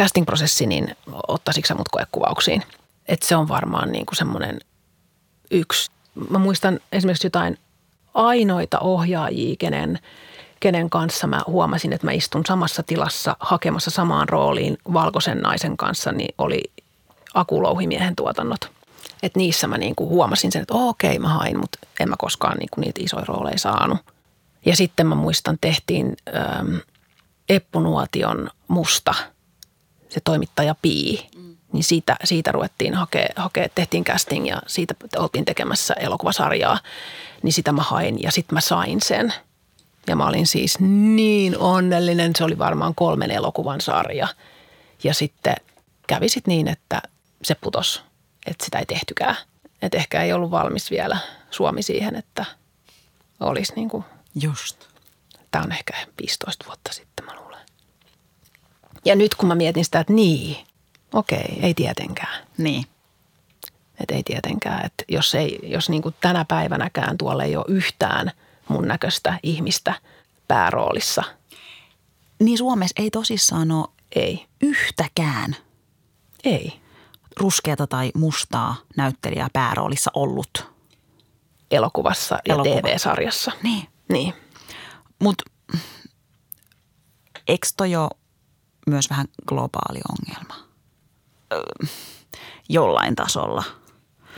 casting-prosessi, 0.00 0.66
niin 0.66 0.96
ottaisitko 1.28 1.68
sä 1.68 1.74
mut 1.74 1.88
koekuvauksiin. 1.88 2.62
Että 3.08 3.26
se 3.26 3.36
on 3.36 3.48
varmaan 3.48 3.92
niin 3.92 4.06
kuin 4.06 4.16
semmoinen 4.16 4.60
yksi. 5.50 5.90
Mä 6.30 6.38
muistan 6.38 6.80
esimerkiksi 6.92 7.26
jotain 7.26 7.58
ainoita 8.14 8.78
ohjaajia, 8.78 9.56
kenen, 9.58 9.98
kenen 10.60 10.90
kanssa 10.90 11.26
mä 11.26 11.42
huomasin, 11.46 11.92
että 11.92 12.06
mä 12.06 12.12
istun 12.12 12.46
samassa 12.46 12.82
tilassa 12.82 13.36
hakemassa 13.40 13.90
samaan 13.90 14.28
rooliin 14.28 14.78
valkoisen 14.92 15.38
naisen 15.38 15.76
kanssa, 15.76 16.12
niin 16.12 16.34
oli 16.38 16.62
Akulouhimiehen 17.34 18.16
tuotannot. 18.16 18.70
Et 19.22 19.36
niissä 19.36 19.66
mä 19.66 19.78
niinku 19.78 20.08
huomasin 20.08 20.52
sen, 20.52 20.62
että 20.62 20.74
okei 20.74 21.18
mä 21.18 21.28
hain, 21.28 21.58
mutta 21.58 21.78
en 22.00 22.08
mä 22.08 22.14
koskaan 22.18 22.56
niinku 22.58 22.80
niitä 22.80 23.00
isoja 23.04 23.24
rooleja 23.28 23.58
saanut. 23.58 23.98
Ja 24.66 24.76
sitten 24.76 25.06
mä 25.06 25.14
muistan, 25.14 25.58
tehtiin 25.60 26.16
äm, 26.58 26.80
Eppu 27.48 27.80
Nuotion 27.80 28.50
Musta, 28.68 29.14
se 30.08 30.20
toimittaja 30.24 30.74
Pii, 30.82 31.28
niin 31.72 31.84
siitä, 31.84 32.16
siitä 32.24 32.52
ruvettiin 32.52 32.94
hakea, 32.94 33.28
hakea, 33.36 33.68
tehtiin 33.74 34.04
casting 34.04 34.48
ja 34.48 34.62
siitä 34.66 34.94
oltiin 35.16 35.44
tekemässä 35.44 35.94
elokuvasarjaa, 35.94 36.78
niin 37.42 37.52
sitä 37.52 37.72
mä 37.72 37.82
hain 37.82 38.22
ja 38.22 38.30
sitten 38.30 38.54
mä 38.54 38.60
sain 38.60 39.00
sen. 39.02 39.34
Ja 40.06 40.16
mä 40.16 40.26
olin 40.26 40.46
siis 40.46 40.80
niin 41.16 41.58
onnellinen, 41.58 42.32
se 42.36 42.44
oli 42.44 42.58
varmaan 42.58 42.94
kolmen 42.94 43.30
elokuvan 43.30 43.80
sarja. 43.80 44.28
Ja 45.04 45.14
sitten 45.14 45.56
kävi 46.06 46.28
sit 46.28 46.46
niin, 46.46 46.68
että 46.68 47.02
se 47.42 47.54
putos, 47.54 48.04
että 48.46 48.64
sitä 48.64 48.78
ei 48.78 48.86
tehtykään. 48.86 49.36
Että 49.82 49.98
ehkä 49.98 50.22
ei 50.22 50.32
ollut 50.32 50.50
valmis 50.50 50.90
vielä 50.90 51.18
Suomi 51.50 51.82
siihen, 51.82 52.16
että 52.16 52.44
olisi 53.40 53.72
niin 53.76 53.88
kuin, 53.88 54.04
Just. 54.42 54.86
tämä 55.50 55.64
on 55.64 55.72
ehkä 55.72 56.06
15 56.20 56.66
vuotta 56.66 56.92
sitten 56.92 57.24
mä 57.26 57.34
luulen. 57.34 57.60
Ja 59.04 59.16
nyt 59.16 59.34
kun 59.34 59.48
mä 59.48 59.54
mietin 59.54 59.84
sitä, 59.84 60.00
että 60.00 60.12
niin, 60.12 60.56
okei, 61.12 61.58
ei 61.62 61.74
tietenkään. 61.74 62.46
Niin. 62.58 62.84
Että 64.00 64.14
ei 64.14 64.22
tietenkään, 64.22 64.86
että 64.86 65.04
jos, 65.08 65.34
ei, 65.34 65.58
jos 65.62 65.88
niin 65.88 66.02
kuin 66.02 66.14
tänä 66.20 66.44
päivänäkään 66.44 67.18
tuolla 67.18 67.44
ei 67.44 67.56
ole 67.56 67.64
yhtään 67.68 68.30
mun 68.68 68.88
näköistä 68.88 69.38
ihmistä 69.42 69.94
pääroolissa, 70.48 71.22
Niin 72.40 72.58
Suomessa 72.58 73.02
ei 73.02 73.10
tosissaan 73.10 73.70
ole 73.70 73.88
ei, 74.16 74.46
yhtäkään 74.62 75.56
ei. 76.44 76.80
ruskeata 77.40 77.86
tai 77.86 78.10
mustaa 78.14 78.76
näyttelijää 78.96 79.48
pääroolissa 79.52 80.10
ollut. 80.14 80.72
Elokuvassa 81.70 82.38
ja 82.48 82.54
Elokuva. 82.54 82.80
TV-sarjassa. 82.80 83.52
Niin. 83.62 83.88
Niin. 84.08 84.34
Mutta 85.22 85.44
eikö 87.48 87.66
toi 87.76 87.96
ole 87.96 88.10
myös 88.86 89.10
vähän 89.10 89.26
globaali 89.46 90.00
ongelma? 90.08 90.71
Öö, 91.52 91.86
jollain 92.68 93.14
tasolla. 93.14 93.64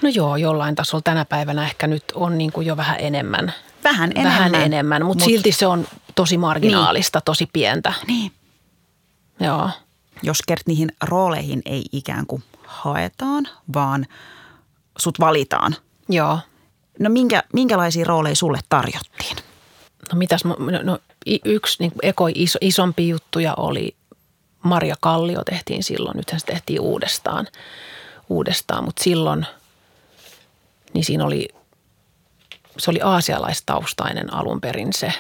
No 0.03 0.09
joo, 0.09 0.37
jollain 0.37 0.75
tasolla 0.75 1.03
tänä 1.03 1.25
päivänä 1.25 1.65
ehkä 1.65 1.87
nyt 1.87 2.05
on 2.15 2.39
niin 2.39 2.53
kuin 2.53 2.67
jo 2.67 2.77
vähän 2.77 2.97
enemmän. 3.01 3.53
Vähän 3.85 4.11
enemmän. 4.15 4.33
Vähän 4.33 4.55
enemmän, 4.55 5.05
mutta 5.07 5.25
Mut- 5.25 5.31
silti 5.31 5.53
se 5.53 5.67
on 5.67 5.87
tosi 6.15 6.39
marginaalista, 6.39 7.21
tosi 7.21 7.49
pientä. 7.53 7.93
Niin. 8.07 8.33
Joo. 9.41 9.71
Jos 10.23 10.43
kert 10.47 10.67
niihin 10.67 10.93
rooleihin 11.03 11.63
ei 11.65 11.85
ikään 11.93 12.27
kuin 12.27 12.43
haetaan, 12.67 13.49
vaan 13.75 14.07
sut 14.99 15.21
valitaan. 15.21 15.77
Joo. 16.09 16.39
No 16.99 17.11
minkä, 17.11 17.43
minkälaisia 17.53 18.05
rooleja 18.05 18.37
sulle 18.37 18.61
tarjottiin? 18.69 19.37
No 20.13 20.19
mitäs, 20.19 20.45
no, 20.45 20.57
no 20.83 20.99
y- 21.27 21.39
yksi 21.45 21.77
niin 21.83 21.93
iso, 22.35 22.59
isompi 22.61 23.09
juttuja 23.09 23.55
oli 23.57 23.97
Maria 24.65 24.95
Kallio 25.01 25.43
tehtiin 25.45 25.85
silloin, 25.85 26.17
nythän 26.17 26.41
se 26.41 26.47
tehtiin 26.47 26.81
uudestaan, 26.81 27.47
uudestaan 28.29 28.85
mutta 28.85 29.05
silloin, 29.05 29.47
niin 30.93 31.05
siinä 31.05 31.25
oli, 31.25 31.49
se 32.79 32.91
oli 32.91 33.01
aasialaistaustainen 33.03 34.35
alun 34.35 34.61
perin 34.61 34.93
se 34.93 35.13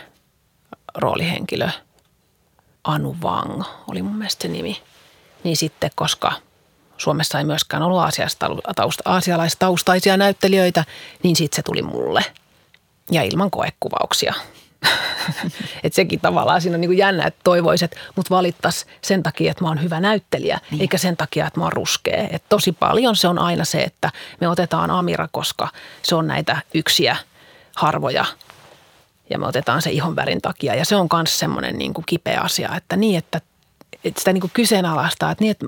roolihenkilö, 0.94 1.68
Anu 2.84 3.16
Wang 3.22 3.62
oli 3.90 4.02
mun 4.02 4.16
mielestä 4.16 4.42
se 4.42 4.48
nimi. 4.48 4.82
Niin 5.44 5.56
sitten, 5.56 5.90
koska 5.94 6.32
Suomessa 6.96 7.38
ei 7.38 7.44
myöskään 7.44 7.82
ollut 7.82 8.00
aasialaistausta- 8.00 9.02
aasialaistaustaisia 9.04 10.16
näyttelijöitä, 10.16 10.84
niin 11.22 11.36
sitten 11.36 11.56
se 11.56 11.62
tuli 11.62 11.82
mulle 11.82 12.24
ja 13.10 13.22
ilman 13.22 13.50
koekuvauksia. 13.50 14.34
Että 15.84 15.96
sekin 15.96 16.20
tavallaan 16.20 16.60
siinä 16.60 16.76
on 16.76 16.80
niin 16.80 16.88
kuin 16.88 16.98
jännä, 16.98 17.26
että 17.26 17.40
toivoisit, 17.44 17.92
että 17.92 18.04
mut 18.16 18.30
valittaisi 18.30 18.86
sen 19.02 19.22
takia, 19.22 19.50
että 19.50 19.64
mä 19.64 19.68
oon 19.68 19.82
hyvä 19.82 20.00
näyttelijä, 20.00 20.60
niin. 20.70 20.80
eikä 20.80 20.98
sen 20.98 21.16
takia, 21.16 21.46
että 21.46 21.60
mä 21.60 21.64
oon 21.64 21.72
ruskea. 21.72 22.28
Et 22.30 22.44
tosi 22.48 22.72
paljon 22.72 23.16
se 23.16 23.28
on 23.28 23.38
aina 23.38 23.64
se, 23.64 23.82
että 23.82 24.10
me 24.40 24.48
otetaan 24.48 24.90
Amira, 24.90 25.28
koska 25.32 25.68
se 26.02 26.14
on 26.14 26.26
näitä 26.26 26.62
yksiä 26.74 27.16
harvoja 27.76 28.24
ja 29.30 29.38
me 29.38 29.46
otetaan 29.46 29.82
se 29.82 29.90
ihonvärin 29.90 30.40
takia. 30.40 30.74
Ja 30.74 30.84
se 30.84 30.96
on 30.96 31.08
myös 31.12 31.38
semmoinen 31.38 31.78
niin 31.78 31.94
kuin 31.94 32.04
kipeä 32.06 32.40
asia, 32.40 32.76
että 32.76 32.96
niin, 32.96 33.18
että, 33.18 33.40
että 34.04 34.20
sitä 34.20 34.32
niin 34.32 34.40
kuin 34.40 34.50
kyseenalaistaa, 34.54 35.30
että 35.30 35.44
niin, 35.44 35.50
että 35.50 35.66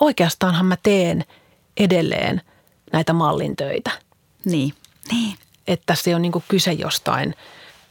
oikeastaanhan 0.00 0.66
mä 0.66 0.76
teen 0.82 1.24
edelleen 1.76 2.40
näitä 2.92 3.12
mallintöitä 3.12 3.90
Niin. 4.44 4.74
Niin. 5.12 5.38
että 5.66 5.82
tässä 5.86 6.10
ei 6.10 6.14
ole 6.14 6.20
niin 6.20 6.32
kuin 6.32 6.44
kyse 6.48 6.72
jostain 6.72 7.34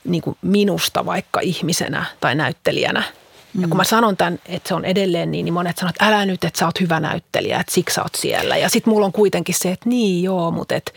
niin 0.06 0.22
kuin 0.22 0.38
minusta 0.42 1.06
vaikka 1.06 1.40
ihmisenä 1.40 2.06
tai 2.20 2.36
näyttelijänä. 2.36 3.04
Ja 3.62 3.68
kun 3.68 3.78
mä 3.78 3.84
sanon 3.84 4.18
tämän, 4.18 4.40
että 4.46 4.68
se 4.68 4.74
on 4.74 4.86
edelleen 4.86 5.32
niin, 5.32 5.46
niin 5.46 5.54
monet 5.54 5.78
sanoo, 5.78 5.90
että 5.90 6.06
älä 6.08 6.26
nyt, 6.26 6.44
että 6.44 6.60
sä 6.60 6.66
oot 6.66 6.80
hyvä 6.80 7.00
näyttelijä, 7.00 7.60
että 7.60 7.74
siksi 7.74 7.96
sä 7.96 8.02
oot 8.04 8.16
siellä. 8.16 8.58
Ja 8.58 8.70
sitten 8.70 8.94
mulla 8.94 9.06
on 9.06 9.12
kuitenkin 9.12 9.56
se, 9.58 9.72
että 9.72 9.90
niin 9.90 10.24
joo, 10.24 10.52
mutta 10.52 10.76
et, 10.76 10.94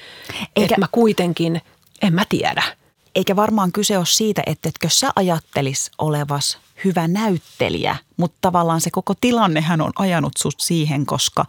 Eikä- 0.56 0.74
et 0.74 0.78
mä 0.78 0.86
kuitenkin, 0.92 1.62
en 2.02 2.14
mä 2.14 2.22
tiedä. 2.28 2.62
Eikä 3.14 3.36
varmaan 3.36 3.72
kyse 3.72 3.98
ole 3.98 4.06
siitä, 4.06 4.42
että 4.46 4.68
etkö 4.68 4.88
sä 4.90 5.10
ajattelis 5.16 5.90
olevas 5.98 6.58
hyvä 6.84 7.08
näyttelijä, 7.08 7.96
mutta 8.16 8.36
tavallaan 8.40 8.80
se 8.80 8.90
koko 8.90 9.14
tilannehän 9.20 9.80
on 9.80 9.92
ajanut 9.98 10.32
sut 10.38 10.54
siihen, 10.60 11.06
koska 11.06 11.44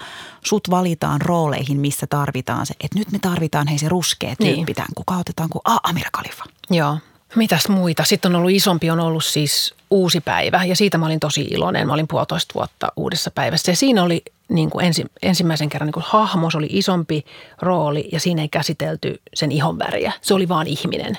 sut 0.46 0.70
valitaan 0.70 1.22
rooleihin, 1.22 1.80
missä 1.80 2.08
tarvitaan 2.08 2.66
se, 2.66 2.74
että 2.84 3.00
nyt 3.00 3.12
me 3.12 3.20
tarvitaan 3.20 3.68
hei 3.68 3.78
se 3.78 3.90
ruskea 3.90 4.36
Niin. 4.40 4.56
tyyppi 4.56 4.74
tämän, 4.74 4.88
kuka 4.96 5.18
otetaan 5.18 5.50
kuin 5.50 5.62
ah, 5.66 5.80
Amira 5.84 6.10
Khalifa. 6.14 6.44
Joo. 6.70 6.98
Mitäs 7.36 7.70
muita? 7.70 8.04
Sitten 8.04 8.32
on 8.32 8.36
ollut 8.36 8.52
isompi, 8.52 8.90
on 8.90 9.00
ollut 9.00 9.26
siis 9.26 9.76
uusi 9.90 10.22
päivä 10.22 10.66
ja 10.66 10.76
siitä 10.76 10.98
mä 10.98 11.06
olin 11.06 11.20
tosi 11.20 11.42
iloinen. 11.42 11.88
Mä 11.88 11.94
olin 11.94 12.08
puolitoista 12.08 12.54
vuotta 12.54 12.92
uudessa 12.96 13.32
päivässä 13.32 13.72
ja 13.72 13.76
siinä 13.76 14.04
oli 14.04 14.24
niin 14.50 14.70
kuin 14.70 14.86
ensi, 14.86 15.06
ensimmäisen 15.22 15.70
kerran 15.70 15.86
niin 15.86 15.94
kuin 15.94 16.06
hahmo, 16.08 16.52
se 16.52 16.58
oli 16.58 16.68
isompi 16.70 17.26
rooli 17.62 18.10
ja 18.12 18.20
siinä 18.20 18.42
ei 18.42 18.50
käsitelty 18.50 19.22
sen 19.34 19.52
ihon 19.52 19.80
väriä. 19.80 20.12
Se 20.22 20.34
oli 20.34 20.50
vaan 20.50 20.68
ihminen 20.68 21.18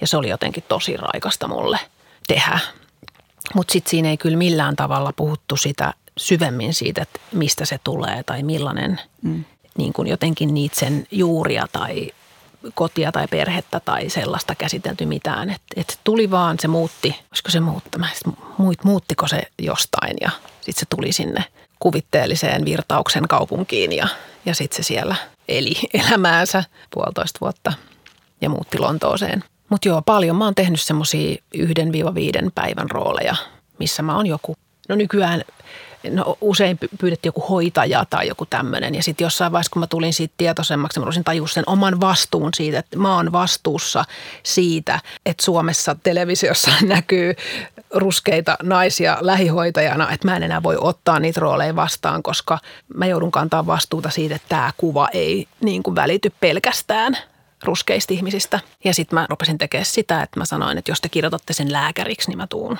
ja 0.00 0.06
se 0.06 0.16
oli 0.16 0.28
jotenkin 0.28 0.64
tosi 0.68 0.96
raikasta 0.96 1.48
mulle 1.48 1.78
tehdä. 2.26 2.58
Mutta 3.54 3.72
sitten 3.72 3.90
siinä 3.90 4.10
ei 4.10 4.16
kyllä 4.16 4.36
millään 4.36 4.76
tavalla 4.76 5.12
puhuttu 5.16 5.56
sitä 5.56 5.94
syvemmin 6.16 6.74
siitä, 6.74 7.02
että 7.02 7.20
mistä 7.32 7.64
se 7.64 7.78
tulee 7.84 8.22
tai 8.22 8.42
millainen 8.42 9.00
mm. 9.22 9.44
niin 9.78 9.92
kuin 9.92 10.08
jotenkin 10.08 10.54
niitä 10.54 10.76
sen 10.78 11.06
juuria 11.10 11.66
tai 11.72 12.12
kotia 12.74 13.12
tai 13.12 13.28
perhettä 13.28 13.80
tai 13.80 14.08
sellaista 14.08 14.54
käsitelty 14.54 15.06
mitään. 15.06 15.50
Että 15.50 15.66
et 15.76 16.00
tuli 16.04 16.30
vaan, 16.30 16.56
se 16.60 16.68
muutti, 16.68 17.08
olisiko 17.30 17.50
se 17.50 17.60
muuttama, 17.60 18.06
muut, 18.58 18.84
muuttiko 18.84 19.28
se 19.28 19.42
jostain 19.58 20.16
ja 20.20 20.30
sitten 20.60 20.80
se 20.80 20.86
tuli 20.96 21.12
sinne 21.12 21.44
kuvitteelliseen 21.78 22.64
virtauksen 22.64 23.28
kaupunkiin 23.28 23.92
ja, 23.92 24.08
ja 24.46 24.54
sitten 24.54 24.76
se 24.76 24.82
siellä 24.82 25.16
eli 25.48 25.74
elämäänsä 26.04 26.64
puolitoista 26.94 27.38
vuotta 27.40 27.72
ja 28.40 28.48
muutti 28.48 28.78
Lontooseen. 28.78 29.44
Mutta 29.68 29.88
joo, 29.88 30.02
paljon 30.02 30.36
mä 30.36 30.44
oon 30.44 30.54
tehnyt 30.54 30.80
semmoisia 30.80 31.36
yhden 31.54 31.92
viiva 31.92 32.14
viiden 32.14 32.52
päivän 32.54 32.90
rooleja, 32.90 33.36
missä 33.78 34.02
mä 34.02 34.16
oon 34.16 34.26
joku, 34.26 34.56
no 34.88 34.94
nykyään 34.94 35.44
no 36.10 36.38
usein 36.40 36.78
py- 36.84 36.96
pyydettiin 37.00 37.28
joku 37.28 37.40
hoitaja 37.40 38.04
tai 38.10 38.28
joku 38.28 38.46
tämmöinen. 38.46 38.94
Ja 38.94 39.02
sitten 39.02 39.24
jossain 39.24 39.52
vaiheessa, 39.52 39.70
kun 39.70 39.80
mä 39.80 39.86
tulin 39.86 40.12
siitä 40.12 40.34
tietoisemmaksi, 40.36 41.00
mä 41.00 41.04
rupesin 41.04 41.24
tajua 41.24 41.48
sen 41.48 41.64
oman 41.66 42.00
vastuun 42.00 42.50
siitä, 42.54 42.78
että 42.78 42.98
mä 42.98 43.14
oon 43.16 43.32
vastuussa 43.32 44.04
siitä, 44.42 45.00
että 45.26 45.44
Suomessa 45.44 45.96
televisiossa 46.02 46.70
näkyy 46.86 47.34
ruskeita 47.94 48.56
naisia 48.62 49.18
lähihoitajana, 49.20 50.10
että 50.10 50.28
mä 50.28 50.36
en 50.36 50.42
enää 50.42 50.62
voi 50.62 50.76
ottaa 50.80 51.20
niitä 51.20 51.40
rooleja 51.40 51.76
vastaan, 51.76 52.22
koska 52.22 52.58
mä 52.94 53.06
joudun 53.06 53.30
kantaa 53.30 53.66
vastuuta 53.66 54.10
siitä, 54.10 54.34
että 54.34 54.48
tämä 54.48 54.72
kuva 54.76 55.08
ei 55.12 55.48
niin 55.60 55.82
kuin 55.82 55.94
välity 55.94 56.32
pelkästään 56.40 57.16
ruskeista 57.62 58.14
ihmisistä. 58.14 58.60
Ja 58.84 58.94
sitten 58.94 59.18
mä 59.18 59.26
rupesin 59.30 59.58
tekemään 59.58 59.84
sitä, 59.84 60.22
että 60.22 60.40
mä 60.40 60.44
sanoin, 60.44 60.78
että 60.78 60.90
jos 60.90 61.00
te 61.00 61.08
kirjoitatte 61.08 61.52
sen 61.52 61.72
lääkäriksi, 61.72 62.28
niin 62.30 62.38
mä 62.38 62.46
tuun. 62.46 62.78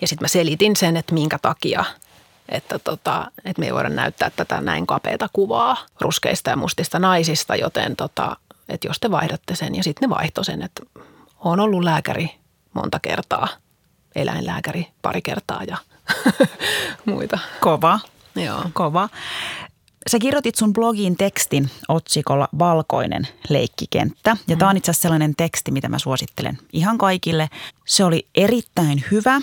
Ja 0.00 0.08
sitten 0.08 0.24
mä 0.24 0.28
selitin 0.28 0.76
sen, 0.76 0.96
että 0.96 1.14
minkä 1.14 1.38
takia, 1.42 1.84
että, 2.48 2.78
tota, 2.78 3.30
että 3.44 3.60
me 3.60 3.66
ei 3.66 3.74
voida 3.74 3.88
näyttää 3.88 4.30
tätä 4.30 4.60
näin 4.60 4.86
kapeata 4.86 5.28
kuvaa 5.32 5.76
ruskeista 6.00 6.50
ja 6.50 6.56
mustista 6.56 6.98
naisista, 6.98 7.56
joten 7.56 7.96
tota, 7.96 8.36
että 8.68 8.88
jos 8.88 9.00
te 9.00 9.10
vaihdatte 9.10 9.54
sen. 9.54 9.74
Ja 9.74 9.82
sitten 9.82 10.08
ne 10.08 10.16
vaihto 10.16 10.44
sen, 10.44 10.62
että 10.62 10.82
on 11.38 11.60
ollut 11.60 11.84
lääkäri 11.84 12.30
monta 12.74 13.00
kertaa, 13.00 13.48
eläinlääkäri 14.14 14.86
pari 15.02 15.22
kertaa 15.22 15.62
ja 15.64 15.76
muita. 17.04 17.38
Kova. 17.60 18.00
Joo. 18.36 18.64
Kova. 18.72 19.08
Sä 20.10 20.18
kirjoitit 20.18 20.54
sun 20.54 20.72
blogiin 20.72 21.16
tekstin 21.16 21.70
otsikolla 21.88 22.48
Valkoinen 22.58 23.28
leikkikenttä. 23.48 24.36
Ja 24.48 24.56
tämä 24.56 24.70
on 24.70 24.76
itse 24.76 24.90
asiassa 24.90 25.02
sellainen 25.02 25.36
teksti, 25.36 25.70
mitä 25.70 25.88
mä 25.88 25.98
suosittelen 25.98 26.58
ihan 26.72 26.98
kaikille. 26.98 27.48
Se 27.86 28.04
oli 28.04 28.26
erittäin 28.34 29.04
hyvä, 29.10 29.40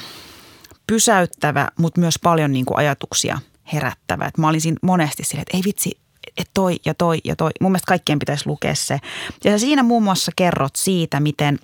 pysäyttävä, 0.87 1.67
mutta 1.77 1.99
myös 1.99 2.15
paljon 2.23 2.51
niin 2.51 2.65
kuin 2.65 2.77
ajatuksia 2.77 3.39
herättävä. 3.73 4.25
Et 4.25 4.37
mä 4.37 4.47
olin 4.47 4.61
siinä 4.61 4.77
monesti 4.81 5.23
silleen, 5.23 5.41
että 5.41 5.57
ei 5.57 5.63
vitsi, 5.65 5.91
että 6.37 6.51
toi 6.53 6.79
ja 6.85 6.93
toi 6.93 7.19
ja 7.23 7.35
toi. 7.35 7.51
Mun 7.61 7.71
mielestä 7.71 7.87
kaikkien 7.87 8.19
pitäisi 8.19 8.47
lukea 8.47 8.75
se. 8.75 8.99
Ja 9.43 9.51
sä 9.51 9.57
siinä 9.57 9.83
muun 9.83 10.03
muassa 10.03 10.31
kerrot 10.35 10.75
siitä, 10.75 11.19
miten 11.19 11.59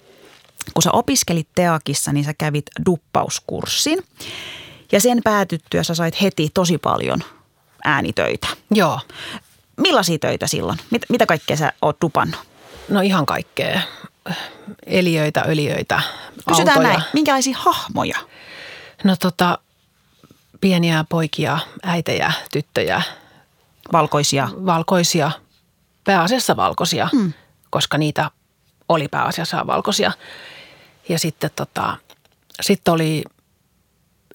kun 0.73 0.83
sä 0.83 0.91
opiskelit 0.91 1.47
Teakissa, 1.55 2.13
niin 2.13 2.25
sä 2.25 2.33
kävit 2.37 2.65
duppauskurssin. 2.85 3.99
Ja 4.91 4.99
sen 5.01 5.21
päätyttyä 5.23 5.83
sä 5.83 5.95
sait 5.95 6.21
heti 6.21 6.49
tosi 6.53 6.77
paljon 6.77 7.23
äänitöitä. 7.83 8.47
Joo, 8.71 8.99
Millaisia 9.79 10.19
töitä 10.19 10.47
silloin? 10.47 10.79
Mit, 10.91 11.01
mitä 11.09 11.25
kaikkea 11.25 11.57
sä 11.57 11.73
oot 11.81 11.97
dupannut? 12.01 12.39
no 12.89 13.01
ihan 13.01 13.25
kaikkea. 13.25 13.81
Eliöitä, 14.85 15.43
öliöitä, 15.47 16.01
Kysytään 16.47 16.77
autoja. 16.77 16.93
näin, 16.93 17.03
minkälaisia 17.13 17.57
hahmoja? 17.57 18.17
No 19.03 19.15
tota, 19.15 19.57
pieniä 20.61 21.05
poikia, 21.09 21.59
äitejä, 21.83 22.33
tyttöjä, 22.51 23.01
Valkoisia. 23.91 24.49
valkoisia, 24.65 25.31
pääasiassa 26.03 26.55
valkoisia, 26.55 27.09
mm. 27.13 27.33
koska 27.69 27.97
niitä 27.97 28.31
oli 28.89 29.07
pääasiassa 29.07 29.67
valkoisia. 29.67 30.11
Ja 31.09 31.19
sitten 31.19 31.49
tota, 31.55 31.97
sitten 32.61 32.93
oli 32.93 33.23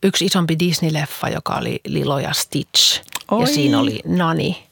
yksi 0.02 0.24
isompi 0.24 0.54
Disney-leffa, 0.54 1.32
joka 1.32 1.54
oli 1.54 1.80
Lilo 1.84 2.18
ja 2.18 2.32
Stitch. 2.32 3.02
Oi. 3.30 3.40
Ja 3.40 3.46
siinä 3.46 3.78
oli 3.78 4.00
Nani, 4.04 4.66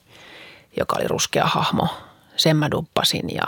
joka 0.79 0.97
oli 0.99 1.09
ruskea 1.09 1.47
hahmo. 1.47 1.89
Sen 2.37 2.57
mä 2.57 2.71
duppasin 2.71 3.35
ja... 3.35 3.47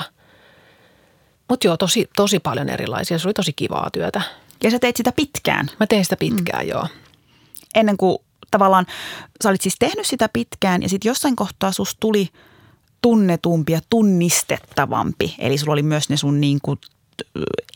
Mutta 1.48 1.66
joo, 1.66 1.76
tosi, 1.76 2.10
tosi 2.16 2.38
paljon 2.40 2.68
erilaisia. 2.68 3.18
Se 3.18 3.28
oli 3.28 3.34
tosi 3.34 3.52
kivaa 3.52 3.90
työtä. 3.92 4.22
Ja 4.64 4.70
sä 4.70 4.78
teit 4.78 4.96
sitä 4.96 5.12
pitkään. 5.12 5.70
Mä 5.80 5.86
tein 5.86 6.04
sitä 6.04 6.16
pitkään, 6.16 6.64
mm. 6.64 6.70
joo. 6.70 6.88
ennen 7.74 7.96
kuin 7.96 8.18
tavallaan 8.50 8.86
sä 9.42 9.48
olit 9.48 9.60
siis 9.60 9.76
tehnyt 9.78 10.06
sitä 10.06 10.28
pitkään 10.32 10.82
ja 10.82 10.88
sitten 10.88 11.10
jossain 11.10 11.36
kohtaa 11.36 11.72
sus 11.72 11.96
tuli 12.00 12.28
tunnetumpi 13.02 13.72
ja 13.72 13.80
tunnistettavampi. 13.90 15.34
Eli 15.38 15.58
sulla 15.58 15.72
oli 15.72 15.82
myös 15.82 16.08
ne 16.08 16.16
sun 16.16 16.40
niin 16.40 16.58
kuin 16.62 16.78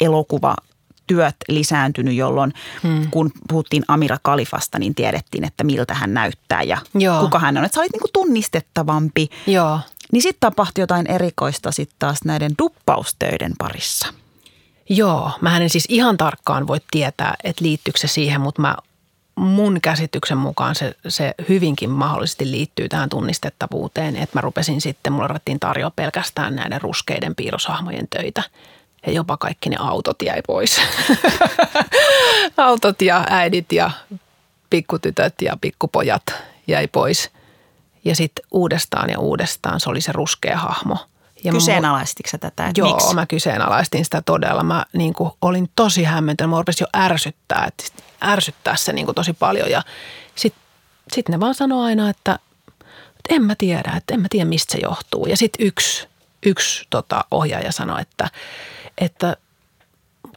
elokuvatyöt 0.01 1.37
lisääntynyt, 1.49 2.15
jolloin 2.15 2.53
hmm. 2.83 3.11
kun 3.11 3.31
puhuttiin 3.49 3.83
Amira 3.89 4.19
Kalifasta, 4.23 4.79
niin 4.79 4.95
tiedettiin, 4.95 5.45
että 5.45 5.65
miltä 5.65 5.95
hän 5.95 6.15
näyttää 6.15 6.63
ja 6.63 6.79
Joo. 6.95 7.21
kuka 7.21 7.39
hän 7.39 7.59
on. 7.59 7.65
Että 7.65 7.75
sä 7.75 7.81
olit 7.81 7.93
niin 7.93 8.01
kuin 8.01 8.13
tunnistettavampi. 8.13 9.29
Joo. 9.47 9.81
Niin 10.13 10.23
sitten 10.23 10.41
tapahtui 10.41 10.83
jotain 10.83 11.07
erikoista 11.07 11.73
sitten 11.73 11.97
taas 11.99 12.19
näiden 12.25 12.53
duppaustöiden 12.59 13.53
parissa. 13.59 14.09
Joo, 14.89 15.31
mä 15.41 15.57
en 15.57 15.71
siis 15.71 15.87
ihan 15.89 16.17
tarkkaan 16.17 16.67
voi 16.67 16.81
tietää, 16.91 17.35
että 17.45 17.65
liittyykö 17.65 17.99
se 17.99 18.09
siihen, 18.09 18.41
mutta 18.41 18.63
mä, 18.63 18.77
mun 19.37 19.81
käsityksen 19.81 20.39
mukaan 20.39 20.75
se, 20.75 20.95
se 21.09 21.35
hyvinkin 21.49 21.91
mahdollisesti 21.91 22.51
liittyy 22.51 22.89
tähän 22.89 23.09
tunnistettavuuteen, 23.09 24.17
että 24.17 24.39
mä 24.39 24.41
rupesin 24.41 24.81
sitten, 24.81 25.13
mulla 25.13 25.29
ruvettiin 25.29 25.61
tarjoa 25.61 25.91
pelkästään 25.91 26.57
näiden 26.57 26.81
ruskeiden 26.81 27.35
piirroshahmojen 27.35 28.09
töitä. 28.09 28.43
Ja 29.07 29.13
jopa 29.13 29.37
kaikki 29.37 29.71
ne 29.71 29.77
autot 29.81 30.23
jäi 30.23 30.43
pois. 30.47 30.81
autot 32.57 33.03
ja 33.03 33.25
äidit 33.31 33.73
ja 33.73 33.91
pikkutytöt 34.71 35.35
ja 35.43 35.57
pikkupojat 35.61 36.23
jäi 36.67 36.89
pois. 36.89 37.31
Ja 38.05 38.15
sitten 38.15 38.45
uudestaan 38.51 39.11
ja 39.11 39.19
uudestaan 39.19 39.81
se 39.81 39.91
oli 39.91 40.01
se 40.01 40.13
ruskea 40.13 40.57
hahmo. 40.57 40.99
Ja 41.49 41.53
Kyseenalaistitko 41.53 42.31
sä 42.31 42.39
tätä, 42.39 42.67
että 42.67 42.81
Joo, 42.81 42.91
miksi? 42.91 43.15
mä 43.15 43.27
kyseenalaistin 43.27 44.05
sitä 44.05 44.23
todella. 44.23 44.63
Mä 44.63 44.85
niin 44.93 45.15
kuin, 45.15 45.31
olin 45.43 45.71
tosi 45.77 46.05
hämmentynyt. 46.05 46.51
Mä 46.51 46.59
rupesin 46.59 46.85
jo 46.85 47.01
ärsyttää, 47.03 47.65
että 47.67 47.85
ärsyttää 48.25 48.77
se 48.77 48.93
niin 48.93 49.05
kuin, 49.05 49.15
tosi 49.15 49.33
paljon. 49.33 49.71
Ja 49.71 49.83
sitten 50.35 50.63
sit 51.13 51.29
ne 51.29 51.41
vaan 51.41 51.55
sanoo 51.55 51.83
aina, 51.83 52.11
että, 52.11 52.39
että 52.91 53.35
en 53.35 53.43
mä 53.43 53.55
tiedä, 53.55 53.93
että 53.97 54.15
en 54.15 54.21
mä 54.21 54.29
tiedä 54.31 54.49
mistä 54.49 54.73
se 54.73 54.79
johtuu. 54.79 55.27
Ja 55.27 55.37
sitten 55.37 55.67
yksi, 55.67 56.09
yksi 56.47 56.87
tota, 56.91 57.25
ohjaaja 57.31 57.73
sanoi, 57.73 58.03
että, 58.03 58.31
että 58.99 59.37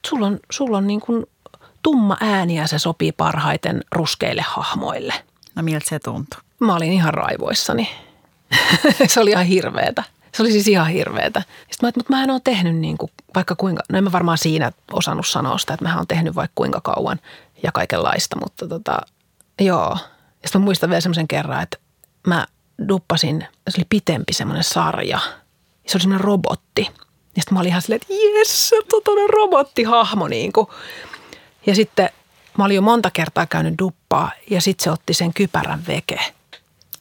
sulla 0.07 0.27
on, 0.27 0.39
sulla 0.51 0.77
on 0.77 0.87
niin 0.87 1.01
kuin 1.01 1.25
tumma 1.83 2.17
ääni 2.21 2.55
ja 2.55 2.67
se 2.67 2.79
sopii 2.79 3.11
parhaiten 3.11 3.81
ruskeille 3.91 4.45
hahmoille. 4.47 5.13
No 5.55 5.63
miltä 5.63 5.89
se 5.89 5.99
tuntui? 5.99 6.41
Mä 6.59 6.75
olin 6.75 6.93
ihan 6.93 7.13
raivoissani. 7.13 7.89
se 9.07 9.19
oli 9.19 9.29
ihan 9.29 9.45
hirveetä. 9.45 10.03
Se 10.35 10.43
oli 10.43 10.51
siis 10.51 10.67
ihan 10.67 10.87
hirveetä. 10.87 11.39
Sitten 11.39 11.77
mä, 11.81 11.89
että, 11.89 11.99
mutta 11.99 12.13
mä 12.13 12.23
en 12.23 12.31
ole 12.31 12.41
tehnyt 12.43 12.75
niin 12.75 12.97
kuin, 12.97 13.11
vaikka 13.35 13.55
kuinka, 13.55 13.83
no 13.91 13.97
en 13.97 14.03
mä 14.03 14.11
varmaan 14.11 14.37
siinä 14.37 14.71
osannut 14.91 15.27
sanoa 15.27 15.57
sitä, 15.57 15.73
että 15.73 15.85
mä 15.85 15.97
oon 15.97 16.07
tehnyt 16.07 16.35
vaikka 16.35 16.53
kuinka 16.55 16.81
kauan 16.81 17.19
ja 17.63 17.71
kaikenlaista, 17.71 18.37
mutta 18.39 18.67
tota, 18.67 18.97
joo. 19.61 19.97
Ja 20.41 20.47
sitten 20.47 20.61
mä 20.61 20.65
muistan 20.65 20.89
vielä 20.89 21.01
semmoisen 21.01 21.27
kerran, 21.27 21.63
että 21.63 21.77
mä 22.27 22.47
duppasin, 22.87 23.47
se 23.69 23.79
oli 23.79 23.85
pitempi 23.89 24.33
semmoinen 24.33 24.63
sarja. 24.63 25.19
Se 25.87 25.97
oli 25.97 26.01
semmoinen 26.01 26.25
robotti. 26.25 26.81
Ja 27.35 27.41
sitten 27.41 27.53
mä 27.53 27.59
olin 27.59 27.69
ihan 27.69 27.81
silleen, 27.81 28.01
että 28.01 28.13
jes, 28.39 28.73
on 28.93 29.01
toinen 29.03 29.29
robottihahmo 29.29 30.27
niin 30.27 30.53
kuin. 30.53 30.67
Ja 31.65 31.75
sitten 31.75 32.09
mä 32.57 32.65
olin 32.65 32.75
jo 32.75 32.81
monta 32.81 33.11
kertaa 33.11 33.45
käynyt 33.45 33.73
duppaa 33.79 34.31
ja 34.49 34.61
sitten 34.61 34.83
se 34.83 34.91
otti 34.91 35.13
sen 35.13 35.33
kypärän 35.33 35.87
veke. 35.87 36.19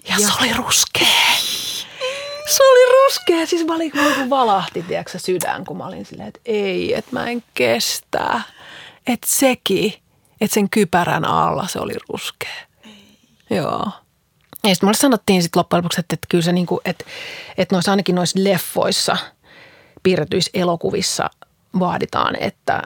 Ja, 0.09 0.14
ja. 0.18 0.18
se 0.18 0.33
oli 0.41 0.53
ruskea. 0.53 1.30
Se 2.51 2.62
oli 2.62 2.92
ruskea. 2.92 3.46
Siis 3.46 3.66
mä 3.66 3.74
olin, 3.74 3.90
kun 3.90 4.30
valahti, 4.30 4.82
tiedätkö, 4.82 5.18
sydän, 5.18 5.64
kun 5.64 5.76
mä 5.76 5.86
olin 5.86 6.07
silleen, 6.07 6.28
että 6.28 6.40
ei, 6.44 6.94
että 6.94 7.11
mä 7.12 7.26
en 7.26 7.42
kestä. 7.55 8.40
Että 9.07 9.26
sekin, 9.30 9.94
että 10.40 10.55
sen 10.55 10.70
kypärän 10.70 11.24
alla 11.24 11.66
se 11.66 11.78
oli 11.78 11.94
ruskea. 12.09 12.55
Joo. 13.51 13.90
Ja 14.64 14.74
sitten 14.74 14.86
mulle 14.86 14.96
sanottiin 14.96 15.42
sitten 15.42 15.61
loppujen 15.61 15.78
lopuksi, 15.78 16.01
että, 16.01 16.14
että 16.14 16.26
kyllä 16.30 16.42
se 16.42 16.53
niinku, 16.53 16.80
että, 16.84 17.05
että 17.59 17.74
noissa 17.74 17.90
ainakin 17.90 18.14
noissa 18.14 18.38
leffoissa, 18.42 19.16
piirretyissä 20.03 20.51
elokuvissa 20.55 21.30
vaaditaan, 21.78 22.36
että, 22.40 22.82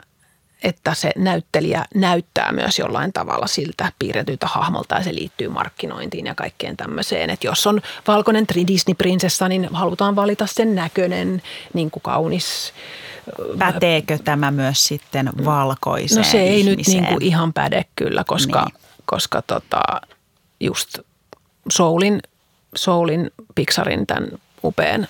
että 0.63 0.93
se 0.93 1.11
näyttelijä 1.15 1.85
näyttää 1.95 2.51
myös 2.51 2.79
jollain 2.79 3.13
tavalla 3.13 3.47
siltä 3.47 3.91
piirretyltä 3.99 4.47
hahmolta 4.47 4.95
ja 4.95 5.03
se 5.03 5.15
liittyy 5.15 5.49
markkinointiin 5.49 6.25
ja 6.25 6.35
kaikkeen 6.35 6.77
tämmöiseen. 6.77 7.29
Että 7.29 7.47
jos 7.47 7.67
on 7.67 7.81
valkoinen 8.07 8.45
Disney-prinsessa, 8.67 9.47
niin 9.47 9.69
halutaan 9.71 10.15
valita 10.15 10.47
sen 10.47 10.75
näköinen, 10.75 11.41
niin 11.73 11.91
kuin 11.91 12.03
kaunis. 12.03 12.73
Päteekö 13.59 14.17
tämä 14.23 14.51
myös 14.51 14.87
sitten 14.87 15.29
valkoiseen 15.45 16.17
No 16.17 16.23
se 16.31 16.41
ei 16.41 16.63
nyt 16.63 16.71
ihmiseen? 16.71 17.03
niin 17.03 17.13
kuin 17.13 17.23
ihan 17.23 17.53
päde 17.53 17.85
kyllä, 17.95 18.23
koska, 18.27 18.65
niin. 18.65 18.81
koska 19.05 19.41
tota, 19.41 19.81
just 20.59 20.99
Soulin, 21.71 22.21
Soulin 22.75 23.31
Pixarin 23.55 24.07
tämän 24.07 24.29
upean 24.63 25.07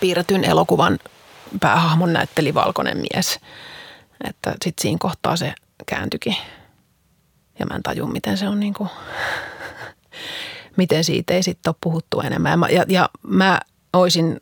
piirretyn 0.00 0.44
elokuvan 0.44 0.98
päähahmon 1.60 2.12
näytteli 2.12 2.54
valkoinen 2.54 2.98
mies. 2.98 3.40
Että 4.28 4.50
sitten 4.64 4.82
siinä 4.82 4.98
kohtaa 5.00 5.36
se 5.36 5.54
kääntyikin. 5.86 6.36
Ja 7.58 7.66
mä 7.66 7.74
en 7.74 7.82
taju, 7.82 8.06
miten 8.06 8.38
se 8.38 8.48
on 8.48 8.60
niin 8.60 8.74
kuin, 8.74 8.90
miten 10.76 11.04
siitä 11.04 11.34
ei 11.34 11.42
sitten 11.42 11.70
ole 11.70 11.76
puhuttu 11.80 12.20
enemmän. 12.20 12.60
Ja, 12.70 12.84
ja, 12.88 13.08
mä 13.22 13.60
olisin 13.92 14.40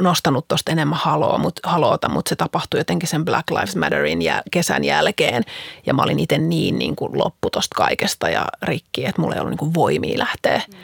nostanut 0.00 0.48
tuosta 0.48 0.72
enemmän 0.72 0.98
haloa, 1.02 1.38
mut, 1.38 1.60
haloota, 1.62 2.08
mutta 2.08 2.28
se 2.28 2.36
tapahtui 2.36 2.80
jotenkin 2.80 3.08
sen 3.08 3.24
Black 3.24 3.50
Lives 3.50 3.76
Matterin 3.76 4.22
jä, 4.22 4.42
kesän 4.50 4.84
jälkeen. 4.84 5.44
Ja 5.86 5.94
mä 5.94 6.02
olin 6.02 6.18
itse 6.18 6.38
niin, 6.38 6.78
niin 6.78 6.96
kuin 6.96 7.18
loppu 7.18 7.50
tosta 7.50 7.74
kaikesta 7.74 8.28
ja 8.28 8.46
rikki, 8.62 9.04
että 9.06 9.20
mulla 9.20 9.34
ei 9.34 9.40
ollut 9.40 9.50
niin 9.50 9.58
kuin 9.58 9.74
voimia 9.74 10.18
lähteä, 10.18 10.62
mm. 10.68 10.78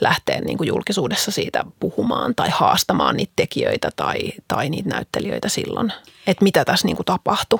Lähteä 0.00 0.40
niin 0.40 0.58
kuin 0.58 0.68
julkisuudessa 0.68 1.30
siitä 1.30 1.64
puhumaan 1.80 2.34
tai 2.34 2.48
haastamaan 2.50 3.16
niitä 3.16 3.32
tekijöitä 3.36 3.90
tai, 3.96 4.32
tai 4.48 4.70
niitä 4.70 4.88
näyttelijöitä 4.88 5.48
silloin. 5.48 5.92
Että 6.26 6.44
mitä 6.44 6.64
tässä 6.64 6.86
niin 6.86 6.96
kuin 6.96 7.06
tapahtui. 7.06 7.58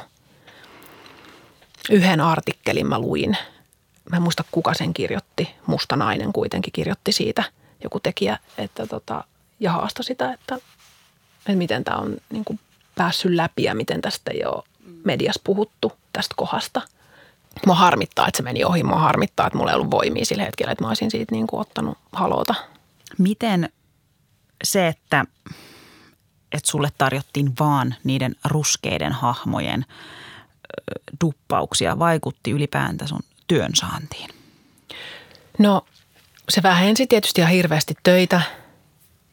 Yhden 1.91 2.21
artikkelin 2.21 2.87
mä 2.87 2.99
luin. 2.99 3.37
Mä 4.11 4.17
en 4.17 4.23
muista 4.23 4.45
kuka 4.51 4.75
sen 4.75 4.95
kirjoitti. 4.95 5.55
Musta 5.67 5.97
nainen 5.97 6.33
kuitenkin 6.33 6.73
kirjoitti 6.73 7.13
siitä 7.13 7.45
joku 7.85 8.01
tekijä, 8.01 8.39
että 8.59 8.87
tota, 8.87 9.25
ja 9.61 9.73
haastoi 9.73 10.05
sitä, 10.05 10.33
että, 10.33 10.55
että 11.39 11.53
miten 11.53 11.85
tämä 11.85 11.97
on 11.97 12.17
niin 12.31 12.45
kuin 12.45 12.61
päässyt 12.95 13.33
läpi 13.33 13.63
ja 13.63 13.75
miten 13.75 14.01
tästä 14.01 14.31
ei 14.31 14.45
ole 14.45 14.63
mediassa 15.05 15.41
puhuttu 15.45 15.93
tästä 16.13 16.35
kohdasta. 16.37 16.83
Mua 17.67 17.75
harmittaa, 17.75 18.29
että 18.29 18.37
se 18.37 18.43
meni 18.43 18.65
ohi. 18.65 18.83
Mua 18.83 18.99
harmittaa, 18.99 19.47
että 19.47 19.59
mulla 19.59 19.71
ei 19.71 19.75
ollut 19.75 19.91
voimia 19.91 20.25
sillä 20.25 20.45
hetkellä, 20.45 20.73
että 20.73 20.85
mä 20.85 20.89
olisin 20.89 21.11
siitä 21.11 21.35
niin 21.35 21.47
kuin 21.47 21.61
ottanut 21.61 21.99
haloota. 22.13 22.55
Miten 23.19 23.69
se, 24.65 24.89
että, 24.89 25.25
että 26.53 26.71
sulle 26.71 26.89
tarjottiin 26.99 27.53
vaan 27.61 27.95
niiden 28.05 28.37
ruskeiden 28.45 29.13
hahmojen 29.13 29.85
duppauksia, 31.25 31.99
vaikutti 31.99 32.51
ylipäänsä 32.51 33.07
sun 33.07 33.21
työn 33.47 33.75
saantiin? 33.75 34.31
No 35.59 35.87
se 36.49 36.63
vähensi 36.63 37.07
tietysti 37.07 37.41
ihan 37.41 37.53
hirveästi 37.53 37.95
töitä. 38.03 38.41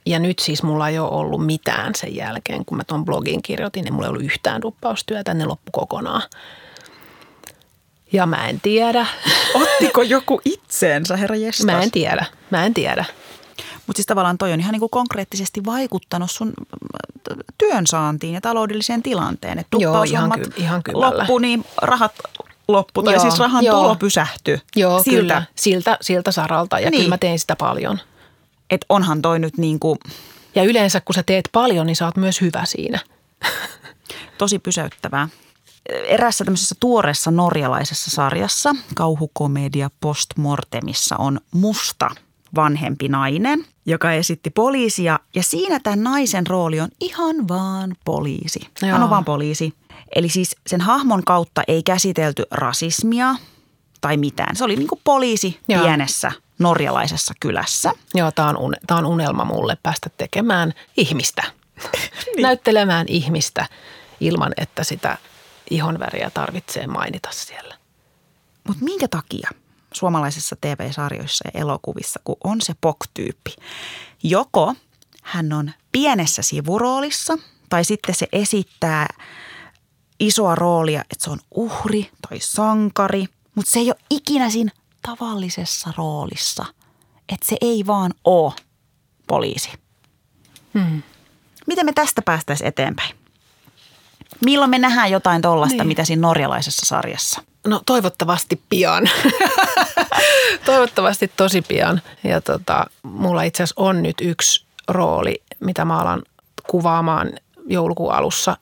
Ja 0.05 0.19
nyt 0.19 0.39
siis 0.39 0.63
mulla 0.63 0.89
ei 0.89 0.99
ole 0.99 1.09
ollut 1.09 1.45
mitään 1.45 1.95
sen 1.95 2.15
jälkeen, 2.15 2.65
kun 2.65 2.77
mä 2.77 2.83
tuon 2.83 3.05
blogin 3.05 3.41
kirjoitin, 3.41 3.83
niin 3.83 3.93
mulla 3.93 4.05
ei 4.05 4.09
ollut 4.09 4.23
yhtään 4.23 4.61
duppaustyötä, 4.61 5.33
ne 5.33 5.45
loppu 5.45 5.71
kokonaan. 5.71 6.21
Ja 8.13 8.25
mä 8.25 8.47
en 8.47 8.61
tiedä. 8.61 9.05
Ottiko 9.53 10.01
joku 10.01 10.41
itseensä, 10.45 11.17
herra 11.17 11.35
jestas? 11.35 11.65
Mä 11.65 11.81
en 11.81 11.91
tiedä. 11.91 12.25
Mä 12.49 12.65
en 12.65 12.73
tiedä. 12.73 13.05
Mutta 13.87 13.97
siis 13.97 14.05
tavallaan 14.05 14.37
toi 14.37 14.53
on 14.53 14.59
ihan 14.59 14.71
niin 14.71 14.79
kuin 14.79 14.89
konkreettisesti 14.89 15.65
vaikuttanut 15.65 16.31
sun 16.31 16.47
äh, 16.47 17.37
työn 17.57 17.87
saantiin 17.87 18.33
ja 18.33 18.41
taloudelliseen 18.41 19.03
tilanteen. 19.03 19.59
Että 19.59 19.77
Joo, 19.79 20.03
ihan 20.03 20.31
ky- 20.31 20.51
ihan 20.57 20.83
kymmällä. 20.83 21.17
loppu, 21.17 21.37
niin 21.39 21.65
rahat 21.81 22.11
loppu, 22.67 23.03
tai 23.03 23.13
Joo, 23.13 23.21
siis 23.21 23.39
rahan 23.39 23.63
joo. 23.65 23.81
tulo 23.81 23.95
pysähtyi. 23.95 24.61
Joo, 24.75 25.03
siltä, 25.03 25.19
kyllä. 25.21 25.43
Siltä, 25.55 25.97
siltä 26.01 26.31
saralta 26.31 26.79
ja 26.79 26.89
Niin. 26.89 26.99
kyllä 26.99 27.09
mä 27.13 27.17
tein 27.17 27.39
sitä 27.39 27.55
paljon. 27.55 27.99
Että 28.69 28.85
onhan 28.89 29.21
toi 29.21 29.39
nyt 29.39 29.57
niin 29.57 29.79
kuin 29.79 29.99
Ja 30.55 30.63
yleensä 30.63 31.01
kun 31.01 31.15
sä 31.15 31.23
teet 31.23 31.49
paljon, 31.51 31.87
niin 31.87 31.95
sä 31.95 32.05
oot 32.05 32.17
myös 32.17 32.41
hyvä 32.41 32.65
siinä. 32.65 32.99
tosi 34.37 34.59
pysäyttävää. 34.59 35.27
Erässä 35.89 36.45
tämmöisessä 36.45 36.75
tuoreessa 36.79 37.31
norjalaisessa 37.31 38.11
sarjassa, 38.11 38.75
kauhukomedia 38.95 39.89
Postmortemissa, 39.99 41.15
on 41.17 41.39
musta 41.51 42.09
vanhempi 42.55 43.07
nainen, 43.07 43.65
joka 43.85 44.11
esitti 44.11 44.49
poliisia. 44.49 45.19
Ja 45.35 45.43
siinä 45.43 45.79
tämän 45.79 46.03
naisen 46.03 46.47
rooli 46.47 46.79
on 46.79 46.89
ihan 46.99 47.47
vaan 47.47 47.95
poliisi. 48.05 48.59
Hän 48.81 48.89
Joo. 48.89 49.03
on 49.03 49.09
vaan 49.09 49.25
poliisi. 49.25 49.73
Eli 50.15 50.29
siis 50.29 50.55
sen 50.67 50.81
hahmon 50.81 51.23
kautta 51.23 51.61
ei 51.67 51.83
käsitelty 51.83 52.43
rasismia 52.51 53.35
tai 54.01 54.17
mitään. 54.17 54.55
Se 54.55 54.63
oli 54.63 54.75
niin 54.75 54.87
kuin 54.87 55.01
poliisi 55.03 55.59
Joo. 55.67 55.83
pienessä 55.83 56.31
norjalaisessa 56.59 57.33
kylässä. 57.39 57.91
Joo, 58.13 58.31
tää 58.31 58.45
on, 58.45 58.73
tää 58.87 58.97
on 58.97 59.05
unelma 59.05 59.45
mulle 59.45 59.77
päästä 59.83 60.09
tekemään 60.17 60.73
ihmistä. 60.97 61.43
Näyttelemään 62.41 63.05
ihmistä 63.09 63.65
ilman, 64.19 64.53
että 64.57 64.83
sitä 64.83 65.17
ihonväriä 65.71 66.29
tarvitsee 66.29 66.87
mainita 66.87 67.29
siellä. 67.31 67.77
Mutta 68.67 68.83
minkä 68.83 69.07
takia 69.07 69.49
suomalaisissa 69.93 70.55
TV-sarjoissa 70.61 71.49
ja 71.53 71.61
elokuvissa, 71.61 72.19
kun 72.23 72.37
on 72.43 72.61
se 72.61 72.73
POK-tyyppi, 72.81 73.55
joko 74.23 74.75
hän 75.23 75.53
on 75.53 75.71
pienessä 75.91 76.41
sivuroolissa 76.41 77.37
tai 77.69 77.85
sitten 77.85 78.15
se 78.15 78.27
esittää 78.31 79.07
isoa 80.19 80.55
roolia, 80.55 81.01
että 81.01 81.23
se 81.23 81.29
on 81.29 81.39
uhri 81.55 82.11
tai 82.29 82.39
sankari, 82.39 83.25
mutta 83.55 83.71
se 83.71 83.79
ei 83.79 83.87
ole 83.87 83.99
ikinä 84.09 84.49
siinä 84.49 84.71
tavallisessa 85.01 85.93
roolissa. 85.97 86.65
Että 87.29 87.45
se 87.45 87.57
ei 87.61 87.87
vaan 87.87 88.13
ole 88.23 88.53
poliisi. 89.27 89.69
Hmm. 90.73 91.03
Miten 91.67 91.85
me 91.85 91.93
tästä 91.93 92.21
päästäisiin 92.21 92.67
eteenpäin? 92.67 93.20
Milloin 94.45 94.71
me 94.71 94.77
nähdään 94.79 95.11
jotain 95.11 95.41
tollasta, 95.41 95.77
niin. 95.77 95.87
mitä 95.87 96.03
siinä 96.03 96.21
norjalaisessa 96.21 96.85
sarjassa? 96.85 97.41
No 97.67 97.81
toivottavasti 97.85 98.61
pian. 98.69 99.09
toivottavasti 100.65 101.31
tosi 101.37 101.61
pian. 101.61 102.01
Ja 102.23 102.41
tota, 102.41 102.85
mulla 103.03 103.43
itse 103.43 103.63
asiassa 103.63 103.81
on 103.81 104.03
nyt 104.03 104.15
yksi 104.21 104.65
rooli, 104.87 105.43
mitä 105.59 105.85
mä 105.85 105.99
alan 105.99 106.21
kuvaamaan 106.67 107.31
joulukuun 107.65 108.13
alussa. 108.13 108.57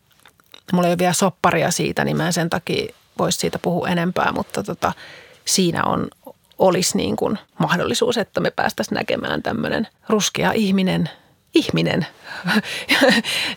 Mulla 0.73 0.87
ei 0.87 0.91
ole 0.91 0.97
vielä 0.97 1.13
sopparia 1.13 1.71
siitä, 1.71 2.05
niin 2.05 2.17
mä 2.17 2.25
en 2.25 2.33
sen 2.33 2.49
takia 2.49 2.93
voisi 3.17 3.37
siitä 3.37 3.59
puhua 3.59 3.87
enempää, 3.87 4.31
mutta 4.31 4.63
tota, 4.63 4.93
siinä 5.45 5.83
on, 5.83 6.07
olisi 6.57 6.97
niin 6.97 7.15
kuin 7.15 7.39
mahdollisuus, 7.57 8.17
että 8.17 8.39
me 8.39 8.51
päästäisiin 8.51 8.95
näkemään 8.95 9.43
tämmöinen 9.43 9.87
ruskea 10.09 10.51
ihminen, 10.51 11.09
ihminen 11.55 12.07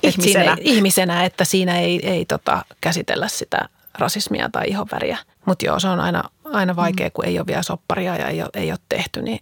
Et 0.02 0.14
siinä 0.14 0.40
Ihmisenä. 0.42 0.56
ihmisenä, 0.60 1.24
että 1.24 1.44
siinä 1.44 1.78
ei, 1.78 2.00
ei 2.08 2.24
tota, 2.24 2.64
käsitellä 2.80 3.28
sitä 3.28 3.68
rasismia 3.98 4.48
tai 4.52 4.68
ihonväriä. 4.68 5.18
Mutta 5.46 5.66
joo, 5.66 5.80
se 5.80 5.88
on 5.88 6.00
aina, 6.00 6.22
aina 6.44 6.76
vaikea, 6.76 7.10
kun 7.10 7.24
ei 7.24 7.38
ole 7.38 7.46
vielä 7.46 7.62
sopparia 7.62 8.16
ja 8.16 8.28
ei 8.28 8.42
ole, 8.42 8.50
ei 8.54 8.70
ole 8.70 8.78
tehty, 8.88 9.22
niin 9.22 9.40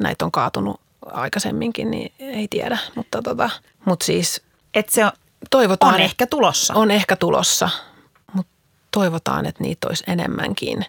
näitä 0.00 0.24
on 0.24 0.32
kaatunut 0.32 0.80
aikaisemminkin, 1.06 1.90
niin 1.90 2.12
ei 2.18 2.48
tiedä. 2.48 2.78
Mutta 2.94 3.22
tota, 3.22 3.50
mut 3.84 4.02
siis 4.02 4.42
Että 4.74 4.92
se 4.92 5.04
on, 5.04 5.12
toivotaan, 5.50 5.94
on 5.94 6.00
ehkä 6.00 6.26
tulossa. 6.26 6.74
on 6.74 6.90
ehkä 6.90 7.16
tulossa, 7.16 7.68
mutta 8.32 8.52
toivotaan, 8.90 9.46
että 9.46 9.62
niitä 9.62 9.88
olisi 9.88 10.04
enemmänkin. 10.06 10.84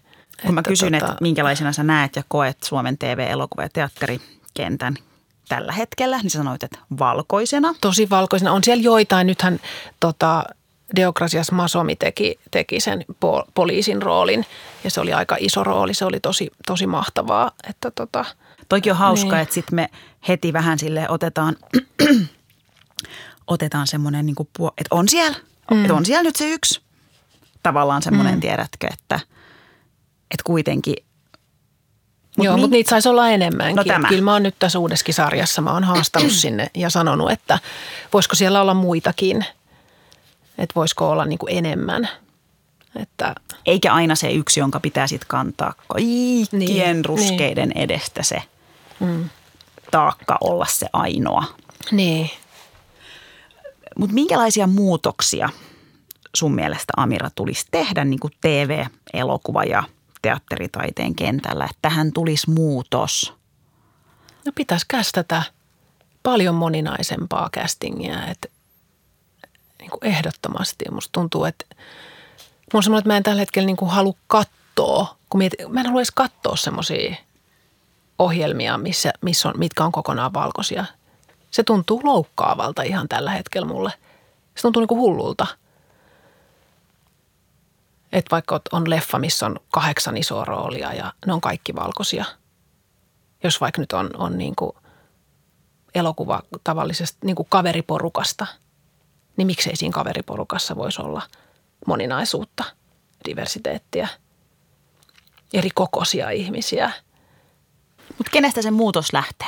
Kun 0.45 0.53
mä 0.53 0.59
Että 0.59 0.67
kysyn, 0.69 0.93
tota- 0.93 0.97
että 0.97 1.15
minkälaisena 1.21 1.71
sä 1.73 1.83
näet 1.83 2.15
ja 2.15 2.23
koet 2.27 2.63
Suomen 2.63 2.97
TV-, 2.97 3.19
elokuva- 3.31 3.63
ja 3.63 3.69
teatterikentän 3.73 4.93
tällä 5.49 5.71
hetkellä, 5.71 6.17
niin 6.17 6.29
sä 6.29 6.37
sanoit, 6.37 6.63
että 6.63 6.79
valkoisena. 6.99 7.75
tosi 7.81 8.09
valkoisena. 8.09 8.51
On 8.53 8.63
siellä 8.63 8.83
joitain, 8.83 9.27
nythän 9.27 9.59
tota, 9.99 10.43
Deokrasias 10.95 11.51
Masomi 11.51 11.95
teki, 11.95 12.39
teki 12.51 12.79
sen 12.79 13.05
po, 13.19 13.43
poliisin 13.53 14.01
roolin 14.01 14.45
ja 14.83 14.89
se 14.91 15.01
oli 15.01 15.13
aika 15.13 15.37
iso 15.39 15.63
rooli, 15.63 15.93
se 15.93 16.05
oli 16.05 16.19
tosi, 16.19 16.51
tosi 16.67 16.87
mahtavaa. 16.87 17.51
Että 17.69 17.91
tota, 17.91 18.25
Toikin 18.69 18.91
on 18.91 18.97
hauska, 18.97 19.31
Niin. 19.31 19.41
että 19.41 19.53
sitten 19.53 19.75
me 19.75 19.89
heti 20.27 20.53
vähän 20.53 20.79
sille 20.79 21.09
otetaan, 21.09 21.55
otetaan 23.47 23.87
semmoinen, 23.87 24.25
niin 24.25 24.35
että 24.77 24.95
on 24.95 25.09
siellä, 25.09 25.37
mm. 25.71 25.81
että 25.81 25.93
on 25.93 26.05
siellä 26.05 26.23
nyt 26.23 26.35
se 26.35 26.49
yksi. 26.49 26.81
Tavallaan 27.63 28.01
semmoinen, 28.01 28.33
mm. 28.33 28.41
tiedätkö, 28.41 28.87
että, 28.93 29.19
että 30.31 30.43
kuitenkin. 30.43 30.95
Mut 32.39 32.45
Joo, 32.45 32.55
min- 32.55 32.61
mutta 32.61 32.75
niitä 32.75 32.89
saisi 32.89 33.09
olla 33.09 33.29
enemmänkin. 33.29 33.75
No 33.75 33.83
tämä. 33.83 34.07
Kyllä 34.07 34.21
mä 34.21 34.33
oon 34.33 34.43
nyt 34.43 34.55
tässä 34.59 34.79
uudessakin 34.79 35.13
sarjassa, 35.13 35.61
mä 35.61 35.73
oon 35.73 35.83
haastanut 35.83 36.31
sinne 36.43 36.67
ja 36.75 36.89
sanonut, 36.89 37.31
että 37.31 37.59
voisiko 38.13 38.35
siellä 38.35 38.61
olla 38.61 38.73
muitakin, 38.73 39.45
että 40.57 40.75
voisiko 40.75 41.09
olla 41.09 41.25
niin 41.25 41.39
kuin 41.39 41.57
enemmän. 41.57 42.09
Että 42.95 43.35
Eikä 43.65 43.93
aina 43.93 44.15
se 44.15 44.31
yksi, 44.31 44.59
jonka 44.59 44.79
pitää 44.79 45.07
sitten 45.07 45.27
kantaa 45.27 45.73
kaikkien 45.87 46.47
Niin, 46.51 46.69
niin, 46.75 47.05
ruskeiden 47.05 47.69
niin. 47.69 47.83
edestä 47.83 48.23
se 48.23 48.41
mm. 48.99 49.29
taakka 49.91 50.37
olla 50.41 50.65
se 50.69 50.87
ainoa. 50.93 51.43
niin, 51.91 52.29
Mutta 53.97 54.13
minkälaisia 54.13 54.67
muutoksia 54.67 55.49
sun 56.35 56.55
mielestä 56.55 56.93
Amira 56.97 57.29
tulisi 57.35 57.65
tehdä 57.71 58.03
niin 58.03 58.19
kuin 58.19 58.33
TV, 58.41 58.85
elokuva 59.13 59.63
ja 59.63 59.83
teatteritaiteen 60.21 61.15
kentällä, 61.15 61.65
että 61.65 61.77
tähän 61.81 62.13
tulisi 62.13 62.49
muutos? 62.49 63.33
No 64.45 64.51
pitäisi 64.55 64.85
kästätä 64.87 65.43
paljon 66.23 66.55
moninaisempaa 66.55 67.49
castingia, 67.49 68.27
että 68.27 68.47
niin 69.79 69.89
kuin 69.89 70.05
ehdottomasti. 70.05 70.85
Musta 70.91 71.09
tuntuu, 71.11 71.45
että 71.45 71.65
mulla 71.69 72.73
on 72.73 72.83
semmoinen, 72.83 72.99
että 72.99 73.09
mä 73.09 73.17
en 73.17 73.23
tällä 73.23 73.39
hetkellä 73.39 73.65
niin 73.65 73.77
kuin 73.77 73.91
halua 73.91 74.13
katsoa, 74.27 75.15
kun 75.29 75.37
mietin, 75.37 75.71
mä 75.73 75.79
en 75.79 75.85
halua 75.85 75.99
edes 75.99 76.11
katsoa 76.11 76.55
semmoisia 76.55 77.15
ohjelmia, 78.19 78.77
missä, 78.77 79.13
missä 79.21 79.49
on, 79.49 79.53
mitkä 79.57 79.83
on 79.83 79.91
kokonaan 79.91 80.33
valkoisia. 80.33 80.85
Se 81.51 81.63
tuntuu 81.63 82.01
loukkaavalta 82.03 82.81
ihan 82.81 83.09
tällä 83.09 83.31
hetkellä 83.31 83.67
mulle. 83.67 83.93
Se 84.55 84.61
tuntuu 84.61 84.79
niin 84.79 84.87
kuin 84.87 84.99
hullulta. 84.99 85.47
Että 88.11 88.31
vaikka 88.31 88.61
on 88.71 88.89
leffa, 88.89 89.19
missä 89.19 89.45
on 89.45 89.59
kahdeksan 89.71 90.17
isoa 90.17 90.45
roolia 90.45 90.93
ja 90.93 91.13
ne 91.25 91.33
on 91.33 91.41
kaikki 91.41 91.75
valkoisia– 91.75 92.25
jos 93.43 93.61
vaikka 93.61 93.81
nyt 93.81 93.93
on, 93.93 94.09
on 94.17 94.37
niin 94.37 94.55
kuin 94.55 94.71
elokuva 95.95 96.41
tavallisesta 96.63 97.17
niin 97.25 97.35
kuin 97.35 97.47
kaveriporukasta, 97.49 98.47
niin 99.37 99.47
miksei 99.47 99.75
siinä 99.75 99.93
kaveriporukassa 99.93 100.75
voisi 100.75 101.01
olla 101.01 101.21
moninaisuutta, 101.87 102.63
diversiteettiä, 103.25 104.07
eri 105.53 105.69
kokoisia 105.75 106.29
ihmisiä. 106.29 106.91
Mutta 108.17 108.31
kenestä 108.31 108.61
se 108.61 108.71
muutos 108.71 109.13
lähtee? 109.13 109.47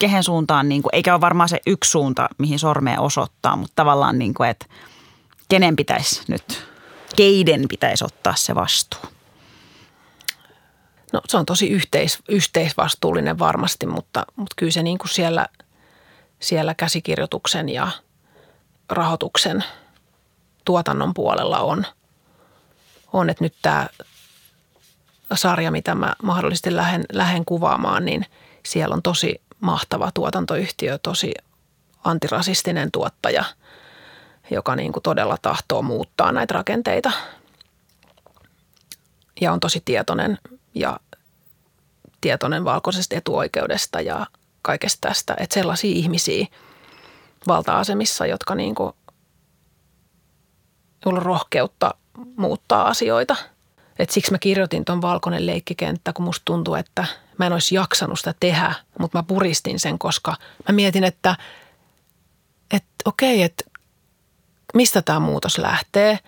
Kehen 0.00 0.22
suuntaan, 0.22 0.68
niin 0.68 0.82
kuin, 0.82 0.94
eikä 0.94 1.14
ole 1.14 1.20
varmaan 1.20 1.48
se 1.48 1.60
yksi 1.66 1.90
suunta, 1.90 2.28
mihin 2.38 2.58
sormea 2.58 3.00
osoittaa, 3.00 3.56
mutta 3.56 3.72
tavallaan, 3.76 4.18
niin 4.18 4.34
kuin, 4.34 4.50
että 4.50 4.66
kenen 5.48 5.76
pitäisi 5.76 6.22
nyt, 6.28 6.66
keiden 7.16 7.64
pitäisi 7.68 8.04
ottaa 8.04 8.34
se 8.36 8.54
vastuu? 8.54 9.00
No 11.12 11.20
se 11.28 11.36
on 11.36 11.46
tosi 11.46 11.68
yhteis, 11.68 12.18
yhteisvastuullinen 12.28 13.38
varmasti, 13.38 13.86
mutta, 13.86 14.26
mutta 14.36 14.54
kyllä 14.56 14.72
se 14.72 14.82
niin 14.82 14.98
kuin 14.98 15.08
siellä, 15.08 15.46
siellä 16.40 16.74
käsikirjoituksen 16.74 17.68
ja 17.68 17.88
rahoituksen 18.88 19.64
tuotannon 20.64 21.14
puolella 21.14 21.58
on. 21.58 21.86
On, 23.12 23.30
että 23.30 23.44
nyt 23.44 23.54
tämä 23.62 23.88
sarja, 25.34 25.70
mitä 25.70 25.94
mä 25.94 26.14
mahdollisesti 26.22 26.76
lähden, 26.76 27.04
lähden 27.12 27.44
kuvaamaan, 27.44 28.04
niin 28.04 28.26
siellä 28.66 28.94
on 28.94 29.02
tosi 29.02 29.42
mahtava 29.60 30.10
tuotantoyhtiö, 30.14 30.98
tosi 30.98 31.34
antirasistinen 32.04 32.90
tuottaja, 32.92 33.44
joka 34.50 34.76
niin 34.76 34.92
kuin 34.92 35.02
todella 35.02 35.36
tahtoo 35.42 35.82
muuttaa 35.82 36.32
näitä 36.32 36.54
rakenteita 36.54 37.10
ja 39.40 39.52
on 39.52 39.60
tosi 39.60 39.82
tietoinen 39.84 40.38
ja 40.74 41.00
tietoinen 42.20 42.64
valkoisesta 42.64 43.16
etuoikeudesta 43.16 44.00
ja 44.00 44.26
kaikesta 44.62 45.08
tästä. 45.08 45.34
Että 45.38 45.54
sellaisia 45.54 45.94
ihmisiä 45.94 46.46
valta-asemissa, 47.46 48.26
jotka 48.26 48.54
niin 48.54 48.74
kuin, 48.74 48.92
on 51.04 51.22
rohkeutta 51.22 51.94
muuttaa 52.36 52.88
asioita. 52.88 53.36
Et 53.98 54.10
siksi 54.10 54.32
mä 54.32 54.38
kirjoitin 54.38 54.84
tuon 54.84 55.02
Valkoinen 55.02 55.46
leikkikenttä, 55.46 56.12
kun 56.12 56.24
musta 56.24 56.42
tuntuu, 56.44 56.74
että 56.74 57.06
mä 57.38 57.46
en 57.46 57.52
olisi 57.52 57.74
jaksanut 57.74 58.18
sitä 58.18 58.34
tehdä, 58.40 58.74
mutta 58.98 59.18
mä 59.18 59.22
puristin 59.22 59.80
sen, 59.80 59.98
koska 59.98 60.36
mä 60.68 60.74
mietin, 60.74 61.04
että, 61.04 61.36
että 62.70 62.94
okei, 63.04 63.42
että 63.42 63.64
mistä 64.74 65.02
tämä 65.02 65.20
muutos 65.20 65.58
lähtee. 65.58 66.18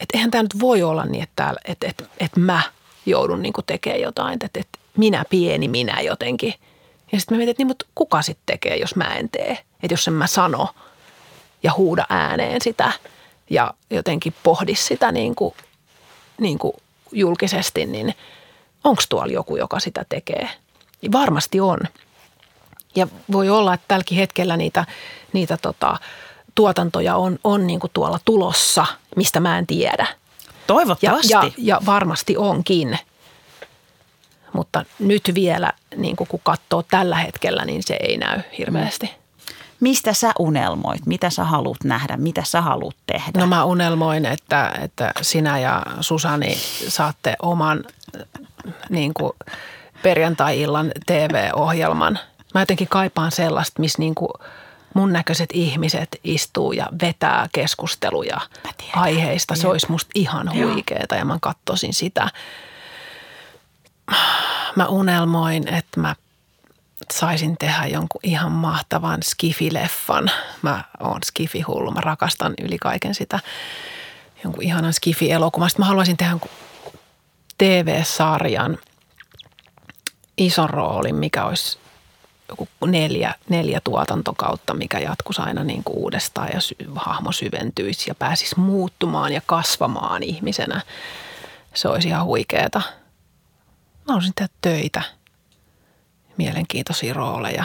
että 0.00 0.16
eihän 0.16 0.30
tämä 0.30 0.42
nyt 0.42 0.60
voi 0.60 0.82
olla 0.82 1.04
niin, 1.04 1.22
että, 1.22 1.32
täällä, 1.36 1.60
että, 1.64 1.86
että, 1.86 2.04
että 2.20 2.40
mä 2.40 2.62
joudun 3.06 3.42
niin 3.42 3.52
tekemään 3.66 4.00
jotain, 4.00 4.38
että, 4.42 4.60
että 4.60 4.78
minä 4.96 5.24
pieni 5.30 5.68
minä 5.68 6.00
jotenkin. 6.00 6.54
Ja 7.12 7.20
sitten 7.20 7.34
mä 7.34 7.38
mietin, 7.38 7.50
että 7.50 7.60
niin, 7.60 7.66
mutta 7.66 7.86
kuka 7.94 8.22
sitten 8.22 8.42
tekee, 8.46 8.76
jos 8.76 8.96
mä 8.96 9.04
en 9.04 9.28
tee? 9.28 9.50
Että 9.82 9.92
jos 9.92 10.08
en 10.08 10.14
mä 10.14 10.26
sano 10.26 10.68
ja 11.62 11.72
huuda 11.76 12.06
ääneen 12.08 12.60
sitä 12.62 12.92
ja 13.50 13.74
jotenkin 13.90 14.34
pohdi 14.42 14.74
sitä 14.74 15.12
niin 15.12 15.34
kuin, 15.34 15.54
niin 16.40 16.58
kuin 16.58 16.72
julkisesti, 17.12 17.86
niin 17.86 18.14
onko 18.84 19.02
tuolla 19.08 19.32
joku, 19.32 19.56
joka 19.56 19.80
sitä 19.80 20.04
tekee? 20.08 20.48
Ja 21.02 21.12
varmasti 21.12 21.60
on. 21.60 21.78
Ja 22.94 23.08
voi 23.32 23.50
olla, 23.50 23.74
että 23.74 23.84
tälläkin 23.88 24.18
hetkellä 24.18 24.56
niitä, 24.56 24.84
niitä 25.32 25.56
tota, 25.56 25.98
tuotantoja 26.54 27.16
on, 27.16 27.38
on 27.44 27.66
niin 27.66 27.80
kuin 27.80 27.90
tuolla 27.94 28.18
tulossa, 28.24 28.86
mistä 29.16 29.40
mä 29.40 29.58
en 29.58 29.66
tiedä. 29.66 30.06
Toivottavasti. 30.66 31.32
Ja, 31.32 31.42
ja, 31.44 31.50
ja 31.58 31.80
varmasti 31.86 32.36
onkin. 32.36 32.98
Mutta 34.52 34.84
nyt 34.98 35.30
vielä, 35.34 35.72
niin 35.96 36.16
kuin 36.16 36.28
kun 36.28 36.40
katsoo 36.42 36.82
tällä 36.82 37.16
hetkellä, 37.16 37.64
niin 37.64 37.82
se 37.82 37.96
ei 38.00 38.16
näy 38.16 38.40
hirveästi. 38.58 39.10
Mistä 39.80 40.12
sä 40.12 40.32
unelmoit? 40.38 41.06
Mitä 41.06 41.30
sä 41.30 41.44
haluat 41.44 41.84
nähdä? 41.84 42.16
Mitä 42.16 42.42
sä 42.44 42.60
haluat 42.60 42.96
tehdä? 43.06 43.40
No 43.40 43.46
mä 43.46 43.64
unelmoin, 43.64 44.26
että, 44.26 44.72
että 44.82 45.12
sinä 45.22 45.58
ja 45.58 45.82
Susani 46.00 46.54
saatte 46.88 47.36
oman 47.42 47.84
niin 48.90 49.14
kuin 49.14 49.32
perjantai-illan 50.02 50.92
TV-ohjelman. 51.06 52.18
Mä 52.54 52.62
jotenkin 52.62 52.88
kaipaan 52.88 53.32
sellaista, 53.32 53.80
missä 53.80 53.98
niin 53.98 54.14
kuin 54.14 54.30
mun 54.94 55.12
näköiset 55.12 55.50
ihmiset 55.52 56.20
istuu 56.24 56.72
ja 56.72 56.86
vetää 57.02 57.48
keskusteluja 57.52 58.40
aiheista. 58.94 59.54
Se 59.54 59.68
olisi 59.68 59.90
musta 59.90 60.10
ihan 60.14 60.52
huikeeta 60.54 61.14
ja 61.14 61.24
mä 61.24 61.38
katsoisin 61.40 61.94
sitä. 61.94 62.28
Mä 64.76 64.86
unelmoin, 64.86 65.68
että 65.68 66.00
mä 66.00 66.14
saisin 67.12 67.56
tehdä 67.58 67.86
jonkun 67.86 68.20
ihan 68.24 68.52
mahtavan 68.52 69.22
skifileffan. 69.22 70.30
Mä 70.62 70.84
oon 71.00 71.20
skifihullu, 71.24 71.90
mä 71.90 72.00
rakastan 72.00 72.54
yli 72.60 72.78
kaiken 72.78 73.14
sitä 73.14 73.40
jonkun 74.44 74.62
ihanan 74.62 74.92
skifi-elokuvan. 74.92 75.70
Sitten 75.70 75.84
mä 75.84 75.88
haluaisin 75.88 76.16
tehdä 76.16 76.32
jonkun 76.32 76.50
TV-sarjan 77.58 78.78
ison 80.38 80.70
roolin, 80.70 81.14
mikä 81.14 81.44
olisi 81.44 81.78
joku 82.58 82.86
neljä, 82.86 83.34
neljä 83.48 83.80
tuotantokautta, 83.84 84.74
mikä 84.74 84.98
jatkuisi 84.98 85.42
aina 85.42 85.64
niin 85.64 85.84
kuin 85.84 85.98
uudestaan 85.98 86.48
ja 86.54 86.60
sy- 86.60 86.76
hahmo 86.94 87.32
syventyisi 87.32 88.10
ja 88.10 88.14
pääsisi 88.14 88.60
muuttumaan 88.60 89.32
ja 89.32 89.40
kasvamaan 89.46 90.22
ihmisenä. 90.22 90.82
Se 91.74 91.88
olisi 91.88 92.08
ihan 92.08 92.24
huikeeta. 92.24 92.82
Mä 94.04 94.08
haluaisin 94.08 94.34
tehdä 94.34 94.52
töitä, 94.60 95.02
mielenkiintoisia 96.36 97.14
rooleja 97.14 97.64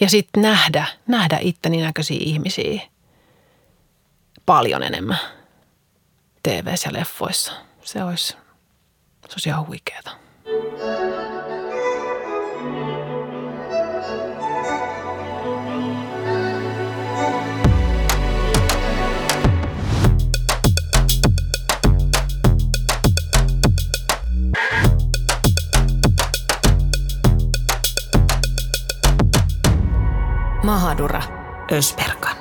ja 0.00 0.10
sitten 0.10 0.42
nähdä, 0.42 0.86
nähdä 1.06 1.38
itteni 1.40 1.82
näköisiä 1.82 2.18
ihmisiä 2.20 2.80
paljon 4.46 4.82
enemmän 4.82 5.18
tv 6.42 6.66
ja 6.86 6.92
leffoissa. 6.92 7.52
Se 7.84 8.04
olisi, 8.04 8.26
se 8.26 9.32
olisi 9.32 9.48
ihan 9.48 9.66
huikeeta. 9.66 10.10
Mahadura. 30.70 31.22
Ösperkan. 31.70 32.39